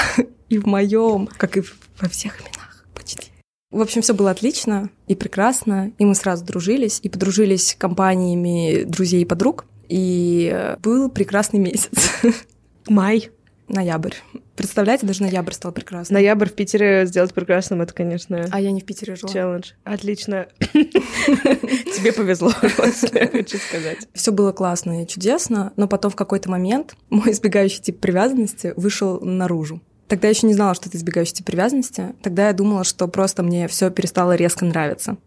и 0.50 0.58
в 0.58 0.66
моем, 0.66 1.28
как 1.38 1.58
и 1.58 1.64
во 2.00 2.10
всех 2.10 2.40
именах 2.42 2.86
почти. 2.94 3.32
В 3.72 3.82
общем, 3.82 4.02
все 4.02 4.14
было 4.14 4.32
отлично 4.32 4.90
и 5.08 5.16
прекрасно, 5.16 5.92
и 5.98 6.06
мы 6.06 6.16
сразу 6.16 6.46
дружились, 6.46 7.00
и 7.04 7.10
подружились 7.10 7.76
компаниями 7.78 8.84
друзей 8.84 9.24
и 9.24 9.26
подруг, 9.26 9.66
и 9.90 10.50
э, 10.54 10.78
был 10.82 11.10
прекрасный 11.10 11.60
месяц, 11.60 12.10
Май. 12.88 13.30
ноябрь. 13.68 14.14
Представляете, 14.56 15.06
даже 15.06 15.24
ноябрь 15.24 15.52
стал 15.52 15.74
прекрасным. 15.74 16.14
Ноябрь 16.14 16.48
в 16.48 16.54
Питере 16.54 17.06
сделать 17.06 17.34
прекрасным, 17.34 17.82
это, 17.82 17.94
конечно, 17.94 18.48
А 18.50 18.62
я 18.62 18.72
не 18.72 18.80
в 18.80 18.86
Питере 18.86 19.18
жила. 19.18 19.32
челлендж. 19.32 19.72
Отлично. 19.84 20.48
Тебе 20.72 22.14
повезло, 22.14 22.52
хочу 22.52 23.58
сказать. 23.58 24.08
Все 24.14 24.32
было 24.32 24.52
классно 24.54 25.04
и 25.04 25.08
чудесно, 25.08 25.74
но 25.76 25.88
потом 25.88 26.12
в 26.12 26.16
какой-то 26.16 26.50
момент 26.50 26.96
мой 27.10 27.32
избегающий 27.32 27.82
тип 27.82 28.00
привязанности 28.00 28.74
вышел 28.78 29.20
наружу. 29.20 29.82
Тогда 30.08 30.28
я 30.28 30.34
еще 30.34 30.48
не 30.48 30.54
знала, 30.54 30.76
что 30.76 30.90
это 30.90 30.98
избегающий 30.98 31.34
тип 31.34 31.46
привязанности. 31.46 32.14
Тогда 32.22 32.48
я 32.48 32.54
думала, 32.54 32.84
что 32.84 33.08
просто 33.08 33.44
мне 33.44 33.68
все 33.68 33.90
перестало 33.90 34.36
резко 34.36 34.66
нравиться. 34.66 35.18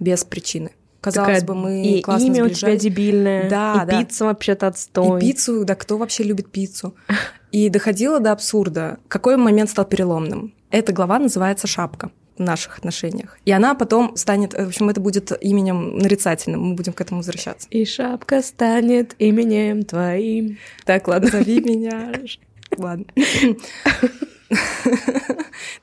Без 0.00 0.24
причины. 0.24 0.70
Казалось 1.00 1.40
Такая, 1.40 1.46
бы, 1.46 1.54
мы 1.54 1.82
и 1.82 2.02
классно 2.02 2.24
имя 2.24 2.44
у 2.44 2.48
тебя 2.48 2.56
сближались. 2.56 2.82
дебильное. 2.82 3.50
Да, 3.50 3.82
и 3.84 3.90
да. 3.90 4.00
пицца 4.00 4.24
вообще-то 4.24 4.68
отстой. 4.68 5.18
И 5.18 5.20
пиццу, 5.20 5.64
да 5.64 5.74
кто 5.74 5.98
вообще 5.98 6.22
любит 6.24 6.50
пиццу? 6.50 6.94
И 7.52 7.68
доходило 7.68 8.20
до 8.20 8.32
абсурда. 8.32 8.98
Какой 9.08 9.36
момент 9.36 9.68
стал 9.68 9.84
переломным? 9.84 10.54
Эта 10.70 10.92
глава 10.92 11.18
называется 11.18 11.66
«Шапка» 11.66 12.10
в 12.36 12.40
наших 12.40 12.78
отношениях. 12.78 13.38
И 13.44 13.52
она 13.52 13.74
потом 13.74 14.16
станет, 14.16 14.54
в 14.54 14.66
общем, 14.66 14.88
это 14.88 15.00
будет 15.00 15.30
именем 15.40 15.98
нарицательным, 15.98 16.62
мы 16.62 16.74
будем 16.74 16.92
к 16.94 17.00
этому 17.00 17.20
возвращаться. 17.20 17.68
И 17.70 17.84
шапка 17.84 18.42
станет 18.42 19.14
именем 19.18 19.84
твоим. 19.84 20.58
Так, 20.84 21.06
ладно. 21.06 21.30
Зови 21.30 21.60
меня. 21.60 22.12
Ладно. 22.78 23.06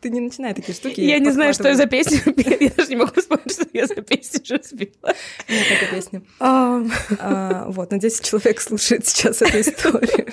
Ты 0.01 0.10
не 0.10 0.19
начинай 0.19 0.54
такие 0.54 0.73
штуки. 0.73 1.01
Я 1.01 1.19
не 1.19 1.32
знаю, 1.32 1.54
что 1.54 1.67
я 1.67 1.75
за 1.75 1.86
песню. 1.88 2.19
Я 2.60 2.69
даже 2.69 2.89
не 2.89 2.95
могу 2.95 3.19
вспомнить, 3.19 3.51
что 3.51 3.65
я 3.73 3.88
за 3.88 3.95
песню 3.95 4.41
уже 4.43 4.62
спела. 4.63 5.13
Нет, 5.49 5.67
это 5.82 5.95
песня. 5.95 6.21
А, 6.39 7.65
Вот, 7.67 7.91
надеюсь, 7.91 8.19
человек 8.19 8.62
слушает 8.62 9.06
сейчас 9.08 9.41
эту 9.41 9.60
историю. 9.60 10.27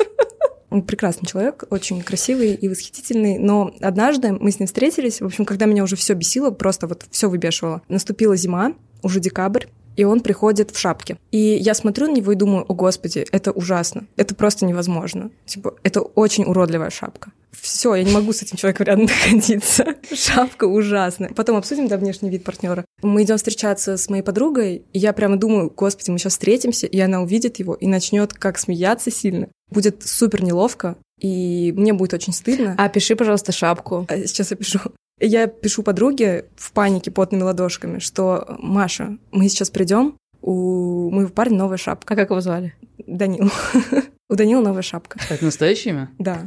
Он 0.71 0.83
прекрасный 0.83 1.27
человек, 1.27 1.65
очень 1.71 2.03
красивый 2.03 2.53
и 2.53 2.69
восхитительный, 2.69 3.39
но 3.39 3.75
однажды 3.81 4.33
мы 4.33 4.51
с 4.51 4.59
ним 4.59 4.67
встретились, 4.67 5.23
в 5.23 5.25
общем, 5.25 5.47
когда 5.47 5.65
меня 5.65 5.83
уже 5.83 5.97
все 5.97 6.13
бесило, 6.13 6.51
просто 6.51 6.87
вот 6.87 7.07
все 7.11 7.31
выбешивало. 7.31 7.81
Наступила 7.89 8.37
зима, 8.37 8.75
уже 9.03 9.19
декабрь, 9.19 9.65
и 9.99 10.05
он 10.05 10.21
приходит 10.21 10.71
в 10.71 10.79
шапке. 10.79 11.19
И 11.33 11.39
я 11.39 11.75
смотрю 11.75 12.07
на 12.07 12.13
него 12.15 12.31
и 12.31 12.37
думаю, 12.37 12.65
о 12.69 12.73
господи, 12.73 13.27
это 13.33 13.51
ужасно, 13.51 14.07
это 14.17 14.37
просто 14.37 14.65
невозможно. 14.65 15.33
Типа, 15.45 15.75
это 15.83 16.01
очень 16.03 16.45
уродливая 16.45 16.91
шапка. 16.91 17.33
Все, 17.51 17.97
я 17.97 18.05
не 18.05 18.13
могу 18.13 18.33
с 18.33 18.41
этим 18.41 18.57
человеком 18.57 18.87
рядом 18.87 19.05
находиться. 19.07 19.97
Шапка 20.15 20.67
ужасная. 20.67 21.31
Потом 21.35 21.57
обсудим, 21.57 21.89
да, 21.89 21.97
внешний 21.97 22.31
вид 22.31 22.45
партнера. 22.45 22.85
Мы 23.03 23.25
идем 23.25 23.39
встречаться 23.39 23.97
с 23.97 24.09
моей 24.09 24.23
подругой, 24.23 24.85
и 24.93 24.99
я 25.01 25.13
прямо 25.13 25.37
думаю, 25.37 25.73
господи, 25.77 26.11
мы 26.13 26.19
сейчас 26.21 26.35
встретимся, 26.35 26.87
и 26.87 27.01
она 27.01 27.21
увидит 27.21 27.59
его 27.59 27.75
и 27.75 27.89
начнет 27.89 28.33
как 28.33 28.57
смеяться 28.59 29.11
сильно. 29.11 29.49
Будет 29.69 30.05
супер 30.07 30.45
неловко, 30.45 30.97
и 31.21 31.75
мне 31.77 31.93
будет 31.93 32.15
очень 32.15 32.33
стыдно. 32.33 32.77
а 32.79 32.89
пиши, 32.89 33.17
пожалуйста, 33.17 33.51
шапку. 33.51 34.07
А 34.09 34.17
сейчас 34.19 34.53
я 34.53 34.57
пишу. 34.57 34.79
Я 35.21 35.47
пишу 35.47 35.83
подруге 35.83 36.47
в 36.57 36.73
панике 36.73 37.11
потными 37.11 37.43
ладошками, 37.43 37.99
что 37.99 38.57
Маша, 38.59 39.19
мы 39.33 39.49
сейчас 39.49 39.71
придем, 39.71 40.17
у 40.41 41.11
моего 41.11 41.31
парня 41.31 41.59
новая 41.59 41.77
шапка. 41.77 42.15
А 42.15 42.17
как 42.17 42.31
его 42.31 42.41
звали? 42.41 42.75
Данил. 43.07 43.51
У 44.31 44.35
Данила 44.35 44.63
новая 44.63 44.83
шапка. 44.83 45.19
Это 45.31 45.45
настоящее 45.45 45.95
имя? 45.95 46.11
Да, 46.19 46.43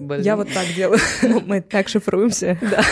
Блин. 0.00 0.22
я 0.22 0.36
вот 0.36 0.48
так 0.52 0.66
делаю. 0.74 0.98
Ну, 1.22 1.40
Мы 1.46 1.60
так 1.60 1.88
шифруемся. 1.88 2.58
Да. 2.62 2.82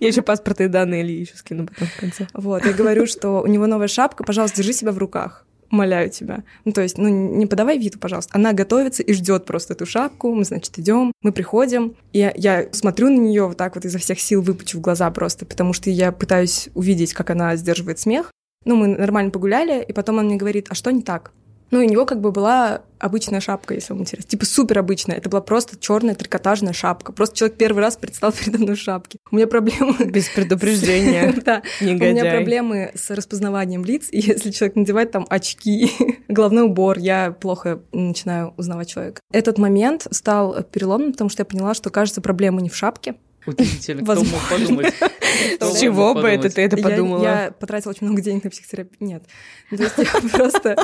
Я 0.00 0.08
еще 0.08 0.22
паспортные 0.22 0.68
данные 0.68 1.02
Ильи 1.02 1.20
еще 1.20 1.36
скину 1.36 1.66
потом 1.66 1.88
в 1.88 1.96
конце. 1.96 2.28
Вот, 2.34 2.64
я 2.64 2.72
говорю, 2.72 3.06
что 3.06 3.40
у 3.42 3.46
него 3.46 3.66
новая 3.66 3.88
шапка, 3.88 4.24
пожалуйста, 4.24 4.58
держи 4.58 4.72
себя 4.72 4.92
в 4.92 4.98
руках. 4.98 5.46
Умоляю 5.72 6.10
тебя. 6.10 6.44
Ну, 6.66 6.72
то 6.72 6.82
есть, 6.82 6.98
ну, 6.98 7.08
не 7.08 7.46
подавай 7.46 7.78
виду, 7.78 7.98
пожалуйста. 7.98 8.32
Она 8.34 8.52
готовится 8.52 9.02
и 9.02 9.12
ждет 9.14 9.46
просто 9.46 9.72
эту 9.72 9.86
шапку. 9.86 10.34
Мы, 10.34 10.44
значит, 10.44 10.78
идем, 10.78 11.12
мы 11.22 11.32
приходим. 11.32 11.96
И 12.12 12.18
я, 12.18 12.32
я 12.36 12.68
смотрю 12.72 13.08
на 13.08 13.18
нее 13.18 13.48
вот 13.48 13.56
так 13.56 13.74
вот 13.74 13.86
изо 13.86 13.98
всех 13.98 14.20
сил, 14.20 14.42
выпучив 14.42 14.82
глаза 14.82 15.10
просто, 15.10 15.46
потому 15.46 15.72
что 15.72 15.88
я 15.88 16.12
пытаюсь 16.12 16.68
увидеть, 16.74 17.14
как 17.14 17.30
она 17.30 17.56
сдерживает 17.56 17.98
смех. 17.98 18.30
Ну, 18.66 18.76
мы 18.76 18.86
нормально 18.86 19.30
погуляли, 19.30 19.82
и 19.82 19.94
потом 19.94 20.18
он 20.18 20.26
мне 20.26 20.36
говорит, 20.36 20.66
а 20.68 20.74
что 20.74 20.90
не 20.90 21.02
так? 21.02 21.32
Ну, 21.72 21.78
у 21.80 21.82
него 21.82 22.04
как 22.04 22.20
бы 22.20 22.32
была 22.32 22.82
обычная 22.98 23.40
шапка, 23.40 23.72
если 23.72 23.94
вам 23.94 24.02
интересно. 24.02 24.28
Типа 24.28 24.44
супер 24.44 24.78
обычная. 24.78 25.16
Это 25.16 25.30
была 25.30 25.40
просто 25.40 25.78
черная 25.78 26.14
трикотажная 26.14 26.74
шапка. 26.74 27.12
Просто 27.12 27.34
человек 27.34 27.56
первый 27.56 27.80
раз 27.80 27.96
предстал 27.96 28.30
передо 28.30 28.58
мной 28.58 28.76
в 28.76 28.78
шапке. 28.78 29.18
У 29.30 29.36
меня 29.36 29.46
проблемы... 29.46 29.96
Без 30.04 30.28
предупреждения. 30.28 31.34
Да. 31.42 31.62
У 31.80 31.84
меня 31.84 32.30
проблемы 32.30 32.92
с 32.94 33.10
распознаванием 33.10 33.84
лиц, 33.84 34.08
и 34.12 34.20
если 34.20 34.50
человек 34.50 34.76
надевает 34.76 35.10
там 35.12 35.26
очки, 35.30 35.90
головной 36.28 36.64
убор, 36.64 36.98
я 36.98 37.32
плохо 37.32 37.80
начинаю 37.90 38.52
узнавать 38.58 38.88
человека. 38.88 39.20
Этот 39.32 39.56
момент 39.56 40.06
стал 40.10 40.62
переломным, 40.62 41.12
потому 41.12 41.30
что 41.30 41.40
я 41.40 41.46
поняла, 41.46 41.74
что, 41.74 41.88
кажется, 41.88 42.20
проблема 42.20 42.60
не 42.60 42.68
в 42.68 42.76
шапке. 42.76 43.14
Удивительно, 43.46 44.02
кто 44.02 44.14
мог 44.22 44.50
Возможно. 44.50 44.66
подумать? 44.66 44.94
С 45.60 45.80
чего 45.80 46.14
бы 46.14 46.28
это 46.28 46.48
ты 46.50 46.62
это 46.62 46.76
подумала? 46.76 47.22
Я, 47.22 47.54
потратила 47.58 47.90
очень 47.90 48.06
много 48.06 48.22
денег 48.22 48.44
на 48.44 48.50
психотерапию. 48.50 48.96
Нет. 49.00 49.24
Ну, 49.70 49.78
То 49.78 49.84
есть 49.84 49.98
я 49.98 50.28
просто... 50.32 50.76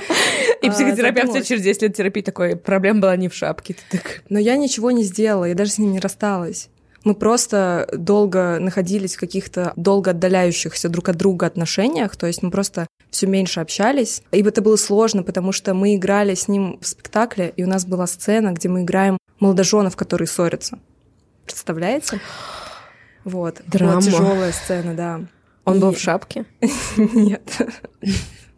И 0.62 0.68
а, 0.68 0.72
психотерапевт 0.72 1.46
через 1.46 1.62
10 1.62 1.82
лет 1.82 1.96
терапии 1.96 2.22
такой, 2.22 2.56
проблема 2.56 3.00
была 3.00 3.16
не 3.16 3.28
в 3.28 3.34
шапке. 3.34 3.76
Но 4.28 4.38
я 4.38 4.56
ничего 4.56 4.90
не 4.90 5.04
сделала, 5.04 5.44
я 5.44 5.54
даже 5.54 5.72
с 5.72 5.78
ним 5.78 5.92
не 5.92 6.00
рассталась. 6.00 6.68
Мы 7.04 7.14
просто 7.14 7.88
долго 7.96 8.58
находились 8.58 9.16
в 9.16 9.20
каких-то 9.20 9.72
долго 9.76 10.10
отдаляющихся 10.10 10.88
друг 10.88 11.08
от 11.08 11.16
друга 11.16 11.46
отношениях, 11.46 12.16
то 12.16 12.26
есть 12.26 12.42
мы 12.42 12.50
просто 12.50 12.88
все 13.10 13.26
меньше 13.26 13.60
общались. 13.60 14.22
И 14.32 14.42
это 14.42 14.60
было 14.60 14.76
сложно, 14.76 15.22
потому 15.22 15.52
что 15.52 15.74
мы 15.74 15.94
играли 15.94 16.34
с 16.34 16.48
ним 16.48 16.78
в 16.80 16.86
спектакле, 16.86 17.52
и 17.56 17.64
у 17.64 17.68
нас 17.68 17.86
была 17.86 18.06
сцена, 18.06 18.52
где 18.52 18.68
мы 18.68 18.82
играем 18.82 19.16
молодоженов, 19.38 19.96
которые 19.96 20.26
ссорятся. 20.26 20.78
Представляете? 21.52 22.20
Вот. 23.24 23.61
Драма. 23.66 24.00
тяжелая 24.02 24.52
сцена, 24.52 24.94
да. 24.94 25.20
Он 25.64 25.76
И- 25.76 25.80
был 25.80 25.92
в 25.92 25.98
шапке? 25.98 26.44
Нет. 26.96 27.42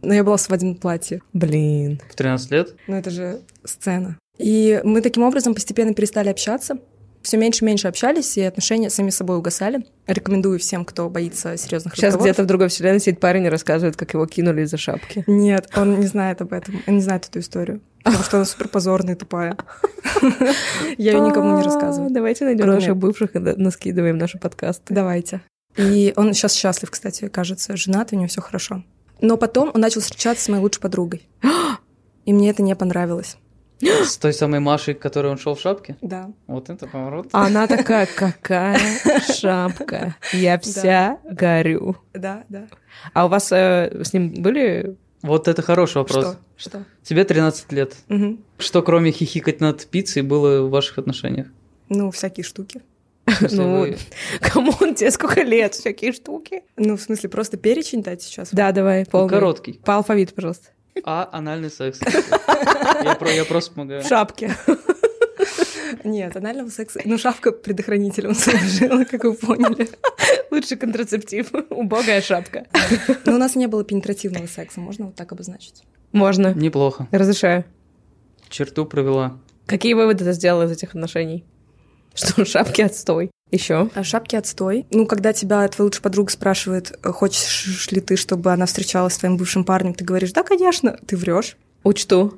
Но 0.02 0.14
я 0.14 0.24
была 0.24 0.36
в 0.36 0.40
свадебном 0.40 0.76
платье. 0.76 1.20
Блин. 1.32 2.00
В 2.10 2.14
13 2.14 2.50
лет? 2.50 2.74
Ну, 2.86 2.96
это 2.96 3.10
же 3.10 3.40
сцена. 3.64 4.16
И 4.38 4.80
мы 4.84 5.02
таким 5.02 5.22
образом 5.24 5.54
постепенно 5.54 5.92
перестали 5.92 6.28
общаться. 6.28 6.78
Все 7.22 7.36
меньше 7.36 7.64
и 7.64 7.66
меньше 7.66 7.86
общались, 7.88 8.38
и 8.38 8.42
отношения 8.42 8.88
сами 8.88 9.10
собой 9.10 9.36
угасали. 9.36 9.84
Рекомендую 10.06 10.58
всем, 10.58 10.84
кто 10.84 11.10
боится 11.10 11.56
серьезных 11.56 11.94
Сейчас 11.94 12.14
разговоров. 12.14 12.26
где-то 12.26 12.42
в 12.44 12.46
другой 12.46 12.68
вселенной 12.68 13.00
сидит 13.00 13.20
парень 13.20 13.44
и 13.44 13.48
рассказывает, 13.50 13.96
как 13.96 14.14
его 14.14 14.24
кинули 14.26 14.62
из-за 14.62 14.78
шапки. 14.78 15.24
Нет, 15.26 15.68
он 15.76 16.00
не 16.00 16.06
знает 16.06 16.40
об 16.40 16.52
этом. 16.52 16.82
Он 16.86 16.96
не 16.96 17.02
знает 17.02 17.26
эту 17.26 17.40
историю. 17.40 17.80
Потому 18.02 18.24
что 18.24 18.36
она 18.38 18.46
супер 18.46 18.68
позорная 18.68 19.14
и 19.14 19.18
тупая. 19.18 19.56
Я 20.96 21.12
ее 21.12 21.20
никому 21.20 21.58
не 21.58 21.62
рассказываю. 21.62 22.10
А, 22.10 22.14
Давайте 22.14 22.44
найдем 22.46 22.66
наших 22.66 22.96
бывших 22.96 23.36
и 23.36 23.38
наскидываем 23.38 24.16
наши 24.16 24.38
подкасты. 24.38 24.94
Давайте. 24.94 25.42
И 25.76 26.12
он 26.16 26.32
сейчас 26.32 26.54
счастлив, 26.54 26.90
кстати, 26.90 27.28
кажется, 27.28 27.76
женат, 27.76 28.12
у 28.12 28.16
него 28.16 28.28
все 28.28 28.40
хорошо. 28.40 28.82
Но 29.20 29.36
потом 29.36 29.70
он 29.74 29.80
начал 29.82 30.00
встречаться 30.00 30.44
с 30.44 30.48
моей 30.48 30.62
лучшей 30.62 30.80
подругой. 30.80 31.28
И 32.24 32.32
мне 32.32 32.50
это 32.50 32.62
не 32.62 32.74
понравилось. 32.74 33.36
С 33.82 34.16
той 34.18 34.32
самой 34.32 34.60
Машей, 34.60 34.94
к 34.94 34.98
которой 35.00 35.28
он 35.32 35.38
шел 35.38 35.54
в 35.54 35.60
шапке? 35.60 35.96
Да. 36.02 36.30
Вот 36.46 36.68
это 36.70 36.86
поворот. 36.86 37.28
А 37.32 37.46
она 37.46 37.66
такая, 37.66 38.06
какая 38.06 38.78
шапка. 39.34 40.16
Я 40.32 40.58
вся 40.58 41.18
горю. 41.24 41.96
Да, 42.14 42.44
да. 42.48 42.66
А 43.14 43.26
у 43.26 43.28
вас 43.28 43.50
э, 43.52 44.02
с 44.04 44.12
ним 44.12 44.42
были... 44.42 44.96
Вот 45.22 45.48
это 45.48 45.62
хороший 45.62 45.98
вопрос. 45.98 46.24
Что? 46.24 46.36
Что? 46.56 46.84
Тебе 47.02 47.24
13 47.24 47.72
лет. 47.72 47.94
Мгм. 48.08 48.40
Что 48.58 48.82
в 48.82 49.12
хихикать 49.12 49.60
над 49.60 49.86
пиццей 49.86 50.22
было 50.22 50.62
в 50.66 50.70
ваших 50.70 50.98
отношениях? 50.98 51.46
Ну, 51.88 52.10
всякие 52.10 52.44
штуки. 52.44 52.82
Ну, 53.50 53.80
вы- 53.80 53.98
Кому 54.40 54.72
он 54.80 54.94
тебе 54.94 55.10
сколько 55.10 55.42
лет? 55.42 55.74
Всякие 55.74 56.12
штуки. 56.12 56.62
Ну, 56.76 56.96
в 56.96 57.00
смысле, 57.00 57.28
просто 57.28 57.56
перечень 57.56 58.02
дать 58.02 58.22
сейчас? 58.22 58.48
Да, 58.52 58.72
давай, 58.72 59.00
ну, 59.00 59.10
полный. 59.10 59.28
короткий. 59.30 59.80
По 59.84 59.96
алфавиту, 59.96 60.34
пожалуйста. 60.34 60.68
А 61.04 61.28
анальный 61.32 61.70
секс. 61.70 62.00
Я 63.04 63.14
про- 63.14 63.30
я 63.32 63.44
просто 63.44 63.72
помогаю. 63.72 64.02
В 64.02 64.06
шапке. 64.06 64.54
Нет, 66.04 66.36
анального 66.36 66.68
секса... 66.70 67.00
Ну, 67.04 67.18
шапка 67.18 67.52
предохранителем 67.52 68.34
служила, 68.34 69.04
как 69.04 69.24
вы 69.24 69.34
поняли. 69.34 69.88
Лучший 70.50 70.76
контрацептив. 70.76 71.50
Убогая 71.70 72.20
шапка. 72.20 72.66
Но 73.24 73.34
у 73.34 73.38
нас 73.38 73.56
не 73.56 73.66
было 73.66 73.84
пенетративного 73.84 74.46
секса, 74.46 74.80
можно 74.80 75.06
вот 75.06 75.14
так 75.14 75.32
обозначить. 75.32 75.82
Можно. 76.12 76.52
Неплохо. 76.54 77.06
Разрешаю. 77.10 77.64
Черту 78.48 78.84
провела. 78.86 79.38
Какие 79.66 79.94
выводы 79.94 80.24
ты 80.24 80.32
сделала 80.32 80.64
из 80.64 80.72
этих 80.72 80.90
отношений? 80.94 81.44
Что 82.14 82.44
шапки 82.44 82.82
отстой. 82.82 83.30
Еще. 83.50 83.88
А 83.94 84.04
шапки 84.04 84.36
отстой. 84.36 84.86
Ну, 84.90 85.06
когда 85.06 85.32
тебя 85.32 85.66
твоя 85.68 85.86
лучшая 85.86 86.02
подруга 86.02 86.30
спрашивает, 86.30 86.96
хочешь 87.02 87.88
ли 87.90 88.00
ты, 88.00 88.16
чтобы 88.16 88.52
она 88.52 88.66
встречалась 88.66 89.14
с 89.14 89.18
твоим 89.18 89.36
бывшим 89.36 89.64
парнем, 89.64 89.94
ты 89.94 90.04
говоришь, 90.04 90.32
да, 90.32 90.42
конечно, 90.42 90.98
ты 91.06 91.16
врешь. 91.16 91.56
Учту. 91.82 92.34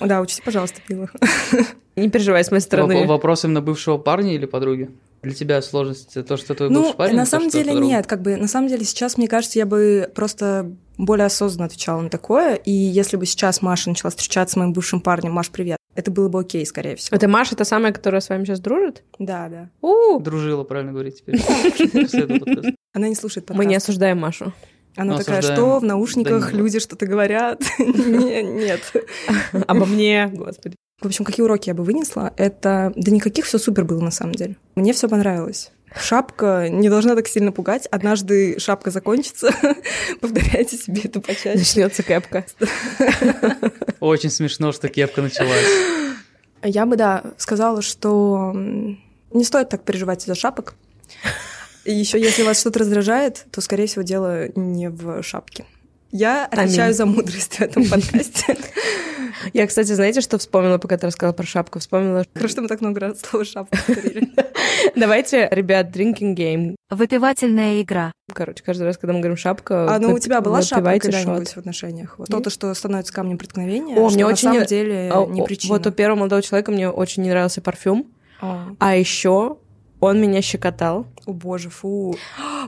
Да, 0.00 0.20
учти, 0.20 0.40
пожалуйста, 0.42 0.80
пила. 0.86 1.08
Не 1.96 2.08
переживай 2.10 2.44
с 2.44 2.50
моей 2.50 2.60
Воп- 2.62 2.66
стороны. 2.66 3.06
Вопрос 3.06 3.44
именно 3.44 3.60
бывшего 3.60 3.98
парня 3.98 4.34
или 4.34 4.46
подруги? 4.46 4.90
Для 5.22 5.34
тебя 5.34 5.60
сложность 5.62 6.14
то, 6.26 6.36
что 6.36 6.54
твой 6.54 6.70
Ну, 6.70 6.82
бывший 6.82 6.96
парень? 6.96 7.16
на 7.16 7.24
то, 7.24 7.30
самом 7.30 7.48
что 7.50 7.58
деле 7.58 7.74
нет, 7.74 8.06
как 8.06 8.22
бы, 8.22 8.36
на 8.36 8.46
самом 8.48 8.68
деле 8.68 8.84
сейчас, 8.84 9.16
мне 9.16 9.26
кажется, 9.28 9.58
я 9.58 9.66
бы 9.66 10.08
просто 10.14 10.70
более 10.98 11.26
осознанно 11.26 11.66
отвечала 11.66 12.00
на 12.00 12.10
такое, 12.10 12.54
и 12.54 12.70
если 12.70 13.16
бы 13.16 13.26
сейчас 13.26 13.60
Маша 13.60 13.88
начала 13.88 14.10
встречаться 14.10 14.52
с 14.52 14.56
моим 14.56 14.72
бывшим 14.72 15.00
парнем, 15.00 15.32
Маш, 15.32 15.50
привет, 15.50 15.78
это 15.96 16.10
было 16.10 16.28
бы 16.28 16.40
окей, 16.40 16.64
скорее 16.66 16.96
всего. 16.96 17.16
Это 17.16 17.28
Маша, 17.28 17.56
та 17.56 17.64
самая, 17.64 17.92
которая 17.92 18.20
с 18.20 18.28
вами 18.28 18.44
сейчас 18.44 18.60
дружит? 18.60 19.02
Да, 19.18 19.48
да. 19.48 19.70
У, 19.80 20.18
Дружила, 20.20 20.64
правильно 20.64 20.92
говорить 20.92 21.18
теперь. 21.18 21.40
Она 22.92 23.08
не 23.08 23.14
слушает 23.14 23.46
подкаст. 23.46 23.58
мы 23.58 23.66
не 23.66 23.76
осуждаем 23.76 24.18
Машу. 24.18 24.52
Она 24.96 25.12
Мы 25.14 25.18
такая, 25.18 25.38
осуждаем 25.40 25.56
что 25.68 25.78
в 25.80 25.84
наушниках 25.84 26.44
Данила. 26.46 26.58
люди 26.58 26.78
что-то 26.80 27.06
говорят? 27.06 27.62
Не- 27.78 28.42
Нет. 28.42 28.80
Обо 29.66 29.84
мне, 29.84 30.30
господи. 30.32 30.74
В 31.02 31.06
общем, 31.06 31.26
какие 31.26 31.44
уроки 31.44 31.68
я 31.68 31.74
бы 31.74 31.84
вынесла? 31.84 32.32
Это... 32.38 32.92
Да 32.96 33.10
никаких 33.10 33.44
все 33.44 33.58
супер 33.58 33.84
было 33.84 34.00
на 34.00 34.10
самом 34.10 34.34
деле. 34.34 34.56
Мне 34.74 34.94
все 34.94 35.08
понравилось. 35.08 35.70
Шапка 35.94 36.68
не 36.68 36.90
должна 36.90 37.14
так 37.14 37.28
сильно 37.28 37.52
пугать. 37.52 37.86
Однажды 37.86 38.58
шапка 38.58 38.90
закончится. 38.90 39.50
Повторяйте 40.20 40.76
себе 40.76 41.02
это 41.04 41.20
почаще. 41.20 41.58
Начнется 41.58 42.02
кэпка. 42.02 42.44
Очень 44.00 44.30
смешно, 44.30 44.72
что 44.72 44.88
кепка 44.88 45.22
началась. 45.22 45.66
Я 46.62 46.86
бы, 46.86 46.96
да, 46.96 47.22
сказала, 47.38 47.82
что 47.82 48.52
не 48.54 49.44
стоит 49.44 49.68
так 49.68 49.84
переживать 49.84 50.22
из-за 50.22 50.34
шапок. 50.34 50.74
И 51.84 51.94
еще, 51.94 52.20
если 52.20 52.42
вас 52.42 52.60
что-то 52.60 52.80
раздражает, 52.80 53.46
то, 53.52 53.60
скорее 53.60 53.86
всего, 53.86 54.02
дело 54.02 54.48
не 54.56 54.90
в 54.90 55.22
шапке. 55.22 55.64
Я 56.16 56.46
отвечаю 56.46 56.94
за 56.94 57.04
мудрость 57.04 57.56
в 57.56 57.60
этом 57.60 57.84
подкасте. 57.84 58.56
Я, 59.52 59.66
кстати, 59.66 59.92
знаете, 59.92 60.22
что 60.22 60.38
вспомнила, 60.38 60.78
пока 60.78 60.96
ты 60.96 61.06
рассказала 61.06 61.34
про 61.34 61.44
шапку? 61.44 61.78
Вспомнила... 61.78 62.24
Хорошо, 62.32 62.52
что 62.52 62.62
мы 62.62 62.68
так 62.68 62.80
много 62.80 63.00
раз 63.00 63.20
слово 63.20 63.44
шапка 63.44 63.76
повторили. 63.86 64.30
Давайте, 64.96 65.46
ребят, 65.50 65.94
drinking 65.94 66.34
game. 66.34 66.74
Выпивательная 66.88 67.82
игра. 67.82 68.12
Короче, 68.32 68.64
каждый 68.64 68.84
раз, 68.84 68.96
когда 68.96 69.12
мы 69.12 69.20
говорим 69.20 69.36
шапка, 69.36 69.94
А 69.94 69.98
ну 69.98 70.14
у 70.14 70.18
тебя 70.18 70.40
была 70.40 70.62
шапка 70.62 70.76
выпивайте 70.76 71.12
когда-нибудь 71.12 71.50
в 71.50 71.56
отношениях? 71.58 72.14
Вот 72.18 72.28
то, 72.28 72.48
что 72.50 72.72
становится 72.72 73.12
камнем 73.12 73.36
преткновения, 73.36 73.96
О, 73.96 74.08
мне 74.08 74.24
на 74.24 74.30
очень 74.30 74.48
самом 74.48 74.60
не- 74.60 74.66
деле 74.66 75.10
А, 75.12 75.26
не 75.26 75.42
причина. 75.44 75.74
Вот 75.74 75.86
у 75.86 75.90
первого 75.90 76.20
молодого 76.20 76.40
человека 76.40 76.72
мне 76.72 76.88
очень 76.88 77.22
не 77.22 77.28
нравился 77.28 77.60
парфюм, 77.60 78.06
А, 78.40 78.68
а 78.78 78.96
еще 78.96 79.58
он 80.00 80.20
меня 80.20 80.42
щекотал. 80.42 81.06
О 81.26 81.32
боже, 81.32 81.70
фу. 81.70 82.14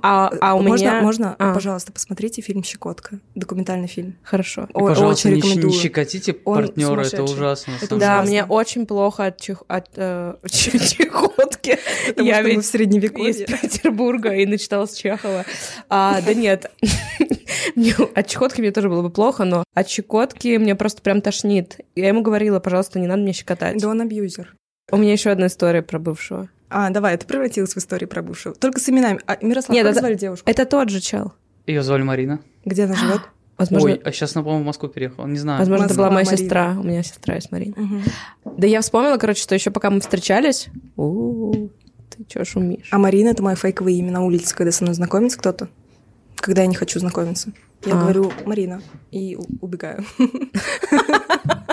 А, 0.02 0.30
а 0.40 0.54
у 0.54 0.62
можно, 0.62 0.84
меня... 0.84 1.02
можно, 1.02 1.36
А. 1.38 1.52
пожалуйста, 1.54 1.92
посмотрите 1.92 2.40
фильм 2.42 2.62
«Щекотка», 2.64 3.20
документальный 3.34 3.86
фильм. 3.88 4.16
Хорошо. 4.22 4.62
И, 4.64 4.72
О- 4.72 4.80
пожалуйста, 4.88 5.28
очень 5.28 5.36
не 5.36 5.40
щ- 5.42 5.46
не 5.46 5.50
рекомендую. 5.54 5.80
щекотите 5.82 6.32
партнера, 6.32 7.00
это 7.02 7.22
ужасно. 7.22 7.72
Это 7.76 7.86
самом 7.86 8.00
Да, 8.00 8.06
ужасно. 8.16 8.30
мне 8.30 8.44
очень 8.44 8.86
плохо 8.86 9.26
от, 9.26 9.40
чих- 9.40 9.62
от 9.68 9.88
э, 9.96 10.34
чехотки. 10.50 11.78
Потому 12.08 12.28
Я 12.28 12.34
что 12.34 12.42
мы 12.44 12.48
ведь 12.50 12.58
в 12.58 12.62
из 12.62 12.70
Средневековье. 12.70 13.46
Петербурга 13.62 14.34
и 14.34 14.46
начиталась 14.46 14.94
Чехова. 14.94 15.44
А, 15.88 16.20
да 16.22 16.34
нет, 16.34 16.70
от 18.14 18.26
чехотки 18.26 18.60
мне 18.60 18.70
тоже 18.70 18.88
было 18.88 19.02
бы 19.02 19.10
плохо, 19.10 19.44
но 19.44 19.64
от 19.74 19.88
щекотки 19.88 20.56
мне 20.56 20.74
просто 20.74 21.02
прям 21.02 21.20
тошнит. 21.20 21.80
Я 21.94 22.08
ему 22.08 22.22
говорила, 22.22 22.60
пожалуйста, 22.60 22.98
не 22.98 23.06
надо 23.06 23.22
мне 23.22 23.32
щекотать. 23.32 23.78
Да 23.80 23.88
он 23.88 24.00
абьюзер. 24.00 24.54
У 24.90 24.96
меня 24.96 25.12
еще 25.12 25.30
одна 25.30 25.46
история 25.48 25.82
про 25.82 25.98
бывшего. 25.98 26.48
А, 26.70 26.90
давай, 26.90 27.14
это 27.14 27.26
превратилось 27.26 27.72
в 27.74 27.78
историю 27.78 28.08
про 28.08 28.22
бывшего. 28.22 28.54
Только 28.54 28.80
с 28.80 28.88
именами. 28.88 29.20
А, 29.26 29.36
Мирослав, 29.42 29.74
Нет, 29.74 29.84
как 29.84 29.92
это- 29.92 30.00
звали 30.00 30.14
девушку? 30.14 30.50
Это 30.50 30.66
тот 30.66 30.90
же 30.90 31.00
чел. 31.00 31.32
Ее 31.66 31.82
звали 31.82 32.02
Марина. 32.02 32.40
Где 32.64 32.84
она 32.84 32.94
живет? 32.94 33.20
Возможно, 33.58 33.90
Ой, 33.90 34.00
а 34.04 34.12
сейчас 34.12 34.36
она, 34.36 34.44
по-моему, 34.44 34.62
в 34.64 34.66
Москву 34.66 34.88
переехала. 34.88 35.26
Не 35.26 35.38
знаю. 35.38 35.58
возможно 35.58 35.86
это 35.86 35.94
была 35.94 36.10
Москва, 36.10 36.14
моя 36.14 36.24
Марина. 36.26 36.42
сестра. 36.42 36.76
У 36.78 36.82
меня 36.84 37.02
сестра 37.02 37.34
есть 37.34 37.50
Марина. 37.50 37.74
Да 38.44 38.66
я 38.66 38.80
вспомнила, 38.82 39.16
короче, 39.16 39.42
что 39.42 39.54
еще 39.54 39.70
пока 39.72 39.90
мы 39.90 40.00
встречались... 40.00 40.68
У-у-у, 40.96 41.70
Ты 42.10 42.24
чё 42.28 42.44
шумишь? 42.44 42.88
А 42.92 42.98
Марина— 42.98 43.28
это 43.30 43.42
мое 43.42 43.56
фейковое 43.56 43.92
имя 43.94 44.12
на 44.12 44.24
улице, 44.24 44.54
когда 44.54 44.70
со 44.70 44.84
мной 44.84 44.94
знакомится 44.94 45.38
кто-то. 45.38 45.68
Когда 46.36 46.62
я 46.62 46.68
не 46.68 46.76
хочу 46.76 47.00
знакомиться. 47.00 47.50
Я 47.84 47.94
А. 47.94 48.00
говорю 48.00 48.32
«Марина» 48.44 48.80
и 49.10 49.36
убегаю. 49.60 50.04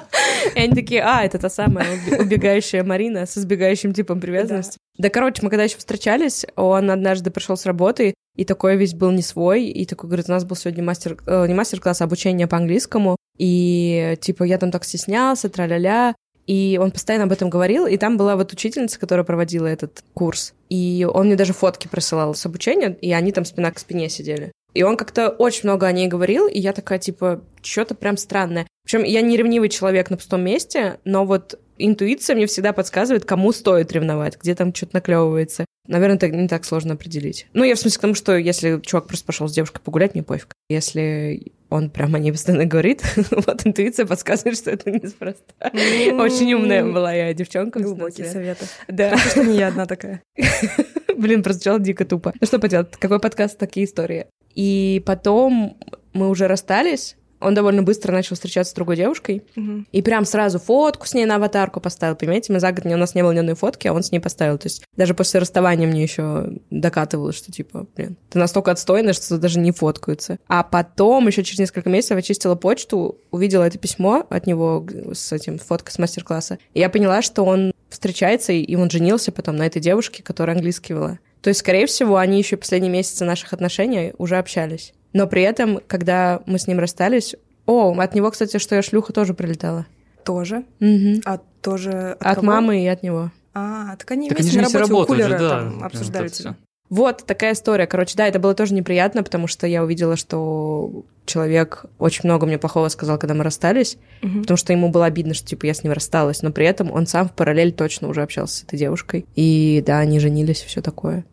И 0.56 0.60
они 0.60 0.74
такие, 0.74 1.02
а, 1.02 1.24
это 1.24 1.38
та 1.38 1.50
самая 1.50 1.88
убегающая 2.20 2.84
Марина 2.84 3.26
с 3.26 3.38
избегающим 3.38 3.94
типом 3.94 4.20
привязанности. 4.20 4.78
Да, 4.98 5.10
короче, 5.10 5.42
мы 5.42 5.50
когда 5.50 5.64
еще 5.64 5.78
встречались, 5.78 6.46
он 6.56 6.90
однажды 6.92 7.32
пришел 7.32 7.58
с 7.58 7.66
работы, 7.66 8.14
и 8.36 8.46
такой 8.46 8.78
весь 8.78 8.94
был 8.94 9.12
не 9.12 9.22
свой, 9.22 9.66
и 9.66 9.86
такой, 9.86 10.10
говорит, 10.10 10.30
у 10.30 10.32
нас 10.32 10.44
был 10.44 10.56
сегодня 10.56 10.84
мастер, 10.84 11.18
э, 11.26 11.48
не 11.48 11.54
мастер-класс, 11.54 12.02
а 12.02 12.06
обучение 12.06 12.48
по 12.48 12.58
английскому, 12.58 13.18
и, 13.38 14.18
типа, 14.22 14.44
я 14.44 14.58
там 14.58 14.72
так 14.72 14.84
стеснялся, 14.84 15.50
тра-ля-ля, 15.50 16.16
и 16.48 16.80
он 16.82 16.92
постоянно 16.92 17.26
об 17.26 17.32
этом 17.32 17.50
говорил, 17.50 17.88
и 17.88 17.98
там 17.98 18.18
была 18.18 18.36
вот 18.36 18.54
учительница, 18.54 19.00
которая 19.00 19.26
проводила 19.26 19.68
этот 19.68 20.04
курс, 20.14 20.54
и 20.70 21.08
он 21.12 21.28
мне 21.28 21.36
даже 21.36 21.54
фотки 21.54 21.88
присылал 21.88 22.36
с 22.36 22.46
обучения, 22.46 22.98
и 23.02 23.12
они 23.14 23.32
там 23.32 23.46
спина 23.46 23.72
к 23.72 23.80
спине 23.80 24.10
сидели. 24.10 24.52
И 24.74 24.84
он 24.84 24.98
как-то 24.98 25.30
очень 25.30 25.62
много 25.64 25.88
о 25.88 25.92
ней 25.92 26.08
говорил, 26.08 26.48
и 26.48 26.60
я 26.60 26.74
такая, 26.74 27.00
типа, 27.00 27.42
что-то 27.64 27.96
прям 27.96 28.18
странное. 28.18 28.68
Причем 28.86 29.04
я 29.04 29.22
не 29.22 29.36
ревнивый 29.36 29.70
человек 29.70 30.10
на 30.10 30.18
пустом 30.18 30.42
месте, 30.42 31.00
но 31.04 31.26
вот 31.26 31.60
интуиция 31.78 32.36
мне 32.36 32.46
всегда 32.46 32.72
подсказывает, 32.72 33.26
кому 33.26 33.52
стоит 33.52 33.92
ревновать, 33.92 34.38
где 34.40 34.56
там 34.56 34.74
что-то 34.74 34.96
наклевывается. 34.96 35.66
Наверное, 35.88 36.18
это 36.18 36.30
не 36.30 36.48
так 36.48 36.66
сложно 36.66 36.94
определить. 36.94 37.48
Ну, 37.54 37.64
я 37.64 37.76
в 37.76 37.80
смысле 37.80 37.98
к 37.98 38.02
тому, 38.02 38.14
что 38.14 38.36
если 38.38 38.80
чувак 38.82 39.08
просто 39.08 39.26
пошел 39.26 39.48
с 39.48 39.54
девушкой 39.54 39.82
погулять, 39.82 40.14
мне 40.14 40.24
пофиг. 40.24 40.54
Если 40.70 41.52
он 41.70 41.90
прямо 41.90 42.18
о 42.18 42.20
ней 42.20 42.32
постоянно 42.32 42.66
говорит, 42.66 43.04
вот 43.32 43.66
интуиция 43.66 44.06
подсказывает, 44.06 44.58
что 44.58 44.72
это 44.72 44.92
неспроста. 44.92 45.44
Очень 45.62 46.54
умная 46.54 46.84
была 46.84 47.14
я 47.14 47.34
девчонка. 47.34 47.80
в 47.80 47.82
17 47.82 47.98
Глубокие 47.98 48.28
советы. 48.28 48.66
Да. 48.88 49.18
Что 49.18 49.44
не 49.44 49.58
я 49.58 49.68
одна 49.68 49.86
такая. 49.86 50.22
Блин, 51.18 51.44
прозвучало 51.44 51.80
дико 51.80 52.06
тупо. 52.06 52.34
Ну 52.40 52.48
что 52.48 52.60
поделать, 52.60 52.92
какой 52.92 53.20
подкаст, 53.20 53.58
такие 53.58 53.86
истории. 53.86 54.28
И 54.54 55.04
потом 55.06 55.78
мы 56.14 56.30
уже 56.30 56.48
расстались, 56.48 57.16
он 57.40 57.54
довольно 57.54 57.84
быстро 57.84 58.12
начал 58.12 58.36
встречаться 58.36 58.72
с 58.72 58.76
другой 58.76 58.96
девушкой, 58.96 59.44
Мгм. 59.56 59.88
и 59.92 60.02
прям 60.02 60.26
сразу 60.26 60.60
фотку 60.60 61.06
с 61.08 61.14
ней 61.14 61.26
на 61.26 61.36
аватарку 61.36 61.80
поставил, 61.80 62.16
понимаете? 62.16 62.54
Мы 62.54 62.60
за 62.60 62.72
год, 62.72 62.86
не- 62.86 62.96
у 62.96 62.98
нас 62.98 63.16
не 63.16 63.22
было 63.24 63.32
ни 63.32 63.40
одной 63.40 63.56
фотки, 63.56 63.88
а 63.88 63.94
он 63.94 64.04
с 64.04 64.12
ней 64.12 64.20
поставил. 64.20 64.58
То 64.58 64.68
есть 64.68 64.84
даже 64.96 65.14
после 65.14 65.40
расставания 65.40 65.88
мне 65.88 66.04
еще 66.04 66.50
докатывалось, 66.70 67.36
что 67.36 67.52
типа, 67.52 67.88
блин, 67.96 68.18
ты 68.30 68.40
настолько 68.40 68.72
отстойная, 68.72 69.14
что 69.14 69.38
даже 69.38 69.60
не 69.60 69.72
фоткаются. 69.72 70.38
А 70.48 70.64
потом, 70.64 71.28
еще 71.28 71.44
через 71.44 71.60
несколько 71.60 71.90
месяцев, 71.90 72.18
очистила 72.18 72.56
почту, 72.56 73.18
увидела 73.32 73.64
это 73.64 73.78
письмо 73.78 74.26
от 74.30 74.48
него 74.48 74.86
с 75.14 75.32
этим 75.32 75.58
фоткой 75.60 75.92
с 75.94 76.00
мастер-класса, 76.00 76.58
и 76.74 76.80
я 76.80 76.90
поняла, 76.90 77.22
что 77.22 77.44
он 77.44 77.72
встречается, 77.90 78.52
и 78.54 78.76
он 78.76 78.90
женился 78.90 79.32
потом 79.32 79.56
на 79.58 79.66
этой 79.66 79.82
девушке, 79.82 80.24
которая 80.24 80.56
английский 80.56 80.94
вела. 80.94 81.20
То 81.42 81.50
есть, 81.50 81.60
скорее 81.60 81.86
всего, 81.86 82.18
они 82.18 82.40
еще 82.40 82.58
последние 82.58 82.92
месяцы 82.92 83.24
наших 83.24 83.54
отношений 83.54 84.14
уже 84.18 84.38
общались. 84.38 84.94
Но 85.16 85.28
при 85.28 85.44
этом, 85.44 85.80
когда 85.88 86.42
мы 86.46 86.60
с 86.60 86.68
ним 86.68 86.78
расстались... 86.80 87.36
О, 87.66 87.96
от 87.98 88.14
него, 88.14 88.30
кстати, 88.30 88.58
что 88.60 88.76
я 88.76 88.82
шлюха 88.84 89.14
тоже 89.14 89.34
прилетала. 89.34 89.86
Тоже? 90.26 90.66
Угу. 90.82 91.22
А 91.26 91.40
тоже 91.62 92.18
от, 92.20 92.22
От 92.28 92.36
кого? 92.36 92.48
мамы 92.48 92.84
и 92.84 92.88
от 92.88 93.02
него. 93.02 93.32
А, 93.54 93.96
так 93.96 94.12
они 94.12 94.28
Так 94.28 94.38
вместе 94.40 94.60
они 94.60 94.68
же 94.68 94.74
на 94.74 94.80
работе 94.82 94.94
у 94.94 95.16
же, 95.16 95.24
кулера 95.24 95.40
да. 95.40 95.50
там 95.50 95.84
обсуждали 95.84 96.28
тебя. 96.28 96.52
всё. 96.52 96.56
Вот 96.90 97.24
такая 97.26 97.54
история. 97.54 97.88
Короче, 97.88 98.16
да, 98.18 98.28
это 98.28 98.38
было 98.40 98.54
тоже 98.54 98.74
неприятно, 98.76 99.24
потому 99.24 99.48
что 99.48 99.66
я 99.66 99.84
увидела, 99.84 100.16
что 100.18 101.06
человек 101.26 101.86
очень 101.98 102.22
много 102.26 102.46
мне 102.46 102.60
плохого 102.60 102.90
сказал, 102.90 103.18
когда 103.18 103.34
мы 103.34 103.44
расстались, 103.44 103.98
Мгм. 104.22 104.42
потому 104.42 104.58
что 104.58 104.74
ему 104.74 104.90
было 104.90 105.06
обидно, 105.06 105.34
что 105.34 105.48
типа 105.48 105.66
я 105.66 105.74
с 105.74 105.84
ним 105.84 105.94
рассталась, 105.94 106.44
но 106.44 106.52
при 106.52 106.66
этом 106.68 106.92
он 106.92 107.08
сам 107.08 107.28
в 107.30 107.32
параллель 107.32 107.72
точно 107.72 108.10
уже 108.10 108.22
общался 108.22 108.58
с 108.58 108.64
этой 108.64 108.78
девушкой. 108.78 109.26
И 109.36 109.82
да, 109.88 109.98
они 110.00 110.20
женились, 110.20 110.62
все 110.62 110.82
такое. 110.82 111.26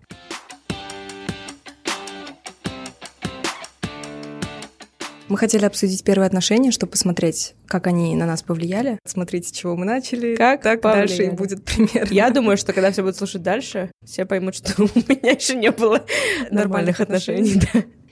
Мы 5.33 5.39
хотели 5.39 5.64
обсудить 5.64 6.05
первые 6.05 6.26
отношения, 6.26 6.72
чтобы 6.72 6.93
посмотреть, 6.93 7.55
как 7.66 7.87
они 7.87 8.14
на 8.16 8.26
нас 8.26 8.43
повлияли. 8.43 8.99
Смотрите, 9.07 9.49
с 9.49 9.53
чего 9.53 9.74
мы 9.76 9.87
начали. 9.87 10.37
Как 10.37 10.61
так 10.61 10.83
дальше 10.83 11.14
и 11.14 11.16
повлияли. 11.16 11.37
будет 11.37 11.64
примерно. 11.64 12.12
Я 12.12 12.28
думаю, 12.28 12.59
что 12.59 12.74
когда 12.74 12.93
все 12.93 13.01
будут 13.01 13.16
слушать 13.16 13.43
дальше, 13.43 13.91
все 14.05 14.26
поймут, 14.26 14.57
что 14.57 14.83
у 14.83 14.89
меня 14.95 15.30
еще 15.30 15.55
не 15.55 15.70
было 15.70 16.05
нормальных 16.51 17.01
отношений. 17.01 17.62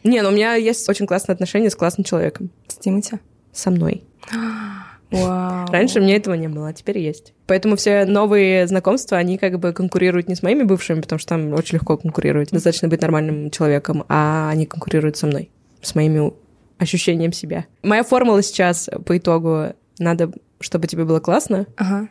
Не, 0.02 0.22
ну 0.22 0.30
у 0.30 0.32
меня 0.32 0.54
есть 0.54 0.88
очень 0.88 1.06
классные 1.06 1.34
отношения 1.34 1.68
с 1.68 1.76
классным 1.76 2.04
человеком. 2.04 2.48
С 2.68 2.76
Тимати? 2.76 3.18
Со 3.52 3.70
мной. 3.70 4.02
Вау. 5.10 5.66
Раньше 5.70 6.00
мне 6.00 6.16
этого 6.16 6.32
не 6.32 6.48
было, 6.48 6.68
а 6.68 6.72
теперь 6.72 7.00
есть. 7.00 7.34
Поэтому 7.46 7.76
все 7.76 8.06
новые 8.06 8.66
знакомства, 8.66 9.18
они 9.18 9.36
как 9.36 9.58
бы 9.58 9.74
конкурируют 9.74 10.26
не 10.26 10.36
с 10.36 10.42
моими 10.42 10.62
бывшими, 10.62 11.02
потому 11.02 11.18
что 11.18 11.28
там 11.28 11.52
очень 11.52 11.74
легко 11.74 11.98
конкурировать. 11.98 12.50
Достаточно 12.50 12.88
быть 12.88 13.02
нормальным 13.02 13.50
человеком, 13.50 14.06
а 14.08 14.48
они 14.48 14.64
конкурируют 14.64 15.18
со 15.18 15.26
мной, 15.26 15.50
с 15.82 15.94
моими 15.94 16.32
ощущением 16.80 17.32
себя. 17.32 17.66
Моя 17.82 18.02
формула 18.02 18.42
сейчас 18.42 18.88
по 19.06 19.16
итогу 19.16 19.74
надо, 19.98 20.32
чтобы 20.60 20.86
тебе 20.88 21.04
было 21.04 21.20
классно, 21.20 21.66
Ага. 21.76 22.08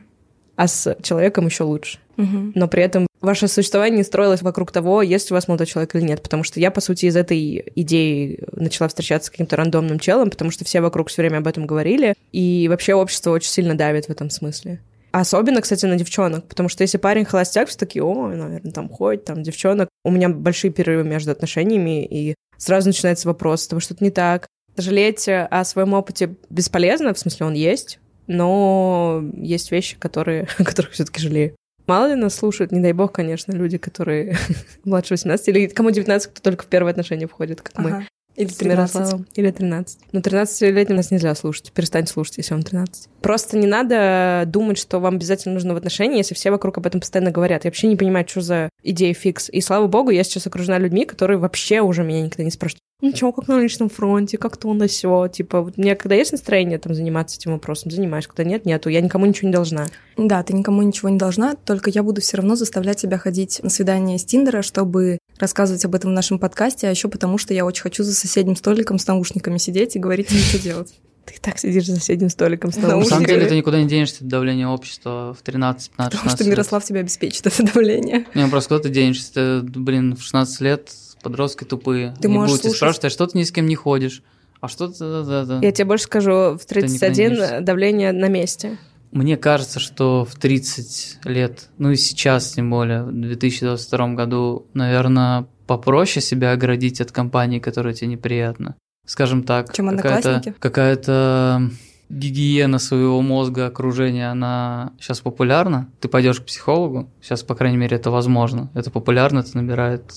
а 0.56 0.68
с 0.68 0.96
человеком 1.02 1.48
еще 1.48 1.64
лучше. 1.64 2.00
Мгм. 2.18 2.52
Но 2.56 2.68
при 2.68 2.84
этом 2.84 3.08
ваше 3.22 3.48
существование 3.48 3.98
не 3.98 4.04
строилось 4.04 4.42
вокруг 4.42 4.72
того, 4.72 5.02
есть 5.02 5.32
у 5.32 5.34
вас 5.34 5.48
молодой 5.48 5.68
человек 5.68 5.96
или 5.96 6.02
нет. 6.04 6.22
Потому 6.22 6.44
что 6.44 6.60
я, 6.60 6.70
по 6.70 6.82
сути, 6.82 7.06
из 7.06 7.16
этой 7.16 7.64
идеи 7.76 8.44
начала 8.52 8.88
встречаться 8.90 9.28
с 9.28 9.30
каким-то 9.32 9.56
рандомным 9.56 10.00
челом, 10.00 10.30
потому 10.30 10.52
что 10.52 10.66
все 10.66 10.82
вокруг 10.82 11.10
все 11.10 11.22
время 11.22 11.38
об 11.38 11.48
этом 11.48 11.66
говорили. 11.66 12.14
И 12.32 12.68
вообще 12.70 12.94
общество 12.94 13.32
очень 13.32 13.50
сильно 13.50 13.76
давит 13.76 14.06
в 14.06 14.10
этом 14.10 14.30
смысле. 14.30 14.80
Особенно, 15.12 15.62
кстати, 15.62 15.86
на 15.88 15.96
девчонок, 15.96 16.46
потому 16.48 16.70
что 16.70 16.84
если 16.84 17.00
парень 17.00 17.26
холостяк, 17.26 17.68
все 17.70 17.78
такие, 17.80 18.04
о, 18.04 18.28
наверное, 18.28 18.72
там 18.72 18.90
ходит, 18.90 19.26
там 19.26 19.42
девчонок. 19.42 19.90
У 20.06 20.12
меня 20.12 20.30
большие 20.30 20.72
перерывы 20.72 21.04
между 21.04 21.32
отношениями, 21.32 22.06
и 22.06 22.36
сразу 22.58 22.90
начинается 22.90 23.28
вопрос, 23.28 23.66
того 23.68 23.80
что-то 23.80 24.04
не 24.04 24.12
так. 24.12 24.46
Жалеть 24.80 25.28
о 25.28 25.64
своем 25.66 25.94
опыте 25.94 26.36
бесполезно, 26.50 27.14
в 27.14 27.20
смысле 27.20 27.48
он 27.48 27.54
есть, 27.54 28.00
но 28.28 29.24
есть 29.36 29.72
вещи, 29.72 29.98
которые, 29.98 30.48
о 30.58 30.64
которых 30.64 30.92
все-таки 30.92 31.22
жалею. 31.22 31.56
Мало 31.88 32.08
ли 32.08 32.16
нас 32.16 32.36
слушают, 32.36 32.72
не 32.72 32.82
дай 32.82 32.94
бог, 32.94 33.12
конечно, 33.12 33.52
люди, 33.52 33.78
которые 33.78 34.38
младше 34.84 35.16
18, 35.16 35.48
или 35.48 35.68
кому 35.68 35.90
19, 35.90 36.32
кто 36.32 36.42
только 36.42 36.64
в 36.64 36.68
первые 36.68 36.92
отношения 36.92 37.28
входит, 37.28 37.62
как 37.62 37.78
мы. 37.80 37.90
Ага. 37.90 38.06
Или 38.36 38.48
С 38.48 38.56
13. 38.56 38.96
Мирославом. 38.96 39.28
Или 39.36 39.52
13. 39.52 40.00
Ну, 40.14 40.20
13-летним 40.22 40.96
нас 40.96 41.12
нельзя 41.12 41.36
слушать. 41.36 41.74
Перестань 41.74 42.08
слушать, 42.08 42.38
если 42.38 42.54
вам 42.54 42.64
13. 42.64 43.10
Просто 43.22 43.58
не 43.58 43.68
надо 43.68 44.44
думать, 44.46 44.78
что 44.78 45.00
вам 45.00 45.16
обязательно 45.16 45.56
нужно 45.56 45.74
в 45.74 45.78
отношении, 45.78 46.18
если 46.18 46.36
все 46.36 46.50
вокруг 46.52 46.78
об 46.78 46.86
этом 46.86 47.02
постоянно 47.02 47.32
говорят. 47.32 47.66
Я 47.66 47.70
вообще 47.70 47.88
не 47.88 47.98
понимаю, 47.98 48.26
что 48.30 48.40
за 48.42 48.70
идея 48.82 49.14
фикс. 49.14 49.50
И 49.50 49.60
слава 49.60 49.88
богу, 49.88 50.12
я 50.12 50.24
сейчас 50.24 50.48
окружена 50.48 50.78
людьми, 50.78 51.06
которые 51.06 51.38
вообще 51.38 51.82
уже 51.82 52.04
меня 52.04 52.22
никогда 52.22 52.44
не 52.44 52.52
спрашивают. 52.52 52.80
Ну 53.02 53.14
чё, 53.14 53.32
как 53.32 53.48
на 53.48 53.62
личном 53.62 53.90
фронте, 53.90 54.38
как 54.38 54.58
то 54.58 54.74
на 54.74 54.90
сё. 54.90 55.28
Типа, 55.30 55.62
вот 55.62 55.76
у 55.78 55.82
меня 55.82 55.96
когда 55.96 56.16
есть 56.16 56.34
настроение 56.34 56.78
там 56.80 56.94
заниматься 56.94 57.38
этим 57.38 57.54
вопросом, 57.54 57.92
занимаюсь. 57.92 58.28
Когда 58.28 58.44
нет, 58.44 58.66
нету. 58.66 58.90
Я 58.90 59.00
никому 59.00 59.26
ничего 59.26 59.48
не 59.48 59.54
должна. 59.54 59.88
Да, 60.18 60.44
ты 60.44 60.54
никому 60.54 60.82
ничего 60.82 61.08
не 61.10 61.18
должна, 61.18 61.56
только 61.56 61.90
я 61.90 62.04
буду 62.04 62.20
все 62.20 62.38
равно 62.38 62.56
заставлять 62.56 62.98
тебя 62.98 63.18
ходить 63.18 63.62
на 63.64 63.70
свидание 63.70 64.18
с 64.18 64.26
Тиндера, 64.26 64.62
чтобы 64.62 65.18
рассказывать 65.40 65.86
об 65.86 65.96
этом 65.96 66.12
в 66.12 66.14
нашем 66.14 66.40
подкасте, 66.40 66.88
а 66.88 66.90
еще 66.90 67.08
потому, 67.08 67.38
что 67.38 67.54
я 67.54 67.66
очень 67.66 67.84
хочу 67.84 68.04
за 68.04 68.14
соседним 68.14 68.58
столиком 68.58 69.00
с 69.00 69.08
наушниками 69.08 69.58
сидеть 69.58 69.96
и 69.96 70.00
говорить 70.00 70.28
тебе, 70.28 70.40
что 70.40 70.60
делать. 70.60 70.94
Ты 71.26 71.36
и 71.36 71.38
так 71.38 71.58
сидишь 71.60 71.86
за 71.86 71.96
соседним 71.96 72.30
столиком 72.30 72.72
с 72.72 72.76
На 72.76 72.82
На 72.82 72.88
самом 72.90 73.00
наушниками. 73.02 73.28
деле 73.28 73.46
ты 73.48 73.56
никуда 73.56 73.82
не 73.82 73.88
денешься 73.88 74.24
от 74.24 74.28
давления 74.28 74.68
общества 74.68 75.36
в 75.40 75.44
13, 75.44 75.92
15, 75.92 76.12
16 76.14 76.18
Потому 76.20 76.36
что 76.36 76.44
лет. 76.44 76.52
Мирослав 76.52 76.84
тебя 76.84 77.00
обеспечит 77.00 77.48
это 77.48 77.64
давление. 77.64 78.26
Не, 78.34 78.44
ну 78.44 78.50
просто 78.50 78.70
куда 78.76 78.82
ты 78.84 78.90
денешься? 78.90 79.32
Ты, 79.34 79.62
блин, 79.62 80.16
в 80.18 80.22
16 80.24 80.62
лет 80.62 80.90
подростки 81.22 81.64
тупые. 81.64 82.16
Ты 82.22 82.28
не 82.28 82.36
можешь 82.36 82.52
будут 82.52 82.62
тебя 82.62 82.70
слушать- 82.72 82.78
спрашивать, 82.78 83.06
а 83.06 83.10
что 83.10 83.28
ты 83.28 83.38
ни 83.38 83.44
с 83.44 83.52
кем 83.52 83.66
не 83.66 83.76
ходишь? 83.76 84.24
А 84.62 84.68
что 84.68 84.88
ты... 84.88 85.00
Да, 85.00 85.24
да, 85.24 85.46
да. 85.46 85.60
Я 85.62 85.72
тебе 85.72 85.86
больше 85.86 86.06
скажу, 86.06 86.32
в 86.32 86.54
никуда 86.54 86.82
не 86.82 86.98
31 87.00 87.14
денешься. 87.14 87.62
давление 87.62 88.12
на 88.12 88.28
месте. 88.28 88.78
Мне 89.12 89.38
кажется, 89.38 89.80
что 89.80 90.26
в 90.26 90.36
30 90.36 91.20
лет, 91.26 91.70
ну 91.78 91.92
и 91.92 91.96
сейчас 91.96 92.52
тем 92.52 92.70
более, 92.70 93.04
в 93.04 93.12
2022 93.12 94.08
году, 94.14 94.68
наверное, 94.74 95.48
попроще 95.66 96.24
себя 96.24 96.52
оградить 96.52 97.02
от 97.02 97.12
компаний, 97.12 97.60
которые 97.60 97.96
тебе 97.96 98.08
неприятны. 98.08 98.76
Скажем 99.06 99.44
так, 99.44 99.74
Чем 99.74 99.98
какая-то, 99.98 100.54
какая-то 100.60 101.72
гигиена 102.10 102.78
своего 102.80 103.22
мозга, 103.22 103.68
окружения, 103.68 104.30
она 104.30 104.94
сейчас 105.00 105.22
популярна. 105.22 105.90
Ты 106.00 106.08
пойдешь 106.08 106.42
к 106.42 106.46
психологу, 106.46 107.10
сейчас, 107.22 107.44
по 107.44 107.56
крайней 107.56 107.78
мере, 107.78 107.98
это 107.98 108.12
возможно. 108.12 108.70
Это 108.76 108.92
популярно, 108.92 109.40
это 109.40 109.56
набирает 109.58 110.12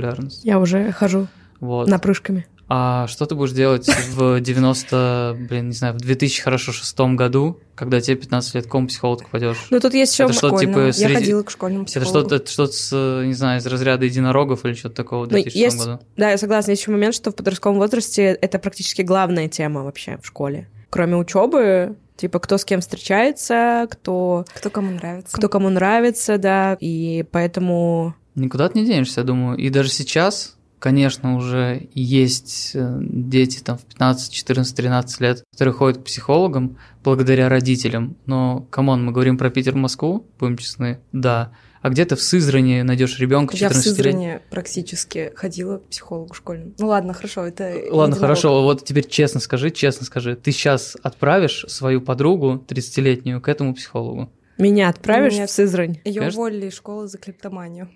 популярность. 0.00 0.44
Я 0.44 0.58
уже 0.60 0.92
хожу 0.92 1.26
Вот. 1.60 1.88
напрыжками. 1.88 2.46
А 2.68 3.06
что 3.06 3.26
ты 3.26 3.36
будешь 3.36 3.52
делать 3.52 3.88
в 4.10 4.40
90, 4.40 5.36
блин, 5.48 5.68
не 5.68 5.72
знаю, 5.72 5.94
в 5.94 5.98
2000, 5.98 6.42
хорошо, 6.42 6.72
шестом 6.72 7.14
году, 7.16 7.60
когда 7.76 8.00
тебе 8.00 8.16
15 8.16 8.54
лет, 8.56 8.64
к 8.64 8.66
какому 8.66 8.88
психологу 8.88 9.20
ты 9.20 9.26
пойдешь? 9.30 9.66
Ну 9.70 9.78
тут 9.80 9.94
есть 9.94 10.12
еще 10.12 10.24
Это 10.24 10.32
что, 10.32 10.58
типа, 10.58 10.78
Я 10.86 10.92
среди- 10.92 11.14
ходила 11.14 11.42
к 11.44 11.50
школьному 11.50 11.84
Это 11.84 11.90
психологу. 11.92 12.18
что-то, 12.28 12.34
это 12.36 12.50
что-то 12.50 12.72
с, 12.72 13.22
не 13.24 13.34
знаю, 13.34 13.60
из 13.60 13.66
разряда 13.66 14.04
единорогов 14.04 14.64
или 14.64 14.74
что-то 14.74 14.96
такого 14.96 15.20
в 15.26 15.28
Ну, 15.28 15.34
2006 15.34 15.56
есть- 15.76 15.78
году? 15.86 16.00
Да, 16.16 16.30
я 16.30 16.38
согласна. 16.38 16.72
Есть 16.72 16.82
еще 16.82 16.90
момент, 16.90 17.14
что 17.14 17.30
в 17.30 17.36
подростковом 17.36 17.78
возрасте 17.78 18.24
это 18.40 18.58
практически 18.58 19.02
главная 19.02 19.48
тема 19.48 19.84
вообще 19.84 20.18
в 20.20 20.26
школе. 20.26 20.68
Кроме 20.90 21.16
учебы, 21.16 21.94
типа 22.16 22.40
кто 22.40 22.58
с 22.58 22.64
кем 22.64 22.80
встречается, 22.80 23.86
кто, 23.90 24.44
Кто 24.56 24.70
кому 24.70 24.90
нравится. 24.90 25.36
кто 25.36 25.48
кому 25.48 25.68
нравится, 25.68 26.36
да. 26.38 26.76
И 26.80 27.24
поэтому 27.30 28.14
Никуда 28.36 28.68
ты 28.68 28.78
не 28.78 28.86
денешься, 28.86 29.20
я 29.20 29.26
думаю. 29.26 29.56
И 29.56 29.70
даже 29.70 29.88
сейчас, 29.88 30.56
конечно, 30.78 31.36
уже 31.36 31.88
есть 31.94 32.72
э, 32.74 32.98
дети 33.00 33.60
там 33.60 33.78
в 33.78 33.84
15, 33.84 34.30
14, 34.30 34.76
13 34.76 35.20
лет, 35.20 35.42
которые 35.52 35.72
ходят 35.72 35.98
к 35.98 36.04
психологам 36.04 36.76
благодаря 37.02 37.48
родителям. 37.48 38.16
Но, 38.26 38.66
come 38.70 38.89
on, 38.89 39.04
мы 39.04 39.12
говорим 39.12 39.38
про 39.38 39.48
Питер, 39.48 39.74
Москву, 39.74 40.26
будем 40.38 40.58
честны, 40.58 41.00
да. 41.12 41.52
А 41.80 41.88
где 41.88 42.04
ты 42.04 42.14
в 42.14 42.22
Сызрани 42.22 42.82
найдешь 42.82 43.18
ребенка 43.18 43.56
Я 43.56 43.70
в 43.70 43.72
14 43.72 43.86
лет? 43.86 43.96
Сызрани 43.96 44.40
практически 44.50 45.32
ходила 45.34 45.78
к 45.78 45.88
психологу 45.88 46.34
школьному. 46.34 46.72
Ну 46.78 46.88
ладно, 46.88 47.14
хорошо, 47.14 47.46
это... 47.46 47.64
Ладно, 47.64 48.16
единорог. 48.16 48.18
хорошо, 48.18 48.62
вот 48.62 48.84
теперь 48.84 49.08
честно 49.08 49.40
скажи, 49.40 49.70
честно 49.70 50.04
скажи, 50.04 50.36
ты 50.36 50.52
сейчас 50.52 50.96
отправишь 51.02 51.64
свою 51.68 52.02
подругу 52.02 52.62
30-летнюю 52.68 53.40
к 53.40 53.48
этому 53.48 53.74
психологу? 53.74 54.30
меня 54.58 54.88
отправишь 54.88 55.34
Нет. 55.34 55.50
в 55.50 55.52
Сызрань. 55.52 56.00
Ее 56.04 56.28
уволили 56.28 56.66
из 56.66 56.74
школы 56.74 57.08
за 57.08 57.18
клептоманию. 57.18 57.90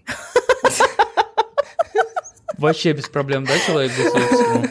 Вообще 2.61 2.93
без 2.93 3.09
проблем, 3.09 3.45
да, 3.45 3.53
человек 3.67 3.93
без 3.97 4.11
своего 4.11 4.29
психолога? 4.29 4.71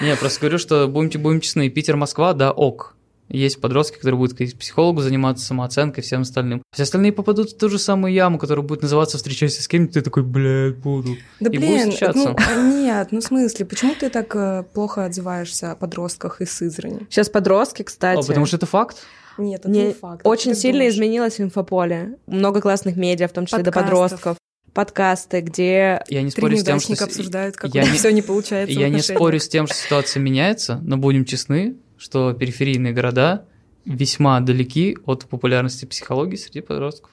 Не, 0.00 0.16
просто 0.16 0.40
говорю, 0.40 0.58
что 0.58 0.88
будем, 0.88 1.22
будем 1.22 1.40
честны, 1.40 1.68
Питер, 1.68 1.96
Москва, 1.96 2.32
да, 2.32 2.50
ок. 2.52 2.94
Есть 3.30 3.60
подростки, 3.60 3.96
которые 3.96 4.18
будут 4.18 4.36
к 4.36 4.58
психологу, 4.58 5.00
заниматься 5.00 5.46
самооценкой 5.46 6.02
и 6.02 6.06
всем 6.06 6.22
остальным. 6.22 6.62
Все 6.74 6.82
остальные 6.82 7.12
попадут 7.12 7.52
в 7.52 7.56
ту 7.56 7.70
же 7.70 7.78
самую 7.78 8.12
яму, 8.12 8.38
которая 8.38 8.62
будет 8.64 8.82
называться 8.82 9.16
«Встречайся 9.16 9.62
с 9.62 9.68
кем-нибудь», 9.68 9.94
ты 9.94 10.02
такой, 10.02 10.22
блядь, 10.24 10.76
буду. 10.76 11.16
Да 11.40 11.50
И 11.50 11.56
блин, 11.56 11.70
будешь 11.70 11.94
встречаться. 11.94 12.28
ну 12.28 12.36
а, 12.36 12.54
нет, 12.70 13.08
ну 13.12 13.20
в 13.20 13.24
смысле, 13.24 13.64
почему 13.64 13.94
ты 13.98 14.10
так 14.10 14.36
э, 14.36 14.64
плохо 14.74 15.06
отзываешься 15.06 15.72
о 15.72 15.76
подростках 15.76 16.42
из 16.42 16.52
Сызрани? 16.52 17.06
Сейчас 17.08 17.30
подростки, 17.30 17.82
кстати. 17.82 18.18
А, 18.18 18.22
потому 18.22 18.44
что 18.44 18.56
это 18.56 18.66
факт. 18.66 18.98
Нет, 19.38 19.60
это 19.60 19.70
Не- 19.70 19.86
не 19.86 19.92
факт. 19.94 20.20
Очень 20.24 20.54
сильно 20.54 20.80
думаешь. 20.80 20.94
изменилось 20.94 21.40
инфополе. 21.40 22.18
Много 22.26 22.60
классных 22.60 22.96
медиа, 22.96 23.26
в 23.26 23.32
том 23.32 23.46
числе 23.46 23.62
до 23.62 23.72
Подкастов. 23.72 23.90
подростков. 24.20 24.36
Подкасты, 24.74 25.40
где 25.40 26.02
Я 26.08 26.22
не 26.22 26.30
спорю 26.30 26.56
с 26.56 26.64
тем, 26.64 26.80
что... 26.80 27.04
обсуждают, 27.04 27.56
как 27.56 27.72
я 27.74 27.82
у 27.82 27.84
них 27.84 27.92
не- 27.92 27.98
все 27.98 28.10
не 28.12 28.22
получается 28.22 28.78
Я 28.78 28.88
не 28.88 29.00
спорю 29.00 29.38
с 29.38 29.48
тем, 29.48 29.66
что 29.66 29.76
ситуация 29.76 30.20
меняется, 30.20 30.80
но 30.82 30.96
будем 30.96 31.24
честны, 31.24 31.76
что 31.96 32.32
периферийные 32.32 32.92
города 32.92 33.46
весьма 33.84 34.40
далеки 34.40 34.98
от 35.06 35.26
популярности 35.26 35.84
психологии 35.84 36.36
среди 36.36 36.60
подростков. 36.60 37.10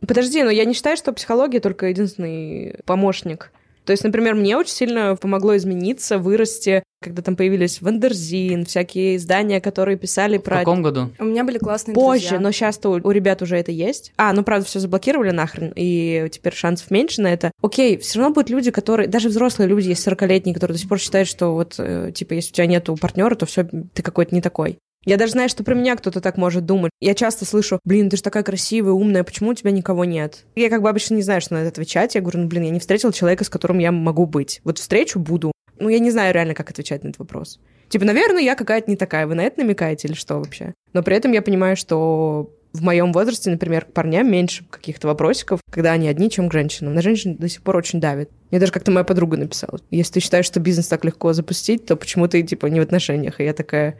Подожди, 0.00 0.42
но 0.42 0.50
я 0.50 0.64
не 0.64 0.74
считаю, 0.74 0.96
что 0.96 1.12
психология 1.12 1.60
только 1.60 1.86
единственный 1.86 2.76
помощник. 2.86 3.52
То 3.84 3.90
есть, 3.92 4.04
например, 4.04 4.34
мне 4.34 4.56
очень 4.56 4.72
сильно 4.72 5.16
помогло 5.16 5.56
измениться, 5.56 6.18
вырасти, 6.18 6.82
когда 7.02 7.20
там 7.22 7.36
появились 7.36 7.82
Wonderzine, 7.82 8.64
всякие 8.64 9.16
издания, 9.16 9.60
которые 9.60 9.96
писали 9.96 10.38
В 10.38 10.42
про... 10.42 10.58
каком 10.58 10.82
году? 10.82 11.10
У 11.18 11.24
меня 11.24 11.42
были 11.44 11.58
классные 11.58 11.94
Позже, 11.94 12.28
друзья. 12.28 12.40
но 12.40 12.52
сейчас-то 12.52 12.90
у, 12.90 12.92
у 12.94 13.10
ребят 13.10 13.42
уже 13.42 13.56
это 13.56 13.72
есть. 13.72 14.12
А, 14.16 14.32
ну 14.32 14.44
правда, 14.44 14.66
все 14.66 14.78
заблокировали 14.78 15.30
нахрен, 15.30 15.72
и 15.74 16.28
теперь 16.30 16.54
шансов 16.54 16.90
меньше 16.90 17.22
на 17.22 17.32
это. 17.32 17.50
Окей, 17.60 17.98
все 17.98 18.18
равно 18.20 18.34
будут 18.34 18.50
люди, 18.50 18.70
которые, 18.70 19.08
даже 19.08 19.28
взрослые 19.28 19.68
люди, 19.68 19.88
есть 19.88 20.06
40-летние, 20.06 20.54
которые 20.54 20.74
до 20.74 20.80
сих 20.80 20.88
пор 20.88 20.98
считают, 20.98 21.28
что 21.28 21.52
вот, 21.54 21.74
э, 21.78 22.12
типа, 22.14 22.34
если 22.34 22.50
у 22.50 22.54
тебя 22.54 22.66
нету 22.66 22.96
партнера, 23.00 23.34
то 23.34 23.46
все, 23.46 23.64
ты 23.64 24.02
какой-то 24.02 24.34
не 24.34 24.40
такой. 24.40 24.78
Я 25.04 25.16
даже 25.16 25.32
знаю, 25.32 25.48
что 25.48 25.64
про 25.64 25.74
меня 25.74 25.96
кто-то 25.96 26.20
так 26.20 26.36
может 26.36 26.64
думать. 26.64 26.92
Я 27.00 27.14
часто 27.14 27.44
слышу, 27.44 27.80
блин, 27.84 28.08
ты 28.08 28.16
же 28.16 28.22
такая 28.22 28.42
красивая, 28.42 28.92
умная, 28.92 29.24
почему 29.24 29.50
у 29.50 29.54
тебя 29.54 29.70
никого 29.70 30.04
нет? 30.04 30.44
Я 30.54 30.70
как 30.70 30.82
бы 30.82 30.88
обычно 30.88 31.14
не 31.14 31.22
знаю, 31.22 31.40
что 31.40 31.54
на 31.54 31.58
это 31.58 31.68
отвечать. 31.68 32.14
Я 32.14 32.20
говорю, 32.20 32.40
ну, 32.40 32.46
блин, 32.46 32.64
я 32.64 32.70
не 32.70 32.80
встретила 32.80 33.12
человека, 33.12 33.44
с 33.44 33.48
которым 33.48 33.78
я 33.78 33.90
могу 33.90 34.26
быть. 34.26 34.60
Вот 34.64 34.78
встречу 34.78 35.18
буду. 35.18 35.52
Ну, 35.78 35.88
я 35.88 35.98
не 35.98 36.10
знаю 36.10 36.32
реально, 36.32 36.54
как 36.54 36.70
отвечать 36.70 37.02
на 37.02 37.08
этот 37.08 37.18
вопрос. 37.18 37.58
Типа, 37.88 38.04
наверное, 38.04 38.42
я 38.42 38.54
какая-то 38.54 38.90
не 38.90 38.96
такая. 38.96 39.26
Вы 39.26 39.34
на 39.34 39.42
это 39.42 39.60
намекаете 39.60 40.08
или 40.08 40.14
что 40.14 40.38
вообще? 40.38 40.72
Но 40.92 41.02
при 41.02 41.16
этом 41.16 41.32
я 41.32 41.42
понимаю, 41.42 41.76
что 41.76 42.50
в 42.72 42.82
моем 42.82 43.12
возрасте, 43.12 43.50
например, 43.50 43.84
к 43.84 43.92
парням 43.92 44.30
меньше 44.30 44.64
каких-то 44.70 45.08
вопросиков, 45.08 45.60
когда 45.70 45.92
они 45.92 46.08
одни, 46.08 46.30
чем 46.30 46.48
к 46.48 46.52
женщинам. 46.52 46.94
На 46.94 47.02
женщин 47.02 47.36
до 47.36 47.48
сих 47.48 47.62
пор 47.62 47.76
очень 47.76 48.00
давит. 48.00 48.30
Мне 48.50 48.60
даже 48.60 48.72
как-то 48.72 48.90
моя 48.90 49.04
подруга 49.04 49.36
написала. 49.36 49.80
Если 49.90 50.14
ты 50.14 50.20
считаешь, 50.20 50.46
что 50.46 50.60
бизнес 50.60 50.86
так 50.86 51.04
легко 51.04 51.32
запустить, 51.32 51.84
то 51.84 51.96
почему 51.96 52.28
ты, 52.28 52.42
типа, 52.42 52.66
не 52.66 52.80
в 52.80 52.82
отношениях? 52.82 53.40
И 53.40 53.44
я 53.44 53.52
такая, 53.52 53.98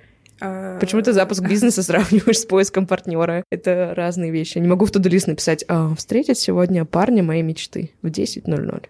Почему 0.81 1.03
ты 1.03 1.13
запуск 1.13 1.43
бизнеса 1.43 1.83
сравниваешь 1.83 2.41
с 2.41 2.45
поиском 2.47 2.87
партнера? 2.87 3.45
Это 3.51 3.95
разные 3.97 4.31
вещи. 4.31 4.59
Я 4.59 4.63
не 4.63 4.69
могу 4.69 4.87
в 4.87 4.91
туду 4.91 5.09
лист 5.09 5.27
написать, 5.29 5.65
а, 5.69 5.95
встретить 5.95 6.39
сегодня 6.39 6.85
парня 6.85 7.23
моей 7.23 7.43
мечты 7.43 7.93
в 8.03 8.09
10.00. 8.09 8.87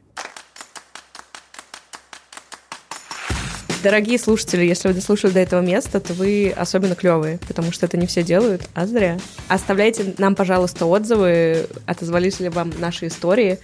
Дорогие 3.82 4.16
слушатели, 4.16 4.64
если 4.64 4.88
вы 4.88 4.94
дослушали 4.94 5.32
до 5.32 5.40
этого 5.40 5.60
места, 5.60 5.98
то 5.98 6.14
вы 6.14 6.54
особенно 6.56 6.94
клевые, 6.94 7.40
потому 7.48 7.72
что 7.72 7.86
это 7.86 7.96
не 7.96 8.06
все 8.06 8.22
делают, 8.22 8.62
а 8.74 8.86
зря. 8.86 9.18
Оставляйте 9.48 10.14
нам, 10.18 10.36
пожалуйста, 10.36 10.86
отзывы, 10.86 11.66
отозвались 11.84 12.38
ли 12.38 12.48
вам 12.48 12.72
наши 12.78 13.08
истории. 13.08 13.58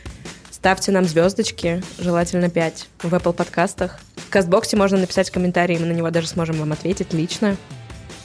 Ставьте 0.59 0.91
нам 0.91 1.05
звездочки, 1.05 1.85
желательно 2.01 2.51
5, 2.51 2.89
в 3.05 3.15
Apple 3.15 3.33
подкастах. 3.33 4.01
В 4.17 4.29
Кастбоксе 4.29 4.77
можно 4.77 4.99
написать 4.99 5.31
комментарий, 5.31 5.79
мы 5.79 5.87
на 5.87 5.93
него 5.93 6.11
даже 6.11 6.27
сможем 6.27 6.57
вам 6.57 6.73
ответить 6.73 7.13
лично. 7.13 7.57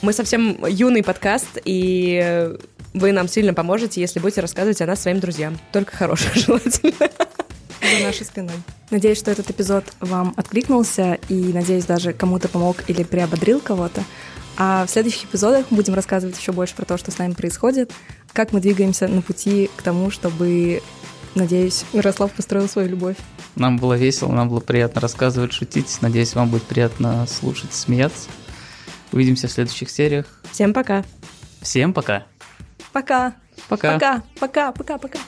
Мы 0.02 0.12
совсем 0.12 0.58
юный 0.66 1.04
подкаст, 1.04 1.60
и 1.64 2.50
вы 2.92 3.12
нам 3.12 3.28
сильно 3.28 3.54
поможете, 3.54 4.00
если 4.00 4.18
будете 4.18 4.40
рассказывать 4.40 4.80
о 4.82 4.86
нас 4.86 5.00
своим 5.00 5.20
друзьям. 5.20 5.56
Только 5.70 5.96
хорошее 5.96 6.32
желательно. 6.34 7.08
за 7.80 8.04
нашей 8.04 8.26
спиной. 8.26 8.56
Надеюсь, 8.90 9.18
что 9.18 9.30
этот 9.30 9.48
эпизод 9.50 9.84
вам 10.00 10.34
откликнулся, 10.36 11.20
и 11.28 11.34
надеюсь, 11.34 11.84
даже 11.84 12.12
кому-то 12.12 12.48
помог 12.48 12.78
или 12.88 13.04
приободрил 13.04 13.60
кого-то. 13.60 14.02
А 14.56 14.84
в 14.86 14.90
следующих 14.90 15.26
эпизодах 15.26 15.66
будем 15.70 15.94
рассказывать 15.94 16.36
еще 16.36 16.50
больше 16.50 16.74
про 16.74 16.84
то, 16.84 16.98
что 16.98 17.12
с 17.12 17.18
нами 17.18 17.34
происходит, 17.34 17.92
как 18.32 18.52
мы 18.52 18.58
двигаемся 18.58 19.06
на 19.06 19.22
пути 19.22 19.70
к 19.76 19.82
тому, 19.82 20.10
чтобы, 20.10 20.82
надеюсь, 21.34 21.84
Мирослав 21.92 22.32
построил 22.32 22.68
свою 22.68 22.88
любовь. 22.88 23.16
Нам 23.56 23.78
было 23.78 23.94
весело, 23.94 24.32
нам 24.32 24.48
было 24.48 24.60
приятно 24.60 25.00
рассказывать, 25.00 25.52
шутить. 25.52 25.98
Надеюсь, 26.00 26.34
вам 26.34 26.50
будет 26.50 26.64
приятно 26.64 27.26
слушать, 27.26 27.72
смеяться. 27.72 28.28
Увидимся 29.12 29.48
в 29.48 29.52
следующих 29.52 29.90
сериях. 29.90 30.26
Всем 30.50 30.72
пока. 30.72 31.04
Всем 31.60 31.92
пока. 31.92 32.24
Пока! 32.92 33.34
Пока. 33.68 33.92
Пока! 33.92 34.22
Пока! 34.38 34.72
Пока! 34.72 34.98
Пока! 34.98 35.18